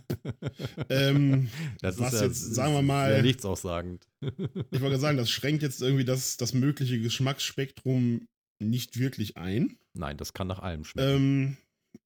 [0.89, 1.49] ähm,
[1.81, 4.05] das was ist ja, jetzt, sagen wir mal- sehr nichtssagend.
[4.71, 8.27] Ich wollte sagen, das schränkt jetzt irgendwie das, das mögliche Geschmacksspektrum
[8.61, 9.77] nicht wirklich ein.
[9.93, 11.15] Nein, das kann nach allem schmecken.
[11.15, 11.57] Ähm,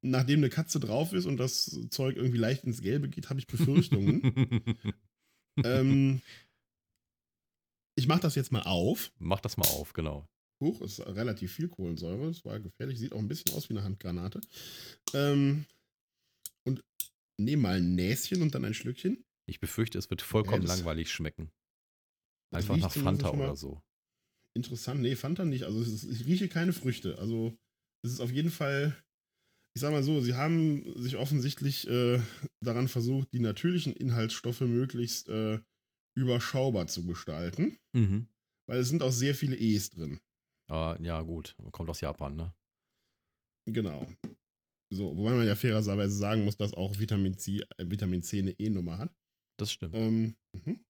[0.03, 3.47] nachdem eine Katze drauf ist und das Zeug irgendwie leicht ins Gelbe geht, habe ich
[3.47, 4.21] Befürchtungen.
[5.63, 6.21] ähm,
[7.95, 9.11] ich mache das jetzt mal auf.
[9.19, 10.27] Mach das mal auf, genau.
[10.61, 12.27] Huch, ist relativ viel Kohlensäure.
[12.27, 12.99] Das war gefährlich.
[12.99, 14.41] Sieht auch ein bisschen aus wie eine Handgranate.
[15.13, 15.65] Ähm,
[16.65, 16.84] und
[17.39, 19.23] nehme mal ein Näschen und dann ein Schlückchen.
[19.49, 21.51] Ich befürchte, es wird vollkommen Ja, langweilig schmecken.
[22.53, 23.81] Einfach nach Fanta oder so.
[24.55, 25.01] Interessant.
[25.01, 25.63] Nee, Fanta nicht.
[25.63, 27.17] Also es ist, ich rieche keine Früchte.
[27.17, 27.57] Also
[28.05, 28.95] es ist auf jeden Fall,
[29.75, 32.21] ich sag mal so, sie haben sich offensichtlich äh,
[32.63, 35.59] daran versucht, die natürlichen Inhaltsstoffe möglichst äh,
[36.15, 37.79] überschaubar zu gestalten.
[37.93, 38.27] Mhm.
[38.67, 40.19] Weil es sind auch sehr viele E's drin.
[40.69, 41.55] Äh, ja, gut.
[41.71, 42.53] Kommt aus Japan, ne?
[43.65, 44.07] Genau.
[44.93, 48.51] So, wobei man ja fairerweise sagen muss, dass auch Vitamin C, äh, Vitamin C eine
[48.51, 49.15] E-Nummer hat.
[49.59, 49.95] Das stimmt.
[49.95, 50.85] Ähm, mhm.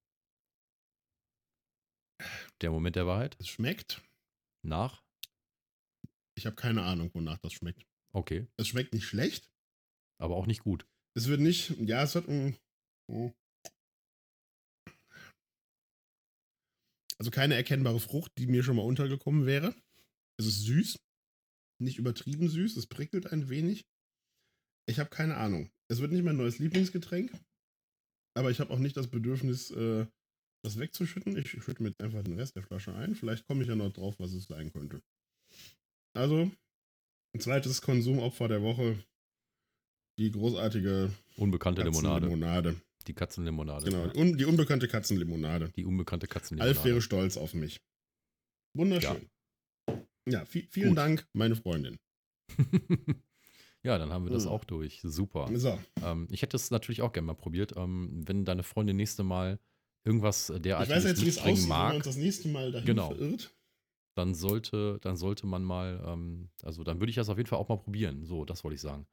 [2.62, 3.38] Der Moment der Wahrheit.
[3.40, 4.02] Es schmeckt.
[4.66, 5.04] Nach.
[6.38, 7.86] Ich habe keine Ahnung, wonach das schmeckt.
[8.16, 8.48] Okay.
[8.58, 9.50] Es schmeckt nicht schlecht.
[10.22, 10.86] Aber auch nicht gut.
[11.16, 12.58] Es wird nicht, ja, es wird ein.
[13.12, 13.32] oh.
[17.20, 19.76] Also keine erkennbare Frucht, die mir schon mal untergekommen wäre.
[20.40, 21.00] Es ist süß.
[21.82, 22.78] Nicht übertrieben süß.
[22.78, 23.86] Es prickelt ein wenig.
[24.88, 25.72] Ich habe keine Ahnung.
[25.90, 27.32] Es wird nicht mein neues Lieblingsgetränk.
[28.36, 30.08] Aber ich habe auch nicht das Bedürfnis, äh,
[30.64, 31.38] das wegzuschütten.
[31.38, 33.16] Ich schütte mir jetzt einfach den Rest der Flasche ein.
[33.16, 35.02] Vielleicht komme ich ja noch drauf, was es sein könnte.
[36.16, 36.52] Also,
[37.34, 38.98] ein zweites Konsumopfer der Woche.
[40.20, 42.28] Die großartige Unbekannte Limonade.
[42.28, 42.82] Katzenlimonade.
[43.08, 43.86] Die Katzenlimonade.
[43.90, 45.70] Genau, un die unbekannte Katzenlimonade.
[45.76, 46.78] Die unbekannte Katzenlimonade.
[46.78, 47.82] Alf wäre stolz auf mich.
[48.78, 49.28] Wunderschön.
[50.30, 50.98] Ja, vi- vielen Gut.
[51.00, 51.98] Dank, meine Freundin.
[53.84, 54.52] ja, dann haben wir das Hm.
[54.52, 55.02] auch durch.
[55.04, 55.50] Super.
[55.56, 57.74] So, Ähm, ich hätte es natürlich auch gerne mal probiert.
[57.76, 59.60] Ähm, wenn deine Freundin nächste Mal
[60.06, 62.72] irgendwas ich derartiges weiß jetzt, wie es aussieht, wenn wir mag, uns das nächste Mal
[62.72, 63.10] dahin Genau.
[63.10, 63.54] verirrt.
[64.16, 67.60] Dann sollte, dann sollte man mal, ähm, also dann würde ich das auf jeden Fall
[67.60, 68.26] auch mal probieren.
[68.26, 69.06] So, das wollte ich sagen.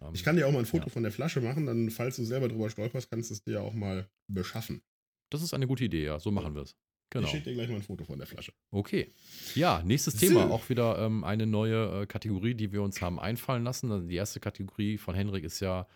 [0.00, 0.90] Ähm, Ich kann dir auch mal ein Foto Ja.
[0.90, 3.60] von der Flasche machen, dann, falls du selber drüber stolperst, kannst du es dir ja
[3.60, 4.82] auch mal beschaffen.
[5.30, 6.20] das ist eine gute Idee, ja.
[6.20, 6.76] So machen wir es.
[7.10, 7.24] Genau.
[7.26, 8.52] Ich schicke dir gleich mal ein Foto von der Flasche.
[8.72, 9.12] Okay.
[9.54, 10.26] Ja, nächstes So.
[10.26, 10.50] Thema.
[10.50, 13.90] Auch wieder ähm, eine neue äh, Kategorie, die wir uns haben einfallen lassen.
[13.92, 15.86] Also die erste Kategorie von Henrik ist ja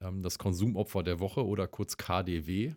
[0.00, 2.74] ähm, das Konsumopfer der Woche oder kurz KDW.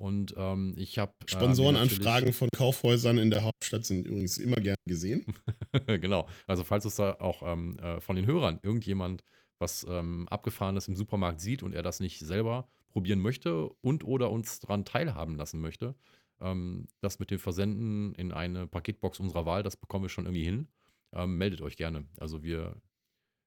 [0.00, 1.12] Und ähm, ich habe.
[1.26, 5.26] Sponsorenanfragen von Kaufhäusern in der Hauptstadt sind übrigens immer gern gesehen.
[5.86, 6.26] genau.
[6.46, 9.22] Also, falls es da auch ähm, äh, von den Hörern irgendjemand
[9.58, 14.30] was ähm, Abgefahrenes im Supermarkt sieht und er das nicht selber probieren möchte und oder
[14.30, 15.94] uns daran teilhaben lassen möchte,
[16.40, 20.44] ähm, das mit dem Versenden in eine Paketbox unserer Wahl, das bekommen wir schon irgendwie
[20.44, 20.68] hin.
[21.12, 22.06] Ähm, meldet euch gerne.
[22.16, 22.80] Also, wir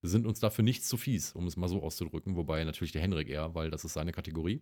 [0.03, 2.35] sind uns dafür nicht zu fies, um es mal so auszudrücken.
[2.35, 4.61] Wobei natürlich der Henrik eher, weil das ist seine Kategorie.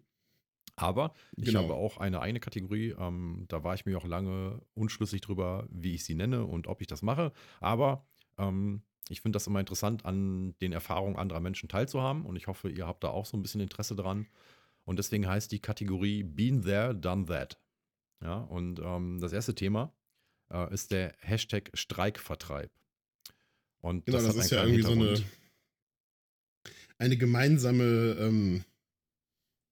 [0.76, 1.64] Aber ich Genau.
[1.64, 2.96] habe auch eine eigene Kategorie.
[2.98, 6.82] Ähm, da war ich mir auch lange unschlüssig drüber, wie ich sie nenne und ob
[6.82, 7.32] ich das mache.
[7.60, 8.06] Aber
[8.38, 12.26] ähm, ich finde das immer interessant, an den Erfahrungen anderer Menschen teilzuhaben.
[12.26, 14.28] Und ich hoffe, ihr habt da auch so ein bisschen Interesse dran.
[14.86, 17.60] Und deswegen heißt die Kategorie Been There, Done That.
[18.24, 19.92] Ja, und ähm, das erste Thema
[20.52, 22.72] äh, ist der Hashtag Streikvertreib.
[23.82, 25.22] Und Genau, das, hat ist ja irgendwie so eine,
[27.00, 28.64] eine gemeinsame, ähm,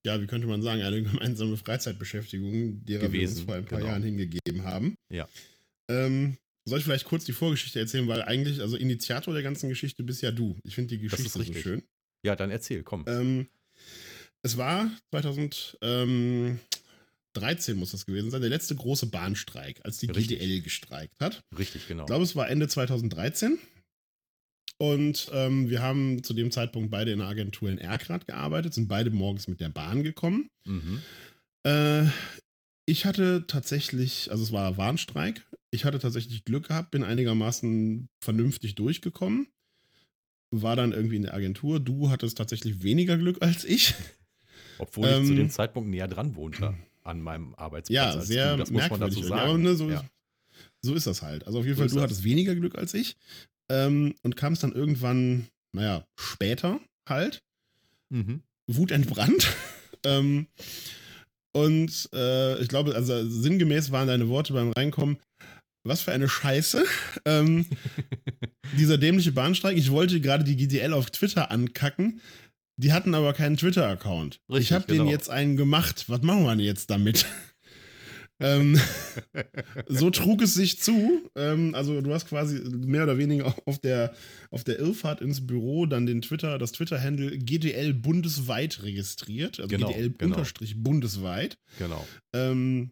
[0.06, 3.80] ja, wie könnte man sagen, eine gemeinsame Freizeitbeschäftigung, derer wir uns Gewesen, vor ein paar
[3.80, 3.92] genau.
[3.92, 4.96] Jahren hingegeben haben.
[5.12, 5.28] Ja.
[5.90, 10.04] Ähm, soll ich vielleicht kurz die Vorgeschichte erzählen, weil eigentlich, also Initiator der ganzen Geschichte
[10.04, 10.58] bist ja du.
[10.64, 11.64] Ich finde die Geschichte so richtig.
[11.64, 11.84] schön.
[12.24, 13.06] Ja, dann erzähl, komm.
[13.08, 13.48] Ähm,
[14.44, 16.60] es war 2013
[17.76, 20.40] muss das gewesen sein, der letzte große Bahnstreik, als die Richtig.
[20.40, 21.44] GDL gestreikt hat.
[21.58, 22.04] Richtig, genau.
[22.04, 23.58] Ich glaube, es war Ende 2013.
[24.82, 28.88] Und ähm, wir haben zu dem Zeitpunkt beide in der Agentur in Erkrath gearbeitet, sind
[28.88, 30.50] beide morgens mit der Bahn gekommen.
[30.66, 31.02] mhm.
[31.64, 32.06] Äh,
[32.86, 38.74] ich hatte tatsächlich, also es war Warnstreik, ich hatte tatsächlich Glück gehabt, bin einigermaßen vernünftig
[38.74, 39.48] durchgekommen.
[40.50, 41.80] War dann irgendwie in der Agentur.
[41.80, 43.94] Du hattest tatsächlich weniger Glück als ich.
[44.80, 46.74] Obwohl ich zu Ähm, dem Zeitpunkt näher dran wohnte
[47.04, 48.16] an meinem Arbeitsplatz.
[48.16, 48.58] Ja, sehr du.
[48.58, 49.18] Das muss man merkwürdig.
[49.18, 49.62] dazu sagen.
[49.62, 50.04] ne, so, ja.
[50.82, 51.46] so ist das halt.
[51.46, 52.04] Also auf jeden Fall, du das.
[52.04, 53.16] hattest weniger Glück als ich.
[53.70, 57.42] Ähm, und kamst dann irgendwann, naja, später halt.
[58.10, 58.42] Mhm.
[58.68, 59.48] wutentbrannt.
[60.06, 60.48] ähm,
[61.54, 65.18] und äh, ich glaube, also sinngemäß waren deine Worte beim Reinkommen,
[65.84, 66.84] was für eine Scheiße.
[67.26, 67.66] Ähm,
[68.78, 72.22] dieser dämliche Bahnstreik, ich wollte gerade die GDL auf Twitter ankacken.
[72.78, 74.40] Die hatten aber keinen Twitter-Account.
[74.54, 75.12] Ich habe denen genau.
[75.12, 76.06] jetzt einen gemacht.
[76.08, 77.26] Was machen wir denn jetzt damit?
[78.40, 78.80] Ähm,
[79.88, 81.30] so trug es sich zu.
[81.36, 84.14] Ähm, also du hast quasi mehr oder weniger auf der,
[84.52, 89.60] auf der Irrfahrt ins Büro dann den Twitter, das Twitter-Handle GDL bundesweit registriert.
[89.60, 90.36] Also Genau, GDL genau.
[90.36, 91.58] unterstrich bundesweit.
[91.78, 92.06] genau.
[92.34, 92.92] Ähm,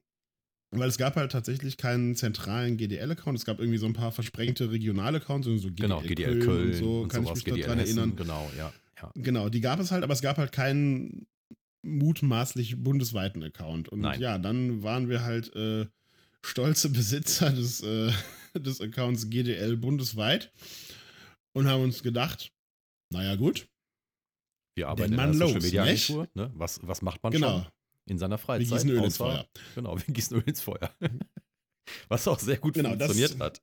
[0.72, 3.38] Weil es gab halt tatsächlich keinen zentralen GDL-Account.
[3.38, 7.02] Es gab irgendwie so ein paar versprengte Regional-Accounts, so GDL genau, GDL Köln, und so,
[7.02, 8.15] und kann sowas, ich mich daran erinnern.
[8.18, 8.74] Genau, ja.
[9.02, 9.11] ja.
[9.15, 11.26] Genau, die gab es halt, aber es gab halt keinen
[11.84, 13.90] mutmaßlich bundesweiten Account.
[13.90, 14.20] Und Nein.
[14.20, 15.88] ja, dann waren wir halt äh,
[16.44, 18.12] stolze Besitzer des, äh,
[18.56, 20.52] des Accounts GDL bundesweit
[21.54, 22.52] und haben uns gedacht,
[23.14, 23.68] naja gut,
[24.76, 25.84] Wir arbeiten in einer Social los, Media?
[25.84, 26.28] Agentur.
[26.34, 26.52] Ne?
[26.56, 27.68] Was, was macht man genau, schon
[28.08, 28.70] in seiner wir Freizeit?
[28.70, 29.48] gießen Öl ins Feuer.
[29.76, 30.94] Genau, wir gießen Öl ins Feuer.
[32.10, 33.62] was auch sehr gut Genau, das- funktioniert hat.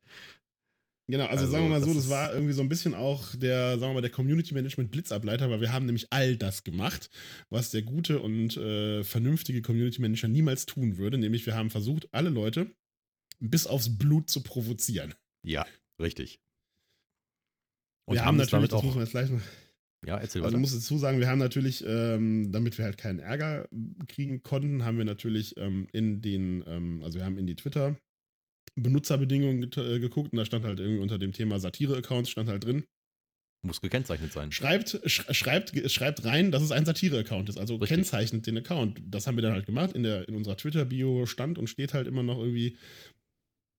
[1.06, 3.78] Genau, also, Also, sagen wir mal so, das war irgendwie so ein bisschen auch der,
[3.78, 7.10] sagen wir mal, der Community Management Blitzableiter, weil wir haben nämlich all das gemacht,
[7.51, 12.09] was der gute und äh, vernünftige Community Manager niemals tun würde, nämlich wir haben versucht,
[12.12, 12.74] alle Leute
[13.39, 15.14] bis aufs Blut zu provozieren.
[15.44, 15.66] Ja,
[16.01, 16.40] richtig.
[18.09, 19.40] wir haben natürlich, das damit muss man jetzt gleich noch,
[20.06, 20.60] Ja, erzähl also weiter.
[20.60, 23.68] muss dazu sagen, wir haben natürlich, ähm, damit wir halt keinen Ärger
[24.09, 27.97] kriegen konnten, haben wir natürlich ähm, in den, ähm, also wir haben in die Twitter
[28.76, 32.84] Benutzerbedingungen äh, geguckt und da stand halt irgendwie unter dem Thema Satire-Accounts stand halt drin,
[33.64, 34.52] Muss gekennzeichnet sein.
[34.52, 37.59] Schreibt, sch schreibt, schreibt rein, dass es ein Satire-Account ist.
[37.59, 37.90] Also Richtig.
[37.90, 39.01] kennzeichnet den Account.
[39.06, 39.92] Das haben wir dann halt gemacht.
[39.92, 42.76] In, der, in unserer Twitter-Bio stand und steht halt immer noch irgendwie,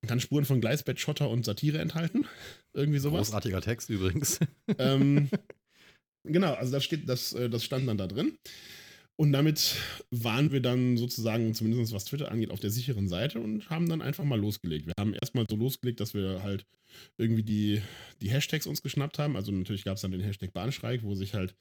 [0.07, 2.25] kann Spuren von Gleisbett, Schotter und Satire enthalten.
[2.73, 3.27] Irgendwie sowas.
[3.27, 4.39] Großartiger Text übrigens.
[4.79, 5.29] ähm,
[6.23, 8.37] genau, also das steht, das, äh, das stand dann da drin.
[9.17, 9.77] Und damit
[10.11, 14.01] waren wir dann sozusagen, zumindest was Twitter angeht, auf der sicheren Seite und haben dann
[14.01, 14.87] einfach mal losgelegt.
[14.87, 16.65] Wir haben erstmal so losgelegt, dass wir halt
[17.17, 17.81] irgendwie die,
[18.21, 19.35] die Hashtags uns geschnappt haben.
[19.35, 21.55] Also natürlich gab es dann den Hashtag Bahnstreik, wo sich halt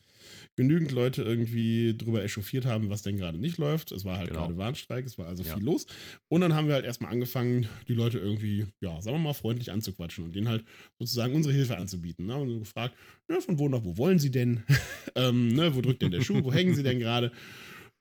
[0.56, 3.92] genügend Leute irgendwie drüber echauffiert haben, was denn gerade nicht läuft.
[3.92, 4.40] Es war halt Genau.
[4.42, 5.54] gerade Bahnstreik, es war also Ja.
[5.56, 5.86] viel los.
[6.28, 9.70] Und dann haben wir halt erstmal angefangen, die Leute irgendwie, ja, sagen wir mal, freundlich
[9.70, 10.64] anzuquatschen und denen halt
[10.98, 12.26] sozusagen unsere Hilfe anzubieten.
[12.26, 12.36] Ne?
[12.36, 12.94] Und so gefragt,
[13.28, 14.62] ja, von wo nach wo wollen sie denn?
[15.14, 16.42] ähm, ne, wo drückt denn der Schuh?
[16.42, 17.32] Wo hängen sie denn gerade?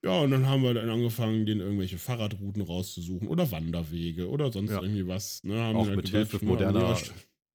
[0.03, 4.71] Ja, und dann haben wir dann angefangen, denen irgendwelche Fahrradrouten rauszusuchen oder Wanderwege oder sonst
[4.71, 4.81] Ja.
[4.81, 5.41] irgendwie was.
[5.43, 6.97] Ne, haben Auch halt mit Hilfe ne, moderner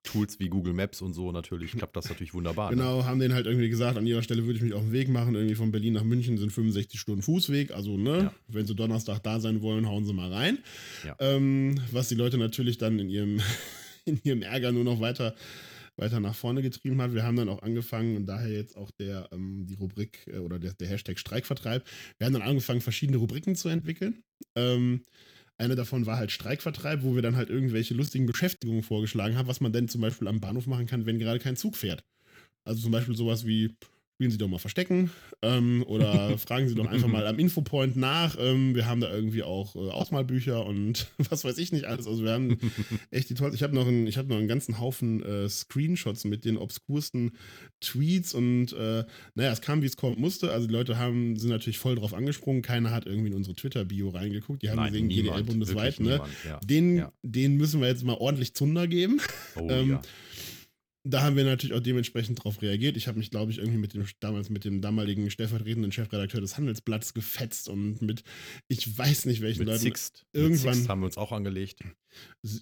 [0.04, 2.70] Tools wie Google Maps und so natürlich klappt das natürlich wunderbar.
[2.70, 2.76] Ne?
[2.76, 5.10] Genau, haben denen halt irgendwie gesagt, an ihrer Stelle würde ich mich auf den Weg
[5.10, 5.34] machen.
[5.34, 7.72] Irgendwie von Berlin nach München sind 65 Stunden Fußweg.
[7.72, 8.34] Also, ne, Ja.
[8.46, 10.58] wenn sie Donnerstag da sein wollen, hauen sie mal rein.
[11.04, 11.16] Ja.
[11.18, 13.40] Ähm, was die Leute natürlich dann in ihrem,
[14.06, 15.34] in ihrem Ärger nur noch weiter,
[15.98, 17.14] weiter nach vorne getrieben hat.
[17.14, 20.58] Wir haben dann auch angefangen, und daher jetzt auch der, ähm, die Rubrik äh, oder
[20.58, 21.84] der, der Hashtag Streikvertreib,
[22.18, 24.22] wir haben dann angefangen, verschiedene Rubriken zu entwickeln.
[24.56, 25.04] Ähm,
[25.58, 29.60] eine davon war halt Streikvertreib, wo wir dann halt irgendwelche lustigen Beschäftigungen vorgeschlagen haben, was
[29.60, 32.04] man denn zum Beispiel am Bahnhof machen kann, wenn gerade kein Zug fährt.
[32.64, 33.74] Also zum Beispiel sowas wie,
[34.18, 35.12] spielen Sie doch mal Verstecken
[35.42, 38.36] ähm, oder fragen Sie doch einfach mal am Infopoint nach.
[38.40, 42.08] Ähm, wir haben da irgendwie auch äh, Ausmalbücher und was weiß ich nicht alles.
[42.08, 42.58] Also wir haben
[43.12, 43.54] echt die tollsten.
[43.54, 47.30] Ich habe noch, einen- ich hab noch einen ganzen Haufen äh, Screenshots mit den obskursten
[47.80, 49.04] Tweets und äh,
[49.36, 50.50] naja, es kam, wie es kommen musste.
[50.50, 52.60] Also die Leute haben, sind natürlich voll drauf angesprungen.
[52.62, 54.62] Keiner hat irgendwie in unsere Twitter-Bio reingeguckt.
[54.64, 55.96] Die haben Nein, gesehen, GDL niemand, bundesweit.
[56.00, 56.12] wirklich Ne?
[56.14, 56.58] niemand, ja.
[56.64, 57.12] Den, Ja.
[57.22, 59.20] den müssen wir jetzt mal ordentlich Zunder geben.
[59.54, 60.02] Oh ähm, ja.
[61.10, 62.96] Da haben wir natürlich auch dementsprechend drauf reagiert.
[62.98, 66.58] Ich habe mich, glaube ich, irgendwie mit dem damals mit dem damaligen stellvertretenden Chefredakteur des
[66.58, 68.24] Handelsblatts gefetzt und mit,
[68.68, 69.80] ich weiß nicht welchen Mit Leuten.
[69.80, 70.26] Sixt.
[70.34, 71.80] irgendwann- Mit Sixt haben wir uns auch angelegt.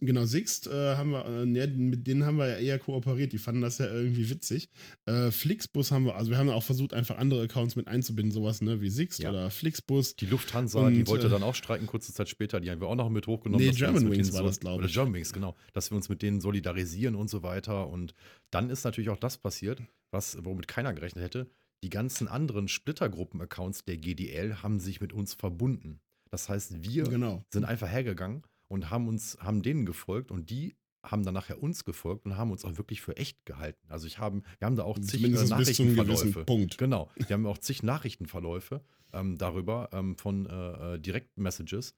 [0.00, 3.38] Genau, Sixt äh, haben wir, äh, ne, mit denen haben wir ja eher kooperiert, die
[3.38, 4.68] fanden das ja irgendwie witzig.
[5.04, 8.60] Äh, Flixbus haben wir, also wir haben auch versucht, einfach andere Accounts mit einzubinden, sowas
[8.62, 9.30] ne, wie Sixt Ja.
[9.30, 10.16] oder Flixbus.
[10.16, 12.88] Die Lufthansa, die Und, wollte äh, dann auch streiken, kurze Zeit später, die haben wir
[12.88, 13.64] auch noch mit hochgenommen.
[13.64, 14.94] Nee, Germanwings war das, glaub Oder ich.
[14.94, 15.54] Germanwings, genau.
[15.72, 17.88] Dass wir uns mit denen solidarisieren und so weiter.
[17.88, 18.14] Und
[18.50, 21.50] dann ist natürlich auch das passiert, was, womit keiner gerechnet hätte.
[21.84, 26.00] Die ganzen anderen Splittergruppen-Accounts der GDL haben sich mit uns verbunden.
[26.30, 27.44] Das heißt, wir Genau.
[27.52, 31.84] sind einfach hergegangen und haben uns, haben denen gefolgt und die haben dann nachher uns
[31.84, 33.78] gefolgt und haben uns auch wirklich für echt gehalten.
[33.88, 36.44] Also ich haben, wir haben da auch zig äh, gewissen Nachrichtenverläufe.
[36.44, 36.78] Punkt.
[36.78, 37.08] Genau.
[37.14, 38.82] Wir haben auch zig Nachrichtenverläufe
[39.12, 41.94] ähm, darüber ähm, von äh, äh, Direct-Messages,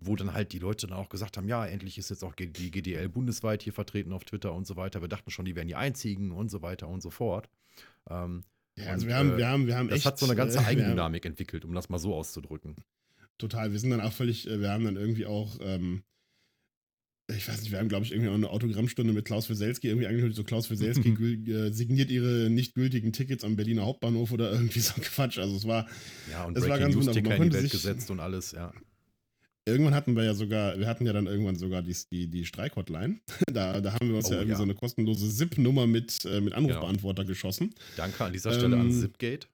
[0.00, 2.50] wo dann halt die Leute dann auch gesagt haben, ja, endlich ist jetzt auch die
[2.70, 5.00] GDL bundesweit hier vertreten auf Twitter und so weiter.
[5.00, 7.48] Wir dachten schon, die wären die einzigen und so weiter und so fort.
[8.10, 8.44] Ähm,
[8.76, 10.06] Ja, also Und, wir haben, äh, wir haben, wir haben das echt.
[10.06, 12.76] hat so eine ganze äh, haben- Eigendynamik entwickelt, um das mal so auszudrücken.
[13.42, 13.72] Total.
[13.72, 16.04] Wir sind dann auch völlig, äh, wir haben dann irgendwie auch, ähm,
[17.34, 20.06] ich weiß nicht, wir haben, glaube ich, irgendwie auch eine Autogrammstunde mit Klaus Weselski irgendwie
[20.06, 20.34] angehört.
[20.34, 21.08] So Klaus Weselski
[21.50, 25.38] äh, signiert ihre nicht gültigen Tickets am Berliner Hauptbahnhof oder irgendwie so Quatsch.
[25.38, 25.88] Also es war,
[26.30, 27.38] Ja, und Es war ganz News wunderbar.
[27.38, 28.72] Man in die Welt sich- gesetzt und alles, ja.
[29.64, 33.20] irgendwann hatten wir ja sogar, wir hatten ja dann irgendwann sogar die, die, die Streik-Hotline.
[33.52, 34.56] Da, da haben wir uns Oh, ja irgendwie ja.
[34.58, 37.74] so eine kostenlose SIP-Nummer mit, äh, mit Anrufbeantworter geschossen.
[37.96, 39.46] Danke an dieser Stelle an Ähm, Zipgate.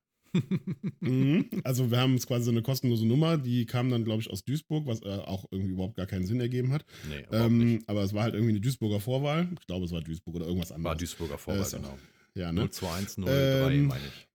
[1.00, 1.46] Mhm.
[1.64, 4.44] Also wir haben uns quasi so eine kostenlose Nummer, die kam dann, glaube ich, aus
[4.44, 6.84] Duisburg, was äh, auch irgendwie überhaupt gar keinen Sinn ergeben hat.
[7.09, 7.24] Nee.
[7.32, 9.48] Ähm, aber es war halt irgendwie eine Duisburger Vorwahl.
[9.60, 10.90] Ich glaube, es war Duisburg oder irgendwas anderes.
[10.90, 11.98] War Duisburger Vorwahl, auch- genau.
[12.34, 12.68] Ja, ne?
[12.70, 14.27] 02103, Ähm, meine ich.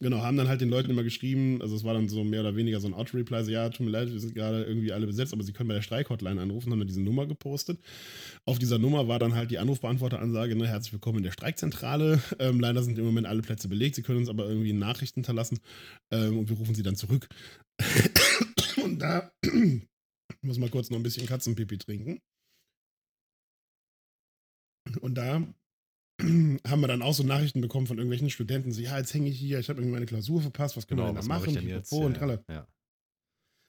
[0.00, 2.56] Genau, haben dann halt den Leuten immer geschrieben, also es war dann so mehr oder
[2.56, 5.32] weniger so ein Auto-Reply, so ja, tut mir leid, wir sind gerade irgendwie alle besetzt,
[5.32, 7.78] aber sie können bei der Streikhotline anrufen, haben dann diese Nummer gepostet.
[8.44, 12.20] Auf dieser Nummer war dann halt die Anrufbeantworteransage, ne, herzlich willkommen in der Streikzentrale.
[12.40, 15.60] Ähm, leider sind im Moment alle Plätze belegt, sie können uns aber irgendwie Nachrichten hinterlassen
[16.10, 17.28] ähm, und wir rufen sie dann zurück.
[18.82, 19.30] und da
[20.42, 22.20] muss mal kurz noch ein bisschen Katzenpipi trinken.
[25.00, 25.42] Und da
[26.66, 29.38] haben wir dann auch so Nachrichten bekommen von irgendwelchen Studenten, so, ja, jetzt hänge ich
[29.38, 31.54] hier, ich habe irgendwie meine Klausur verpasst, was können Genau, wir denn da mache machen?
[31.54, 31.92] ich denn jetzt?
[31.92, 32.44] Und Ja, tralle.
[32.50, 32.66] ja.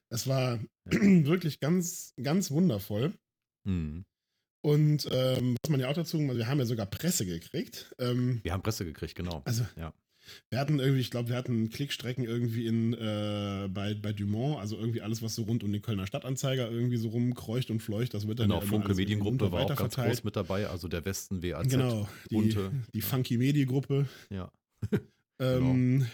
[0.10, 3.14] Es war wirklich ganz, ganz wundervoll.
[3.66, 4.06] Mhm.
[4.64, 7.94] Und ähm, was man ja auch dazu, also wir haben ja sogar Presse gekriegt.
[8.00, 9.42] Ähm, Wir haben Presse gekriegt, genau.
[9.46, 9.94] also Ja.
[10.50, 14.78] Wir hatten irgendwie, ich glaube, wir hatten Klickstrecken irgendwie in äh, bei, bei Dumont, also
[14.78, 18.28] irgendwie alles, was so rund um den Kölner Stadtanzeiger irgendwie so rumkreucht und fleucht, das
[18.28, 21.44] wird dann Genau, ja Funke Mediengruppe war auch ganz groß mit dabei, also der Westen,
[21.44, 21.70] WAZ.
[21.70, 22.72] Genau, die, Bunte.
[22.94, 24.08] die Funky Medi-Gruppe.
[24.30, 24.52] Ja.
[25.40, 26.08] Ähm,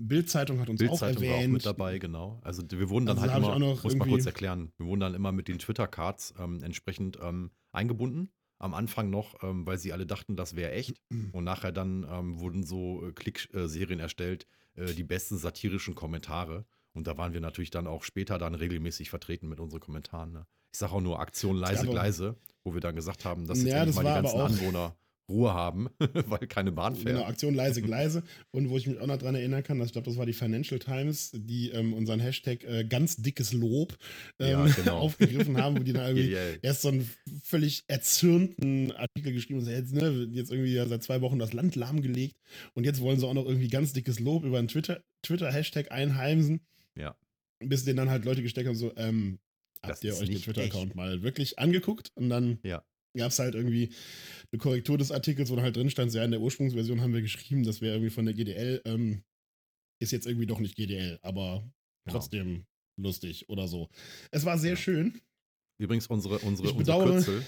[0.00, 1.52] Bild-Zeitung hat uns auch Bildzeitung war auch erwähnt.
[1.52, 2.40] mit dabei, genau.
[2.42, 5.00] Also wir wurden dann Also halt immer, auch noch muss mal kurz erklären, wir wurden
[5.00, 8.30] dann immer mit den Twitter-Cards ähm, entsprechend ähm, eingebunden.
[8.60, 11.00] Am Anfang noch, ähm, weil sie alle dachten, das wäre echt.
[11.32, 14.46] Und nachher dann ähm, wurden so äh, Klickserien erstellt,
[14.76, 16.64] äh, die besten satirischen Kommentare.
[16.92, 20.32] Und da waren wir natürlich dann auch später dann regelmäßig vertreten mit unseren Kommentaren.
[20.32, 20.46] Ne?
[20.72, 23.72] Ich sage auch nur Aktion leise, aber- leise, wo wir dann gesagt haben, dass jetzt
[23.72, 24.94] Ja, das mal die ganzen Anwohner
[25.30, 25.88] Ruhe haben,
[26.26, 27.16] weil keine Bahn fährt.
[27.16, 28.22] Genau, Aktion leise Gleise.
[28.50, 30.32] Und wo ich mich auch noch dran erinnern kann, dass ich glaube, das war die
[30.34, 33.96] Financial Times, die ähm, unseren Hashtag äh, ganz dickes Lob
[34.38, 34.98] ähm, Ja, genau.
[35.00, 37.08] aufgegriffen haben, wo die dann irgendwie erst so einen
[37.42, 41.76] völlig erzürnten Artikel geschrieben haben, jetzt, ne, jetzt irgendwie ja seit zwei Wochen das Land
[41.76, 42.36] lahmgelegt
[42.74, 46.60] und jetzt wollen sie auch noch irgendwie ganz dickes Lob über einen Twitter- Twitter-Hashtag einheimsen.
[46.96, 47.16] Ja.
[47.62, 49.38] Bis denen dann halt Leute gesteckt haben, so, ähm,
[49.82, 52.10] Das habt ihr euch den Twitter-Account mal wirklich angeguckt?
[52.14, 52.82] Und dann Ja.
[53.16, 53.90] Gab es halt irgendwie
[54.52, 57.22] eine Korrektur des Artikels, wo dann halt drin stand, ja, in der Ursprungsversion haben wir
[57.22, 59.22] geschrieben, das wäre irgendwie von der GDL, ähm,
[60.00, 61.70] ist jetzt irgendwie doch nicht GDL, aber
[62.08, 62.66] trotzdem
[62.96, 63.88] lustig oder so.
[64.30, 65.20] Es war sehr schön.
[65.78, 67.46] Übrigens, unsere, unsere, unsere Kürzel,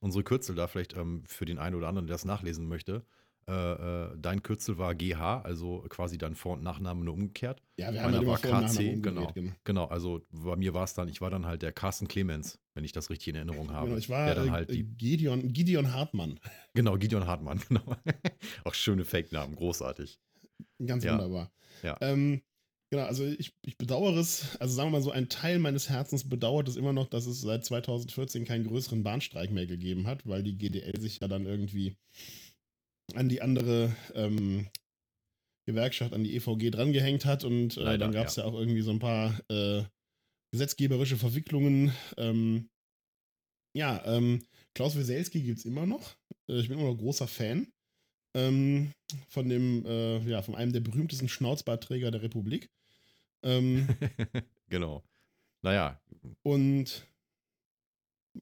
[0.00, 3.04] unsere Kürzel da vielleicht ähm, für den einen oder anderen, der das nachlesen möchte.
[3.48, 7.62] Äh, äh, dein Kürzel war GH, also quasi dein Vor- und Nachname nur umgekehrt.
[7.78, 9.22] Ja, wir haben Meiner halt war KC, genau.
[9.26, 12.58] umgedreht, Genau, also bei mir war es dann, ich war dann halt der Carsten Clemens,
[12.74, 13.86] wenn ich das richtig in Erinnerung habe.
[13.88, 16.38] Genau, ich war der dann äh, halt die, Gideon, Gideon Hartmann.
[16.74, 17.96] genau, Gideon Hartmann, genau.
[18.64, 20.20] Auch schöne Fake-Namen, großartig.
[20.84, 21.12] Ganz Ja.
[21.14, 21.50] wunderbar.
[21.82, 21.96] Ja.
[22.02, 22.42] Ähm,
[22.90, 26.28] genau, also ich, ich bedauere es, also sagen wir mal so, ein Teil meines Herzens
[26.28, 30.42] bedauert es immer noch, dass es seit 2014 keinen größeren Bahnstreik mehr gegeben hat, weil
[30.42, 31.96] die GDL sich ja dann irgendwie
[33.14, 34.68] an die andere ähm,
[35.66, 38.44] Gewerkschaft, an die EVG drangehängt hat und äh, Leider, dann gab es ja.
[38.44, 39.84] auch irgendwie so ein paar äh,
[40.52, 41.92] gesetzgeberische Verwicklungen.
[42.16, 42.68] Ähm,
[43.74, 46.16] ja, ähm, Klaus Weselski gibt es immer noch.
[46.48, 47.72] Äh, ich bin immer noch großer Fan
[48.34, 48.92] ähm,
[49.28, 52.70] von dem, äh, ja, von einem der berühmtesten Schnauzbartträger der Republik.
[53.42, 53.88] Ähm,
[54.68, 55.04] genau.
[55.62, 56.00] Naja,
[56.42, 57.06] und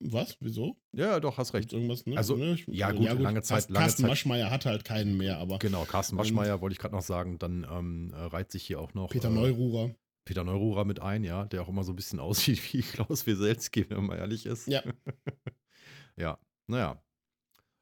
[0.00, 0.36] was?
[0.40, 0.76] Wieso?
[0.92, 1.72] ja, doch, hast recht.
[1.72, 2.04] irgendwas?
[2.06, 2.16] Ne?
[2.16, 2.54] Also, ne?
[2.54, 5.84] Ich- ja, gut, lange Zeit- lange Carsten Zeit- Maschmeyer hat halt keinen mehr, aber Genau,
[5.84, 9.10] Carsten Maschmeyer wollte ich gerade noch sagen, dann ähm, äh, reiht sich hier auch noch
[9.10, 9.94] Peter äh, Neururer.
[10.24, 13.86] Peter Neururer mit ein, ja, der auch immer so ein bisschen aussieht wie Klaus Weselski,
[13.88, 14.66] wenn man ehrlich ist.
[14.68, 14.82] Ja.
[16.16, 17.02] ja, naja.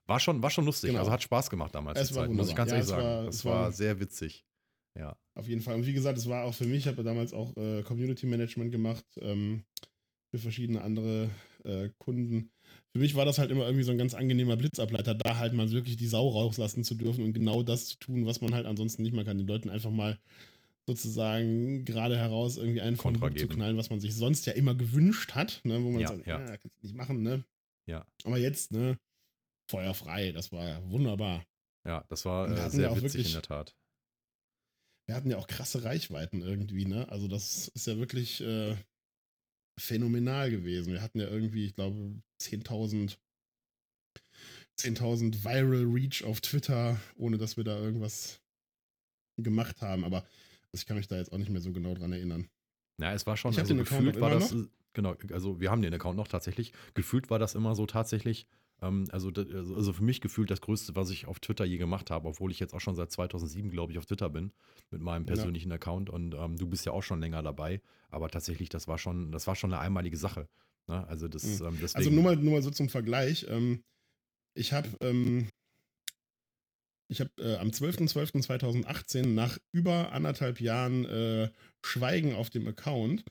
[0.08, 1.00] War schon, war schon lustig, Genau.
[1.00, 3.02] also hat Spaß gemacht damals, Es die war Zeit, muss ich ganz Ja, ehrlich sagen.
[3.04, 4.44] war- das es war, war- sehr witzig.
[4.96, 5.74] Ja, Auf jeden Fall.
[5.74, 8.70] Und wie gesagt, es war auch für mich, ich habe damals auch äh, Community Management
[8.72, 9.64] gemacht ähm,
[10.30, 11.28] für verschiedene andere
[11.66, 12.50] äh, Kunden.
[12.92, 15.70] Für mich war das halt immer irgendwie so ein ganz angenehmer Blitzableiter, da halt mal
[15.70, 19.02] wirklich die Sau rauslassen zu dürfen und genau das zu tun, was man halt ansonsten
[19.02, 19.38] nicht mehr kann.
[19.38, 20.18] Den Leuten einfach mal
[20.86, 25.32] sozusagen gerade heraus irgendwie einen Hut zu knallen, was man sich sonst ja immer gewünscht
[25.34, 25.82] hat, ne?
[25.82, 26.40] wo man Ja, sagt, ja.
[26.40, 26.56] ja.
[26.56, 27.44] kannst du nicht machen, ne?
[27.86, 28.06] Ja.
[28.24, 28.98] Aber jetzt, ne?
[29.68, 31.44] Feuerfrei, das war wunderbar.
[31.84, 33.74] ja, das war äh, sehr ja auch witzig wirklich- in der Tat.
[35.06, 37.08] wir hatten ja auch krasse Reichweiten irgendwie, ne?
[37.08, 38.76] Also das ist ja wirklich äh,
[39.78, 40.92] phänomenal gewesen.
[40.92, 43.16] Wir hatten ja irgendwie, ich glaube, 10.000
[44.78, 48.40] 10.000 Viral Reach auf Twitter, ohne dass wir da irgendwas
[49.38, 50.04] gemacht haben.
[50.04, 52.48] Aber also ich kann mich da jetzt auch nicht mehr so genau dran erinnern.
[53.00, 55.70] Ja, es war schon, Ich also den gefühlt noch war das, äh, genau, also wir
[55.70, 56.72] haben den Account noch tatsächlich.
[56.94, 58.46] Gefühlt war das immer so tatsächlich,
[58.80, 62.10] also, da- also also für mich gefühlt das Größte, was ich auf Twitter je gemacht
[62.10, 64.52] habe, obwohl ich jetzt auch schon seit 2007, glaube ich, auf Twitter bin
[64.90, 65.28] mit meinem Ja.
[65.34, 67.80] persönlichen Account und ähm, du bist ja auch schon länger dabei,
[68.10, 70.48] aber tatsächlich, das war schon, das war schon eine einmalige Sache.
[70.88, 71.06] Ne?
[71.08, 71.66] Also das, Mhm.
[71.66, 73.46] ähm, deswegen, Also nur mal, nur mal so zum Vergleich.
[73.48, 73.82] Ähm,
[74.54, 75.48] ich habe ähm,
[77.08, 81.50] ich habe äh, am 12.12.2018 nach über anderthalb Jahren äh,
[81.84, 83.24] Schweigen auf dem Account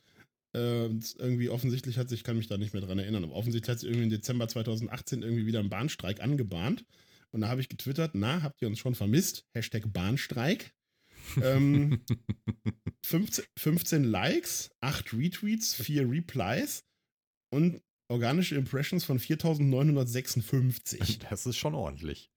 [0.56, 0.86] äh,
[1.19, 3.80] irgendwie offensichtlich hat sich, ich kann mich da nicht mehr dran erinnern, aber offensichtlich hat
[3.80, 6.86] sich irgendwie im Dezember 2018 irgendwie wieder ein Bahnstreik angebahnt.
[7.32, 9.45] Und da habe ich getwittert, na, habt ihr uns schon vermisst?
[9.53, 10.73] Hashtag Bahnstreik.
[11.41, 11.99] ähm,
[13.03, 16.86] 15, 15 Likes, 8 Retweets, 4 Replies
[17.52, 21.19] und organische Impressions von 4956.
[21.30, 22.32] Das ist schon ordentlich.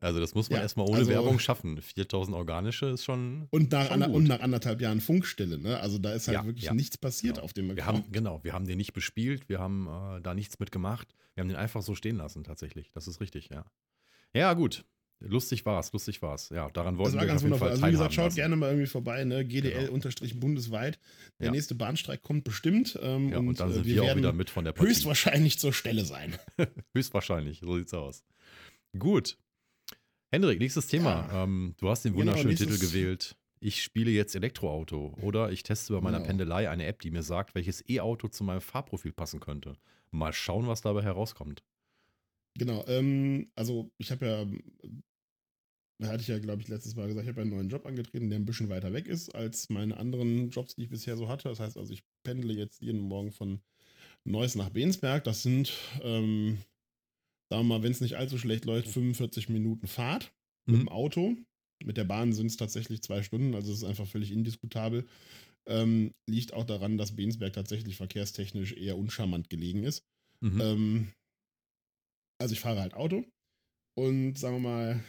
[0.00, 1.80] Also das muss man Ja, erstmal ohne also- Werbung schaffen.
[1.82, 3.48] 4000 organische ist schon.
[3.50, 5.80] Und nach, Schon und nach anderthalb Jahren Funkstille, ne?
[5.80, 6.74] Also da ist halt Ja, wirklich ja.
[6.74, 7.44] nichts passiert Genau.
[7.44, 8.04] auf dem Wir Account.
[8.04, 11.14] haben, genau, wir haben den nicht bespielt, wir haben äh, da nichts mitgemacht.
[11.34, 12.90] Wir haben den einfach so stehen lassen, tatsächlich.
[12.92, 13.64] Das ist richtig, ja.
[14.34, 14.84] Ja, gut.
[15.20, 16.48] Lustig war's, lustig war's.
[16.50, 17.68] Ja, daran wollten war wir ganz auf jeden wundervoll.
[17.70, 18.36] Fall Also wie gesagt, schaut lassen.
[18.36, 19.44] gerne mal irgendwie vorbei, ne?
[19.44, 19.92] GDL Genau.
[19.94, 21.00] unterstrich bundesweit.
[21.40, 21.50] Der Ja.
[21.52, 22.96] nächste Bahnstreik kommt bestimmt.
[23.02, 24.90] Ähm, Ja, und, und, dann äh, sind wir, wir, auch wieder mit von der Partie.
[24.90, 26.36] höchstwahrscheinlich zur Stelle sein.
[26.94, 28.22] Höchstwahrscheinlich, so sieht's aus.
[28.96, 29.36] Gut.
[30.30, 31.26] Hendrik, nächstes Thema.
[31.32, 31.44] Ja.
[31.44, 33.36] Ähm, du hast den Genau, wunderschönen Titel nächstes- gewählt.
[33.60, 36.28] Ich spiele jetzt Elektroauto oder ich teste bei meiner Genau.
[36.28, 39.76] Pendelei eine App, die mir sagt, welches E-Auto zu meinem Fahrprofil passen könnte.
[40.12, 41.64] Mal schauen, was dabei herauskommt.
[42.56, 44.46] Genau, ähm, also ich habe ja,
[45.98, 48.30] da hatte ich ja, glaube ich, letztes Mal gesagt, ich habe einen neuen Job angetreten,
[48.30, 51.48] der ein bisschen weiter weg ist als meine anderen Jobs, die ich bisher so hatte.
[51.48, 53.60] Das heißt also, ich pendle jetzt jeden Morgen von
[54.24, 55.24] Neuss nach Bensberg.
[55.24, 55.72] Das sind,
[56.02, 56.58] ähm,
[57.50, 60.32] sagen wir mal, wenn es nicht allzu schlecht läuft, 45 Minuten Fahrt
[60.66, 60.80] mit Mhm.
[60.80, 61.36] dem Auto.
[61.84, 65.06] Mit der Bahn sind es tatsächlich zwei Stunden, also es ist einfach völlig indiskutabel.
[65.68, 70.04] Ähm, liegt auch daran, dass Bensberg tatsächlich verkehrstechnisch eher uncharmant gelegen ist.
[70.40, 70.60] Mhm.
[70.60, 71.08] Ähm,
[72.40, 73.24] also ich fahre halt Auto
[73.96, 75.04] und sagen wir mal,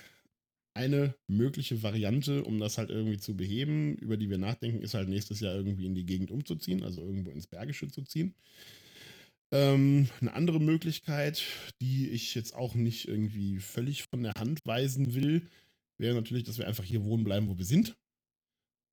[0.75, 5.09] eine mögliche Variante, um das halt irgendwie zu beheben, über die wir nachdenken, ist halt
[5.09, 8.35] nächstes Jahr irgendwie in die Gegend umzuziehen, also irgendwo ins Bergische zu ziehen.
[9.51, 11.43] Ähm, eine andere Möglichkeit,
[11.81, 15.47] die ich jetzt auch nicht irgendwie völlig von der Hand weisen will,
[15.97, 17.95] wäre natürlich, dass wir einfach hier wohnen bleiben, wo wir sind.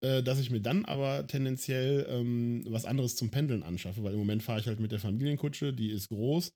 [0.03, 4.19] Äh, dass ich mir dann aber tendenziell ähm, was anderes zum Pendeln anschaffe, weil im
[4.19, 6.53] Moment fahre ich halt mit der Familienkutsche, die ist groß,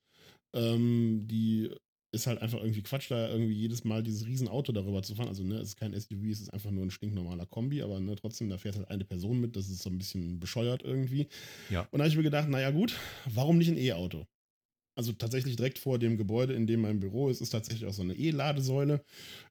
[0.54, 1.70] ähm, die
[2.12, 5.28] ist halt einfach irgendwie Quatsch, da irgendwie jedes Mal dieses Riesenauto darüber zu fahren.
[5.28, 8.16] Also, ne, es ist kein SUV, es ist einfach nur ein stinknormaler Kombi, aber ne,
[8.16, 11.28] trotzdem, da fährt halt eine Person mit, das ist so ein bisschen bescheuert irgendwie.
[11.70, 11.82] Ja.
[11.90, 12.96] Und da habe ich mir gedacht, naja, gut,
[13.26, 14.26] warum nicht ein E-Auto?
[14.96, 18.02] Also tatsächlich direkt vor dem Gebäude, in dem mein Büro ist, ist tatsächlich auch so
[18.02, 19.02] eine E-Ladesäule.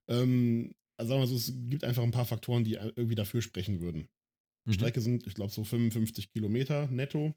[0.07, 3.80] Ähm, also sagen wir so, es gibt einfach ein paar Faktoren, die irgendwie dafür sprechen
[3.80, 4.10] würden.
[4.65, 4.73] Mhm.
[4.73, 7.34] Strecke sind, ich glaube, so 55 Kilometer netto.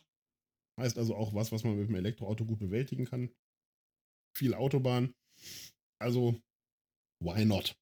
[0.81, 3.31] Heißt also auch was, was man mit dem Elektroauto gut bewältigen kann.
[4.35, 5.15] Viel Autobahn.
[5.99, 6.41] Also,
[7.21, 7.77] why not?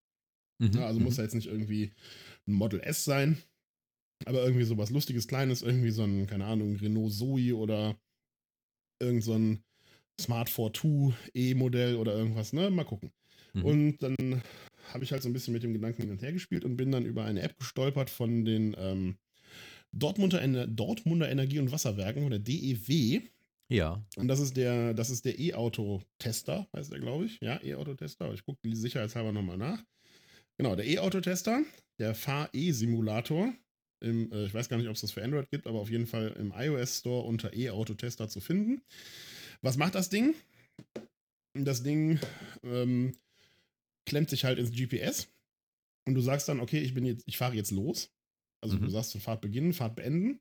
[0.59, 0.73] Mhm.
[0.73, 1.19] Ja, also muss Mhm.
[1.19, 1.93] ja jetzt nicht irgendwie
[2.47, 3.39] ein Model S sein.
[4.27, 7.99] Aber irgendwie sowas Lustiges, Kleines, irgendwie so ein, keine Ahnung, Renault Zoe oder
[9.01, 9.65] irgend so ein
[10.21, 12.69] Smart 42 E-Modell oder irgendwas, ne?
[12.71, 13.11] Mal gucken.
[13.55, 13.65] Mhm.
[13.65, 14.43] Und dann
[14.93, 16.93] habe ich halt so ein bisschen mit dem Gedanken hin und her gespielt und bin
[16.93, 19.17] dann über eine App gestolpert von den ähm,
[19.93, 23.23] Dortmunder, Ener Dortmunder Energie- und Wasserwerken oder DEW.
[23.71, 24.03] Ja.
[24.17, 27.39] Und das ist der, das ist der E-Auto-Tester, heißt der, glaube ich.
[27.41, 28.33] Ja, E-Auto-Tester.
[28.35, 29.83] Ich gucke die sicherheitshalber nochmal nach.
[30.59, 31.63] Genau, der E-Auto-Tester,
[31.99, 33.55] der Fahr-E-Simulator.
[34.03, 36.07] Im, äh, ich weiß gar nicht, ob es das für Android gibt, aber auf jeden
[36.07, 38.83] Fall im iOS Store unter E-Auto-Tester zu finden.
[39.63, 40.35] Was macht das Ding?
[41.55, 42.19] Das Ding
[42.63, 43.17] ähm,
[44.07, 45.29] klemmt sich halt ins GPS
[46.07, 48.11] und du sagst dann, okay, ich bin jetzt, ich fahre jetzt los.
[48.63, 48.83] Also Mhm.
[48.83, 50.41] du sagst Fahrt beginnen, Fahrt beenden.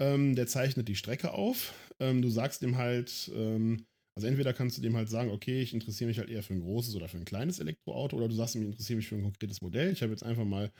[0.00, 1.74] Ähm, der zeichnet die Strecke auf.
[2.00, 3.84] Ähm, du sagst dem halt, ähm,
[4.16, 6.60] also entweder kannst du dem halt sagen, okay, ich interessiere mich halt eher für ein
[6.60, 9.22] großes oder für ein kleines Elektroauto, oder du sagst ihm, ich interessiere mich für ein
[9.22, 9.92] konkretes Modell.
[9.92, 10.70] Ich habe jetzt einfach mal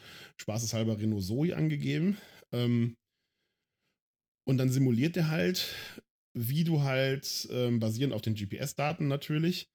[0.41, 2.17] spaßeshalber Renault Zoe angegeben.
[2.53, 2.97] Ähm,
[4.47, 5.75] und dann simuliert der halt,
[6.37, 9.67] wie du halt, ähm, basierend auf den GPS-Daten natürlich,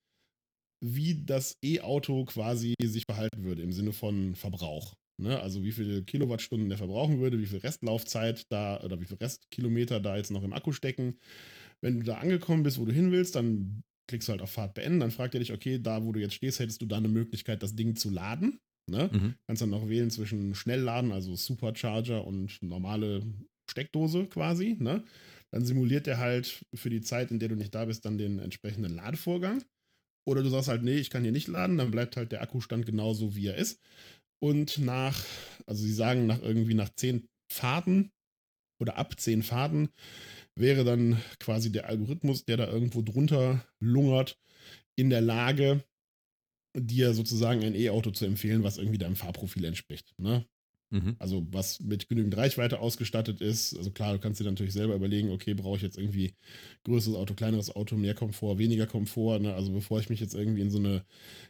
[0.84, 4.94] wie das E-Auto quasi sich verhalten würde im Sinne von Verbrauch.
[5.18, 5.40] Ne?
[5.40, 10.00] Also wie viele Kilowattstunden der verbrauchen würde, wie viel Restlaufzeit da oder wie viel Restkilometer
[10.00, 11.18] da jetzt noch im Akku stecken.
[11.82, 14.74] Wenn du da angekommen bist, wo du hin willst, dann klickst du halt auf Fahrt
[14.74, 17.08] beenden, dann fragt er dich, okay, da wo du jetzt stehst, hättest du da eine
[17.08, 18.60] Möglichkeit, das Ding zu laden.
[18.90, 19.10] Ne?
[19.14, 19.36] Mhm.
[19.48, 23.24] Kannst dann noch wählen zwischen Schnellladen, also Supercharger und normale
[23.70, 24.76] Steckdose quasi.
[24.80, 25.04] Ne?
[25.52, 28.40] Dann simuliert er halt für die Zeit, in der du nicht da bist, dann den
[28.40, 29.64] entsprechenden Ladevorgang.
[30.26, 32.86] Oder du sagst halt, nee, ich kann hier nicht laden, dann bleibt halt der Akkustand
[32.86, 33.82] genauso, wie er ist.
[34.44, 35.24] Und nach,
[35.68, 38.12] also sie sagen, nach irgendwie nach zehn Fahrten
[38.78, 39.88] oder ab zehn Fahrten
[40.54, 44.38] wäre dann quasi der Algorithmus, der da irgendwo drunter lungert,
[44.98, 45.86] in der Lage,
[46.78, 50.14] dir sozusagen ein E-Auto zu empfehlen, was irgendwie deinem Fahrprofil entspricht.
[50.18, 50.46] Ne?
[50.94, 51.16] Mhm.
[51.18, 53.76] Also was mit genügend Reichweite ausgestattet ist.
[53.76, 56.36] Also klar, du kannst dir natürlich selber überlegen, okay, brauche ich jetzt irgendwie
[56.84, 59.40] größeres Auto, kleineres Auto, mehr Komfort, weniger Komfort.
[59.40, 59.56] Ne?
[59.56, 61.04] Also bevor ich mich jetzt irgendwie in so eine,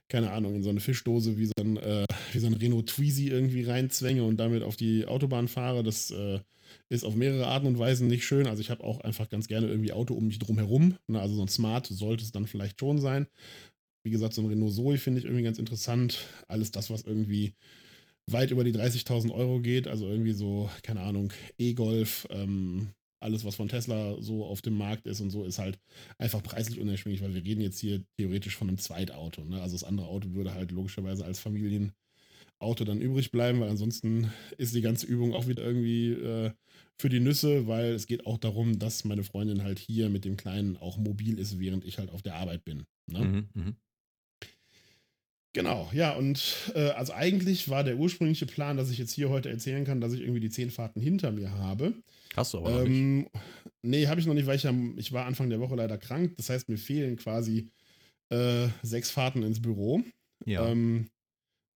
[0.07, 3.27] keine Ahnung, in so eine Fischdose wie so ein, äh, wie so ein Renault Twizy
[3.27, 6.39] irgendwie reinzwänge und damit auf die Autobahn fahre, das äh,
[6.87, 8.47] ist auf mehrere Arten und Weisen nicht schön.
[8.47, 10.95] Also ich habe auch einfach ganz gerne irgendwie Auto um mich drum herum.
[11.07, 11.19] Ne?
[11.19, 13.27] Also so ein Smart sollte es dann vielleicht schon sein.
[14.03, 16.27] Wie gesagt, so ein Renault Zoe finde ich irgendwie ganz interessant.
[16.47, 17.55] Alles das, was irgendwie
[18.31, 19.87] weit über die 30.000 Euro geht.
[19.87, 22.89] Also irgendwie so, keine Ahnung, E-Golf, ähm,
[23.19, 25.79] alles, was von Tesla so auf dem Markt ist und so, ist halt
[26.17, 29.45] einfach preislich unerschwinglich, weil wir reden jetzt hier theoretisch von einem Zweitauto.
[29.45, 29.61] Ne?
[29.61, 31.93] Also das andere Auto würde halt logischerweise als Familienauto
[32.85, 36.51] dann übrig bleiben, weil ansonsten ist die ganze Übung auch wieder irgendwie äh,
[36.99, 40.35] für die Nüsse, weil es geht auch darum, dass meine Freundin halt hier mit dem
[40.35, 42.83] Kleinen auch mobil ist, während ich halt auf der Arbeit bin.
[43.09, 43.19] Ne?
[43.19, 43.73] Mhm, mh.
[45.53, 49.49] Genau, ja, und äh, also eigentlich war der ursprüngliche Plan, dass ich jetzt hier heute
[49.49, 51.93] erzählen kann, dass ich irgendwie die zehn Fahrten hinter mir habe.
[52.35, 53.31] Hast du aber noch ähm, nicht.
[53.83, 56.33] Nee, habe ich noch nicht, weil ich, ja, ich war Anfang der Woche leider krank.
[56.37, 57.69] Das heißt, mir fehlen quasi
[58.29, 60.01] äh, sechs Fahrten ins Büro.
[60.45, 60.67] Ja.
[60.67, 61.09] Ähm,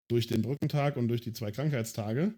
[0.10, 2.34] durch den Brückentag und durch die zwei Krankheitstage.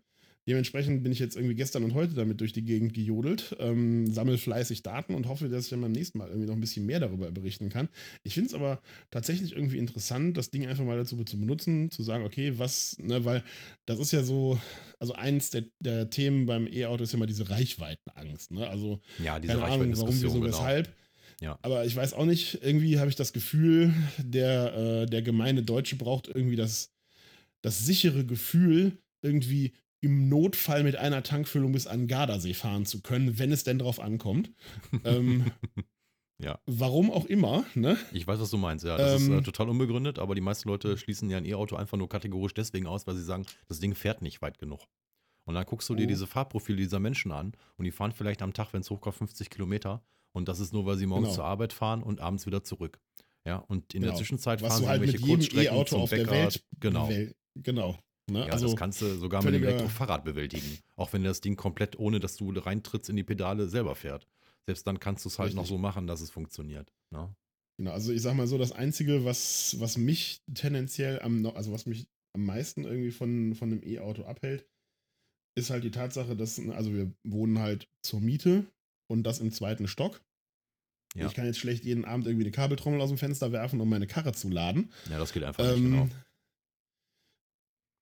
[0.47, 4.37] Dementsprechend bin ich jetzt irgendwie gestern und heute damit durch die Gegend gejodelt, ähm, sammle
[4.37, 6.99] fleißig Daten und hoffe, dass ich dann beim nächsten Mal irgendwie noch ein bisschen mehr
[6.99, 7.89] darüber berichten kann.
[8.23, 12.01] Ich finde es aber tatsächlich irgendwie interessant, das Ding einfach mal dazu zu benutzen, zu
[12.01, 13.43] sagen, okay, was, ne, weil
[13.85, 14.59] das ist ja so,
[14.97, 18.67] also eins der, der Themen beim E-Auto ist ja immer diese Reichweitenangst, ne?
[18.67, 20.45] Also, ja, diese keine Ahnung, warum, wieso, genau.
[20.45, 20.93] weshalb.
[21.41, 21.57] Ja.
[21.61, 25.95] Aber ich weiß auch nicht, irgendwie habe ich das Gefühl, der, äh, der gemeine Deutsche
[25.95, 26.91] braucht irgendwie das,
[27.61, 33.39] das sichere Gefühl, irgendwie im Notfall mit einer Tankfüllung bis an Gardasee fahren zu können,
[33.39, 34.51] wenn es denn drauf ankommt.
[35.03, 35.51] ähm,
[36.41, 36.59] ja.
[36.65, 37.97] Warum auch immer, ne?
[38.13, 38.97] Ich weiß, was du meinst, ja.
[38.97, 41.97] Das ähm, ist äh, total unbegründet, aber die meisten Leute schließen ja ein E-Auto einfach
[41.97, 44.81] nur kategorisch deswegen aus, weil sie sagen, das Ding fährt nicht weit genug.
[45.45, 46.09] Und dann guckst du dir oh.
[46.09, 49.49] diese Fahrprofile dieser Menschen an und die fahren vielleicht am Tag, wenn es hochkommt, 50
[49.49, 50.03] Kilometer.
[50.31, 51.35] Und das ist nur, weil sie morgens genau.
[51.37, 52.99] zur Arbeit fahren und abends wieder zurück.
[53.45, 54.11] Ja, und in genau.
[54.11, 56.23] der Zwischenzeit was fahren sie halt irgendwelche mit Kurzstrecken e zum auf Bäcker.
[56.25, 57.09] Der Welt, genau.
[57.55, 57.97] Genau.
[58.29, 58.45] Ne?
[58.47, 60.79] Ja, also das kannst du sogar mit einem Elektrofahrrad bewältigen.
[60.95, 64.27] Auch wenn das Ding komplett, ohne dass du reintrittst in die Pedale, selber fährt.
[64.65, 65.61] Selbst dann kannst du es halt Richtig.
[65.61, 66.91] noch so machen, dass es funktioniert.
[67.11, 67.33] Ne?
[67.77, 71.85] Genau, also ich sag mal so, das Einzige, was, was mich tendenziell am, also was
[71.85, 74.67] mich am meisten irgendwie von, von einem E-Auto abhält,
[75.55, 78.65] ist halt die Tatsache, dass, also wir wohnen halt zur Miete
[79.07, 80.21] und das im zweiten Stock.
[81.15, 81.27] Ja.
[81.27, 84.07] Ich kann jetzt schlecht jeden Abend irgendwie eine Kabeltrommel aus dem Fenster werfen, um meine
[84.07, 84.91] Karre zu laden.
[85.09, 86.09] Ja, das geht einfach ähm, nicht, genau.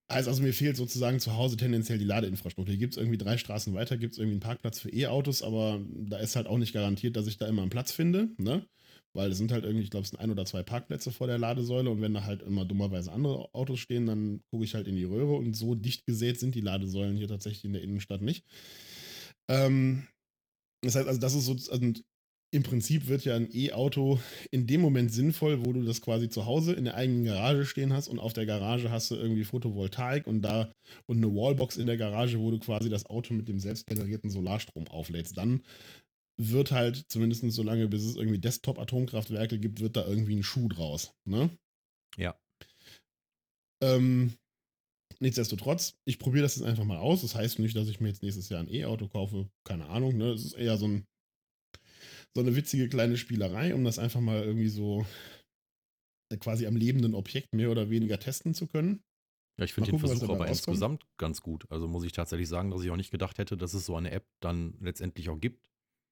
[0.09, 2.71] Heißt also, mir fehlt sozusagen zu Hause tendenziell die Ladeinfrastruktur.
[2.71, 5.81] Hier gibt es irgendwie drei Straßen weiter, gibt es irgendwie einen Parkplatz für E-Autos, aber
[5.85, 8.65] da ist halt auch nicht garantiert, dass ich da immer einen Platz finde, ne?
[9.13, 11.37] Weil es sind halt irgendwie, ich glaube, es sind ein oder zwei Parkplätze vor der
[11.37, 14.95] Ladesäule und wenn da halt immer dummerweise andere Autos stehen, dann gucke ich halt in
[14.95, 18.45] die Röhre und so dicht gesät sind die Ladesäulen hier tatsächlich in der Innenstadt nicht.
[19.49, 20.07] Ähm,
[20.81, 21.93] das heißt also, das ist so, also
[22.51, 24.19] im Prinzip wird ja ein E-Auto
[24.51, 27.91] in dem Moment sinnvoll, wo du das quasi zu Hause in der eigenen Garage stehen
[27.91, 30.71] hast und auf der Garage hast du irgendwie Photovoltaik und da
[31.07, 34.87] und eine Wallbox in der Garage, wo du quasi das Auto mit dem selbstgenerierten Solarstrom
[34.87, 35.37] auflädst.
[35.37, 35.61] Dann
[36.39, 40.69] wird halt, zumindest so lange, bis es irgendwie Desktop-Atomkraftwerke gibt, wird da irgendwie ein Schuh
[40.69, 41.13] draus.
[41.25, 41.49] Ne?
[42.15, 42.39] Ja.
[43.83, 44.33] Ähm,
[45.19, 47.23] nichtsdestotrotz, ich probiere das jetzt einfach mal aus.
[47.23, 49.49] Das heißt nicht, dass ich mir jetzt nächstes Jahr ein E-Auto kaufe.
[49.65, 50.15] Keine Ahnung.
[50.15, 50.31] Ne?
[50.31, 51.07] Es ist eher so ein
[52.35, 55.05] so eine witzige kleine Spielerei, um das einfach mal irgendwie so
[56.31, 59.03] äh, quasi am lebenden Objekt mehr oder weniger testen zu können.
[59.57, 60.49] Ja, ich finde den Versuch aber rauskommt.
[60.49, 61.65] insgesamt ganz gut.
[61.69, 64.11] Also muss ich tatsächlich sagen, dass ich auch nicht gedacht hätte, dass es so eine
[64.11, 65.67] App dann letztendlich auch gibt.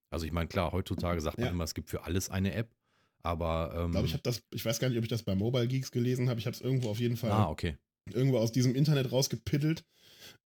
[0.10, 1.52] Also ich meine, klar, heutzutage sagt man ja.
[1.52, 2.74] immer, es gibt für alles eine App,
[3.22, 5.36] aber ähm, ich glaube, ich habe das, ich weiß gar nicht, ob ich das bei
[5.36, 6.40] Mobile Geeks gelesen habe.
[6.40, 7.78] Ich habe es irgendwo auf jeden Fall ah, okay.
[8.12, 9.84] irgendwo aus diesem Internet rausgepittelt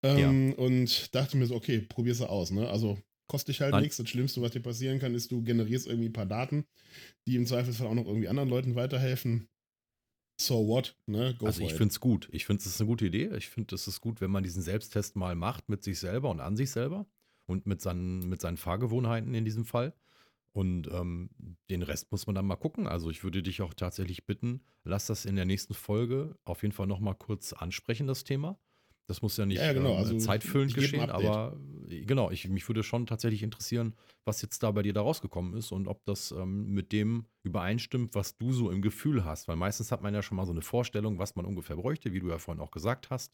[0.03, 0.55] ähm, ja.
[0.57, 2.51] und dachte mir so, okay, probier's aus.
[2.51, 2.69] Ne?
[2.69, 2.97] Also
[3.30, 3.95] kostet dich halt nichts.
[3.95, 6.65] Das Schlimmste, was dir passieren kann, ist, du generierst irgendwie ein paar Daten,
[7.26, 9.47] die im Zweifelsfall auch noch irgendwie anderen Leuten weiterhelfen.
[10.41, 11.35] So what, ne?
[11.38, 12.27] Go also ich finde es gut.
[12.31, 13.30] Ich finde es ist eine gute Idee.
[13.38, 16.39] Ich finde es ist gut, wenn man diesen Selbsttest mal macht mit sich selber und
[16.39, 17.06] an sich selber
[17.45, 19.93] und mit seinen, mit seinen Fahrgewohnheiten in diesem Fall.
[20.51, 21.30] Und ähm,
[21.69, 22.88] den Rest muss man dann mal gucken.
[22.88, 26.73] Also ich würde dich auch tatsächlich bitten, lass das in der nächsten Folge auf jeden
[26.73, 28.57] Fall nochmal kurz ansprechen, das Thema.
[29.10, 29.95] Das muss ja nicht ja, genau.
[29.95, 31.57] äh, also, zeitfüllend geschehen, aber
[31.90, 35.56] äh, genau, ich, mich würde schon tatsächlich interessieren, was jetzt da bei dir da rausgekommen
[35.56, 39.48] ist und ob das ähm, mit dem übereinstimmt, was du so im Gefühl hast.
[39.48, 42.19] Weil meistens hat man ja schon mal so eine Vorstellung, was man ungefähr bräuchte, wie
[42.19, 43.34] du ja vorhin auch gesagt hast.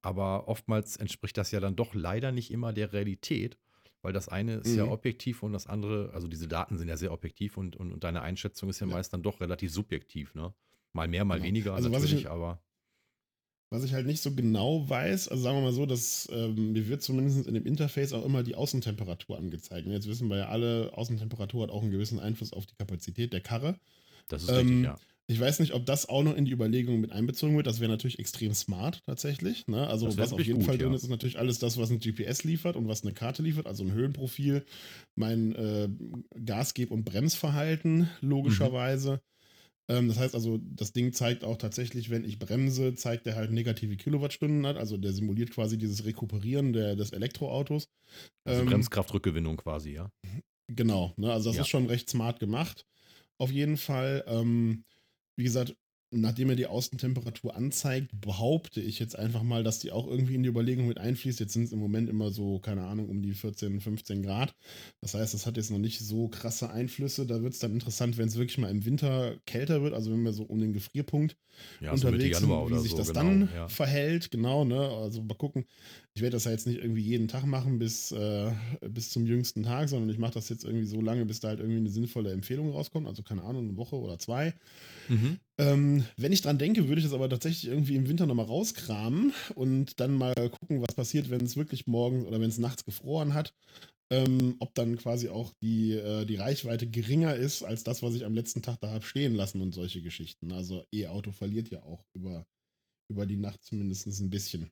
[0.00, 3.58] Aber oftmals entspricht das ja dann doch leider nicht immer der Realität,
[4.00, 4.78] weil das eine ist mhm.
[4.78, 8.02] ja objektiv und das andere, also diese Daten sind ja sehr objektiv und, und, und
[8.02, 10.54] deine Einschätzung ist ja, ja, meist dann doch relativ subjektiv, ne?
[10.94, 11.48] Mal mehr, mal genau.
[11.48, 12.62] weniger also natürlich, was ich, aber.
[13.70, 16.86] Was ich halt nicht so genau weiß, also sagen wir mal so, dass ähm, mir
[16.88, 19.86] wird zumindest in dem Interface auch immer die Außentemperatur angezeigt.
[19.86, 23.32] Und jetzt wissen wir ja alle, Außentemperatur hat auch einen gewissen Einfluss auf die Kapazität
[23.32, 23.76] der Karre.
[24.28, 24.96] Das ist ähm, richtig, ja.
[25.28, 27.66] Ich weiß nicht, ob das auch noch in die Überlegungen mit einbezogen wird.
[27.66, 29.66] Das wäre natürlich extrem smart tatsächlich.
[29.66, 29.84] Ne?
[29.88, 30.96] Also was auf jeden gut, Fall drin ja.
[30.96, 33.66] ist, ist natürlich alles das, was ein GPS liefert und was eine Karte liefert.
[33.66, 34.64] Also ein Höhenprofil,
[35.16, 35.88] mein äh,
[36.38, 39.14] Gasgeb- und Bremsverhalten logischerweise.
[39.14, 39.20] Mhm
[39.88, 43.52] Ähm, das heißt also, das Ding zeigt auch tatsächlich, wenn ich bremse, zeigt er halt
[43.52, 44.76] negative Kilowattstunden hat.
[44.76, 47.88] Also der simuliert quasi dieses Rekuperieren der, des Elektroautos.
[48.44, 50.10] Also Ähm, Bremskraftrückgewinnung quasi, ja.
[50.68, 51.32] Genau, ne?
[51.32, 51.62] also das Ja.
[51.62, 52.86] ist schon recht smart gemacht.
[53.38, 54.24] Auf jeden Fall.
[54.26, 54.84] Ähm,
[55.36, 55.76] wie gesagt,
[56.20, 60.42] nachdem er die Außentemperatur anzeigt, behaupte ich jetzt einfach mal, dass die auch irgendwie in
[60.42, 61.40] die Überlegung mit einfließt.
[61.40, 64.54] Jetzt sind es im Moment immer so, keine Ahnung, um die 14, 15 Grad.
[65.00, 67.26] Das heißt, das hat jetzt noch nicht so krasse Einflüsse.
[67.26, 70.22] Da wird es dann interessant, wenn es wirklich mal im Winter kälter wird, also wenn
[70.22, 71.36] wir so um den Gefrierpunkt
[71.80, 73.20] Ja, so unterwegs Januar sind, wie sich so, das genau.
[73.20, 73.68] dann ja.
[73.68, 74.80] verhält, genau, ne?
[74.80, 75.66] Also mal gucken.
[76.16, 78.50] Ich werde das ja jetzt nicht irgendwie jeden Tag machen bis, äh,
[78.88, 81.60] bis zum jüngsten Tag, sondern ich mache das jetzt irgendwie so lange, bis da halt
[81.60, 83.06] irgendwie eine sinnvolle Empfehlung rauskommt.
[83.06, 84.54] Also keine Ahnung, eine Woche oder zwei.
[85.08, 85.36] Mhm.
[85.58, 89.34] Ähm, wenn ich dran denke, würde ich das aber tatsächlich irgendwie im Winter nochmal rauskramen
[89.56, 93.34] und dann mal gucken, was passiert, wenn es wirklich morgens oder wenn es nachts gefroren
[93.34, 93.52] hat.
[94.10, 98.24] Ähm, ob dann quasi auch die, äh, die Reichweite geringer ist als das, was ich
[98.24, 100.50] am letzten Tag da habe stehen lassen und solche Geschichten.
[100.50, 102.46] Also E-Auto verliert ja auch über,
[103.10, 104.70] über die Nacht zumindest ein bisschen.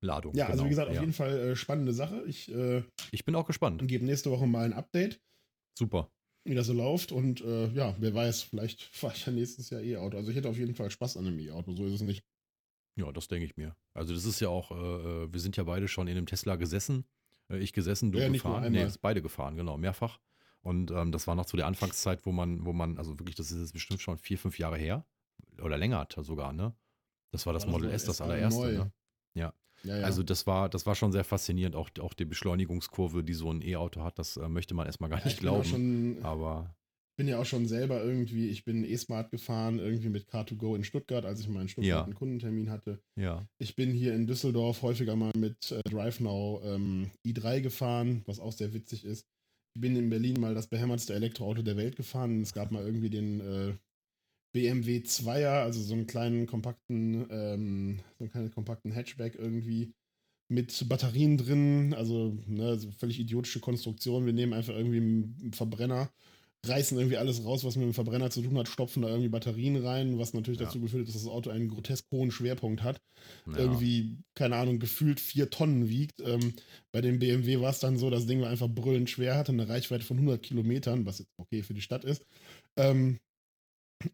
[0.00, 0.34] Ladung.
[0.34, 1.00] Ja, also genau, wie gesagt, auf ja.
[1.00, 2.22] jeden Fall äh, spannende Sache.
[2.26, 3.86] Ich äh, Ich bin auch gespannt.
[3.86, 5.20] gebe nächste Woche mal ein Update,
[5.78, 6.10] Super.
[6.44, 7.12] wie das so läuft.
[7.12, 10.16] Und äh, ja, wer weiß, vielleicht fahre ich ja nächstes Jahr E-Auto.
[10.16, 12.24] Also ich hätte auf jeden Fall Spaß an einem E-Auto, so ist es nicht.
[12.98, 13.76] Ja, das denke ich mir.
[13.94, 16.56] Also das ist ja auch, äh, äh, wir sind ja beide schon in einem Tesla
[16.56, 17.04] gesessen.
[17.50, 18.72] Äh, ich gesessen, du Ja, gefahren.
[18.72, 20.18] Nee, beide gefahren, genau, mehrfach.
[20.62, 23.52] Und ähm, das war noch zu der Anfangszeit, wo man, wo man, also wirklich, das
[23.52, 25.06] ist jetzt bestimmt schon vier, fünf Jahre her.
[25.62, 26.74] Oder länger hat sogar, ne?
[27.30, 28.72] Das war das War das Model S, das S3 allererste, neu?
[28.72, 28.92] ne?
[29.34, 29.54] Ja.
[29.86, 30.04] Ja, ja.
[30.04, 33.62] Also das war, das war schon sehr faszinierend, auch, auch die Beschleunigungskurve, die so ein
[33.62, 35.64] E-Auto hat, das äh, möchte man erstmal gar nicht glauben.
[35.64, 36.74] schon, Aber
[37.16, 41.24] bin ja auch schon selber irgendwie, ich bin E-Smart gefahren, irgendwie mit Car2Go in Stuttgart,
[41.24, 43.00] als ich mal in Stuttgart einen Kundentermin hatte.
[43.58, 48.52] Ich bin hier in Düsseldorf häufiger mal mit äh, DriveNow ähm, i3 gefahren, was auch
[48.52, 49.26] sehr witzig ist.
[49.74, 52.42] Ich bin in Berlin mal das behämmertste Elektroauto der Welt gefahren.
[52.42, 53.74] Es gab mal irgendwie den äh,
[54.56, 59.92] BMW 2er, also so einen kleinen kompakten, ähm, so einen kleinen kompakten Hatchback irgendwie
[60.48, 64.24] mit Batterien drin, also ne, so völlig idiotische Konstruktion.
[64.24, 66.10] Wir nehmen einfach irgendwie einen Verbrenner,
[66.64, 69.76] reißen irgendwie alles raus, was mit dem Verbrenner zu tun hat, stopfen da irgendwie Batterien
[69.76, 70.66] rein, was natürlich Ja.
[70.66, 72.98] dazu geführt hat, dass das Auto einen grotesk hohen Schwerpunkt hat
[73.46, 73.58] ja.
[73.58, 76.22] irgendwie, keine Ahnung, gefühlt vier Tonnen wiegt.
[76.22, 76.54] Ähm,
[76.92, 79.68] bei dem BMW war es dann so, das Ding war einfach brüllend schwer, hatte eine
[79.68, 82.24] Reichweite von 100 Kilometern, was jetzt okay für die Stadt ist.
[82.78, 83.18] Ähm,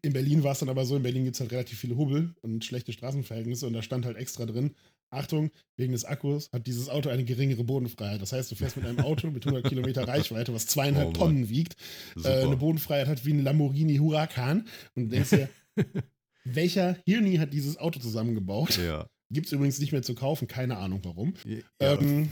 [0.01, 2.33] in Berlin war es dann aber so, in Berlin gibt es halt relativ viele Hubbel
[2.41, 4.75] und schlechte Straßenverhältnisse und da stand halt extra drin,
[5.09, 8.19] Achtung, wegen des Akkus hat dieses Auto eine geringere Bodenfreiheit.
[8.21, 11.11] Das heißt, du fährst mit einem Auto mit 100 Kilometer Reichweite, was zweieinhalb Oh.
[11.13, 11.75] Tonnen wiegt,
[12.23, 15.49] äh, eine Bodenfreiheit hat wie ein Lamborghini Huracan und du denkst dir,
[16.45, 18.77] welcher Hirni hat dieses Auto zusammengebaut?
[18.77, 19.07] ja.
[19.29, 21.33] Gibt es übrigens nicht mehr zu kaufen, keine Ahnung warum.
[21.45, 21.57] ja
[21.95, 22.29] Ähm,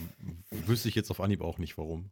[0.67, 2.11] wüsste ich jetzt auf Anhieb auch nicht, warum.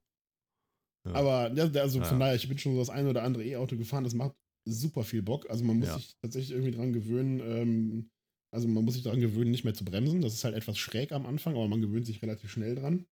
[1.05, 1.13] Ja.
[1.13, 2.19] Aber also von Ja.
[2.19, 4.33] daher, ich bin schon so das eine oder andere E-Auto gefahren, das macht
[4.71, 5.49] super viel Bock.
[5.49, 5.97] Also man muss Ja.
[5.97, 8.09] sich tatsächlich irgendwie dran gewöhnen, ähm,
[8.51, 10.21] also man muss sich daran gewöhnen, nicht mehr zu bremsen.
[10.21, 13.05] Das ist halt etwas schräg am Anfang, aber man gewöhnt sich relativ schnell dran.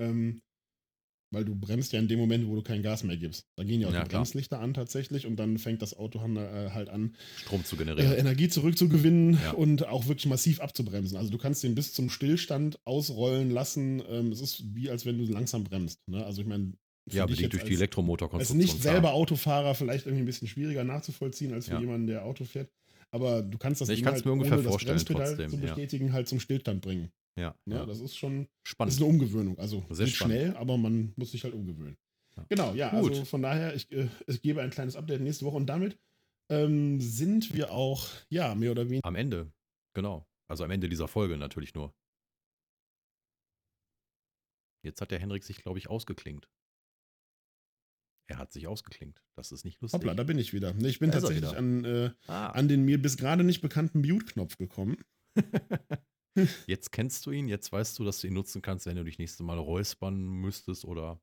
[0.00, 0.40] Ähm,
[1.32, 3.46] weil du bremst ja in dem Moment, wo du kein Gas mehr gibst.
[3.56, 4.20] Da gehen ja auch Ja, die klar.
[4.20, 8.12] Bremslichter an tatsächlich und dann fängt das Auto äh, halt an, Strom zu äh, generieren.
[8.12, 9.52] Energie zurückzugewinnen Ja.
[9.52, 11.16] und auch wirklich massiv abzubremsen.
[11.16, 14.02] Also du kannst den bis zum Stillstand ausrollen lassen.
[14.08, 16.06] Ähm, es ist wie, als wenn du langsam bremst.
[16.06, 16.24] Ne?
[16.24, 16.74] Also ich meine,
[17.10, 18.58] ja, bedingt durch die als- als Elektromotorkonstruktion.
[18.58, 21.80] nicht selber Autofahrer vielleicht irgendwie ein bisschen schwieriger nachzuvollziehen als für Ja.
[21.80, 22.70] jemanden, der Auto fährt.
[23.10, 25.56] Aber du kannst das Ich Ding halt mir ungefähr ohne das vorstellen Bremspedal trotzdem, zu
[25.56, 25.62] ja.
[25.62, 27.10] bestätigen halt zum Stillstand bringen.
[27.38, 27.76] Ja, Ne?
[27.76, 27.86] ja.
[27.86, 28.90] Das ist schon spannend.
[28.92, 29.58] das ist eine Umgewöhnung.
[29.58, 30.38] Also Sehr nicht spannend.
[30.38, 31.96] schnell, aber man muss sich halt umgewöhnen.
[32.36, 32.46] Ja.
[32.48, 33.10] Genau, ja, Gut.
[33.10, 35.98] also von daher, ich, äh, ich gebe ein kleines Update nächste Woche und damit
[36.50, 39.50] ähm, sind wir auch, ja, mehr oder weniger Am Ende,
[39.94, 40.26] genau.
[40.48, 41.94] Also am Ende dieser Folge natürlich nur.
[44.84, 46.48] Jetzt hat der Henrik sich, glaube ich, ausgeklingt.
[48.26, 49.22] Er hat sich ausgeklingt.
[49.34, 49.98] Das ist nicht lustig.
[50.00, 50.74] Hoppla, da bin ich wieder.
[50.84, 54.56] Ich bin Da tatsächlich an, äh, ah, an den mir bis gerade nicht bekannten Mute-Knopf
[54.56, 54.96] gekommen.
[56.66, 59.18] jetzt kennst du ihn, jetzt weißt du, dass du ihn nutzen kannst, wenn du dich
[59.18, 61.20] nächste Mal räuspern müsstest oder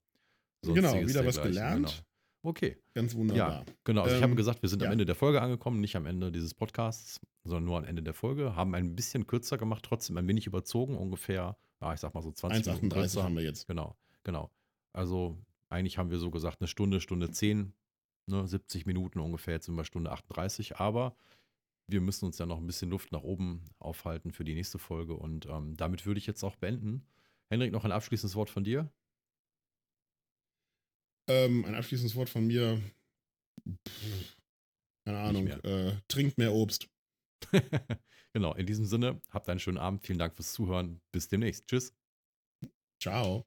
[0.61, 1.88] Genau, sonstiges wieder was gelernt.
[1.88, 2.05] Genau.
[2.41, 3.65] Okay, Ganz wunderbar.
[3.84, 4.03] genau.
[4.03, 4.91] Also ich habe Ähm, gesagt, wir sind am ja.
[4.93, 8.55] Ende der Folge angekommen, nicht am Ende dieses Podcasts, sondern nur am Ende der Folge.
[8.55, 12.31] Haben ein bisschen kürzer gemacht, trotzdem ein wenig überzogen, ungefähr, ja, ich sag mal so
[12.31, 13.23] 20 Minuten 1,38 kürzer.
[13.23, 13.67] haben wir jetzt.
[13.67, 14.51] Genau, genau.
[14.93, 15.38] Also
[15.69, 17.73] eigentlich haben wir so gesagt, eine Stunde, Stunde 10,
[18.27, 21.15] ne, 70 Minuten ungefähr, jetzt sind wir Stunde 38, aber
[21.87, 25.15] wir müssen uns ja noch ein bisschen Luft nach oben aufhalten für die nächste Folge
[25.15, 27.05] und ähm, damit würde ich jetzt auch beenden.
[27.49, 28.91] Henrik, noch ein abschließendes Wort von dir?
[31.27, 32.81] Ähm, ein abschließendes Wort von mir.
[33.87, 34.37] Pff,
[35.05, 35.43] keine Ahnung.
[35.43, 35.63] mehr.
[35.65, 36.87] Äh, trinkt mehr Obst.
[38.33, 41.67] genau, in diesem Sinne, habt einen schönen Abend, vielen Dank fürs Zuhören, bis demnächst.
[41.67, 41.93] Tschüss.
[42.99, 43.45] Ciao.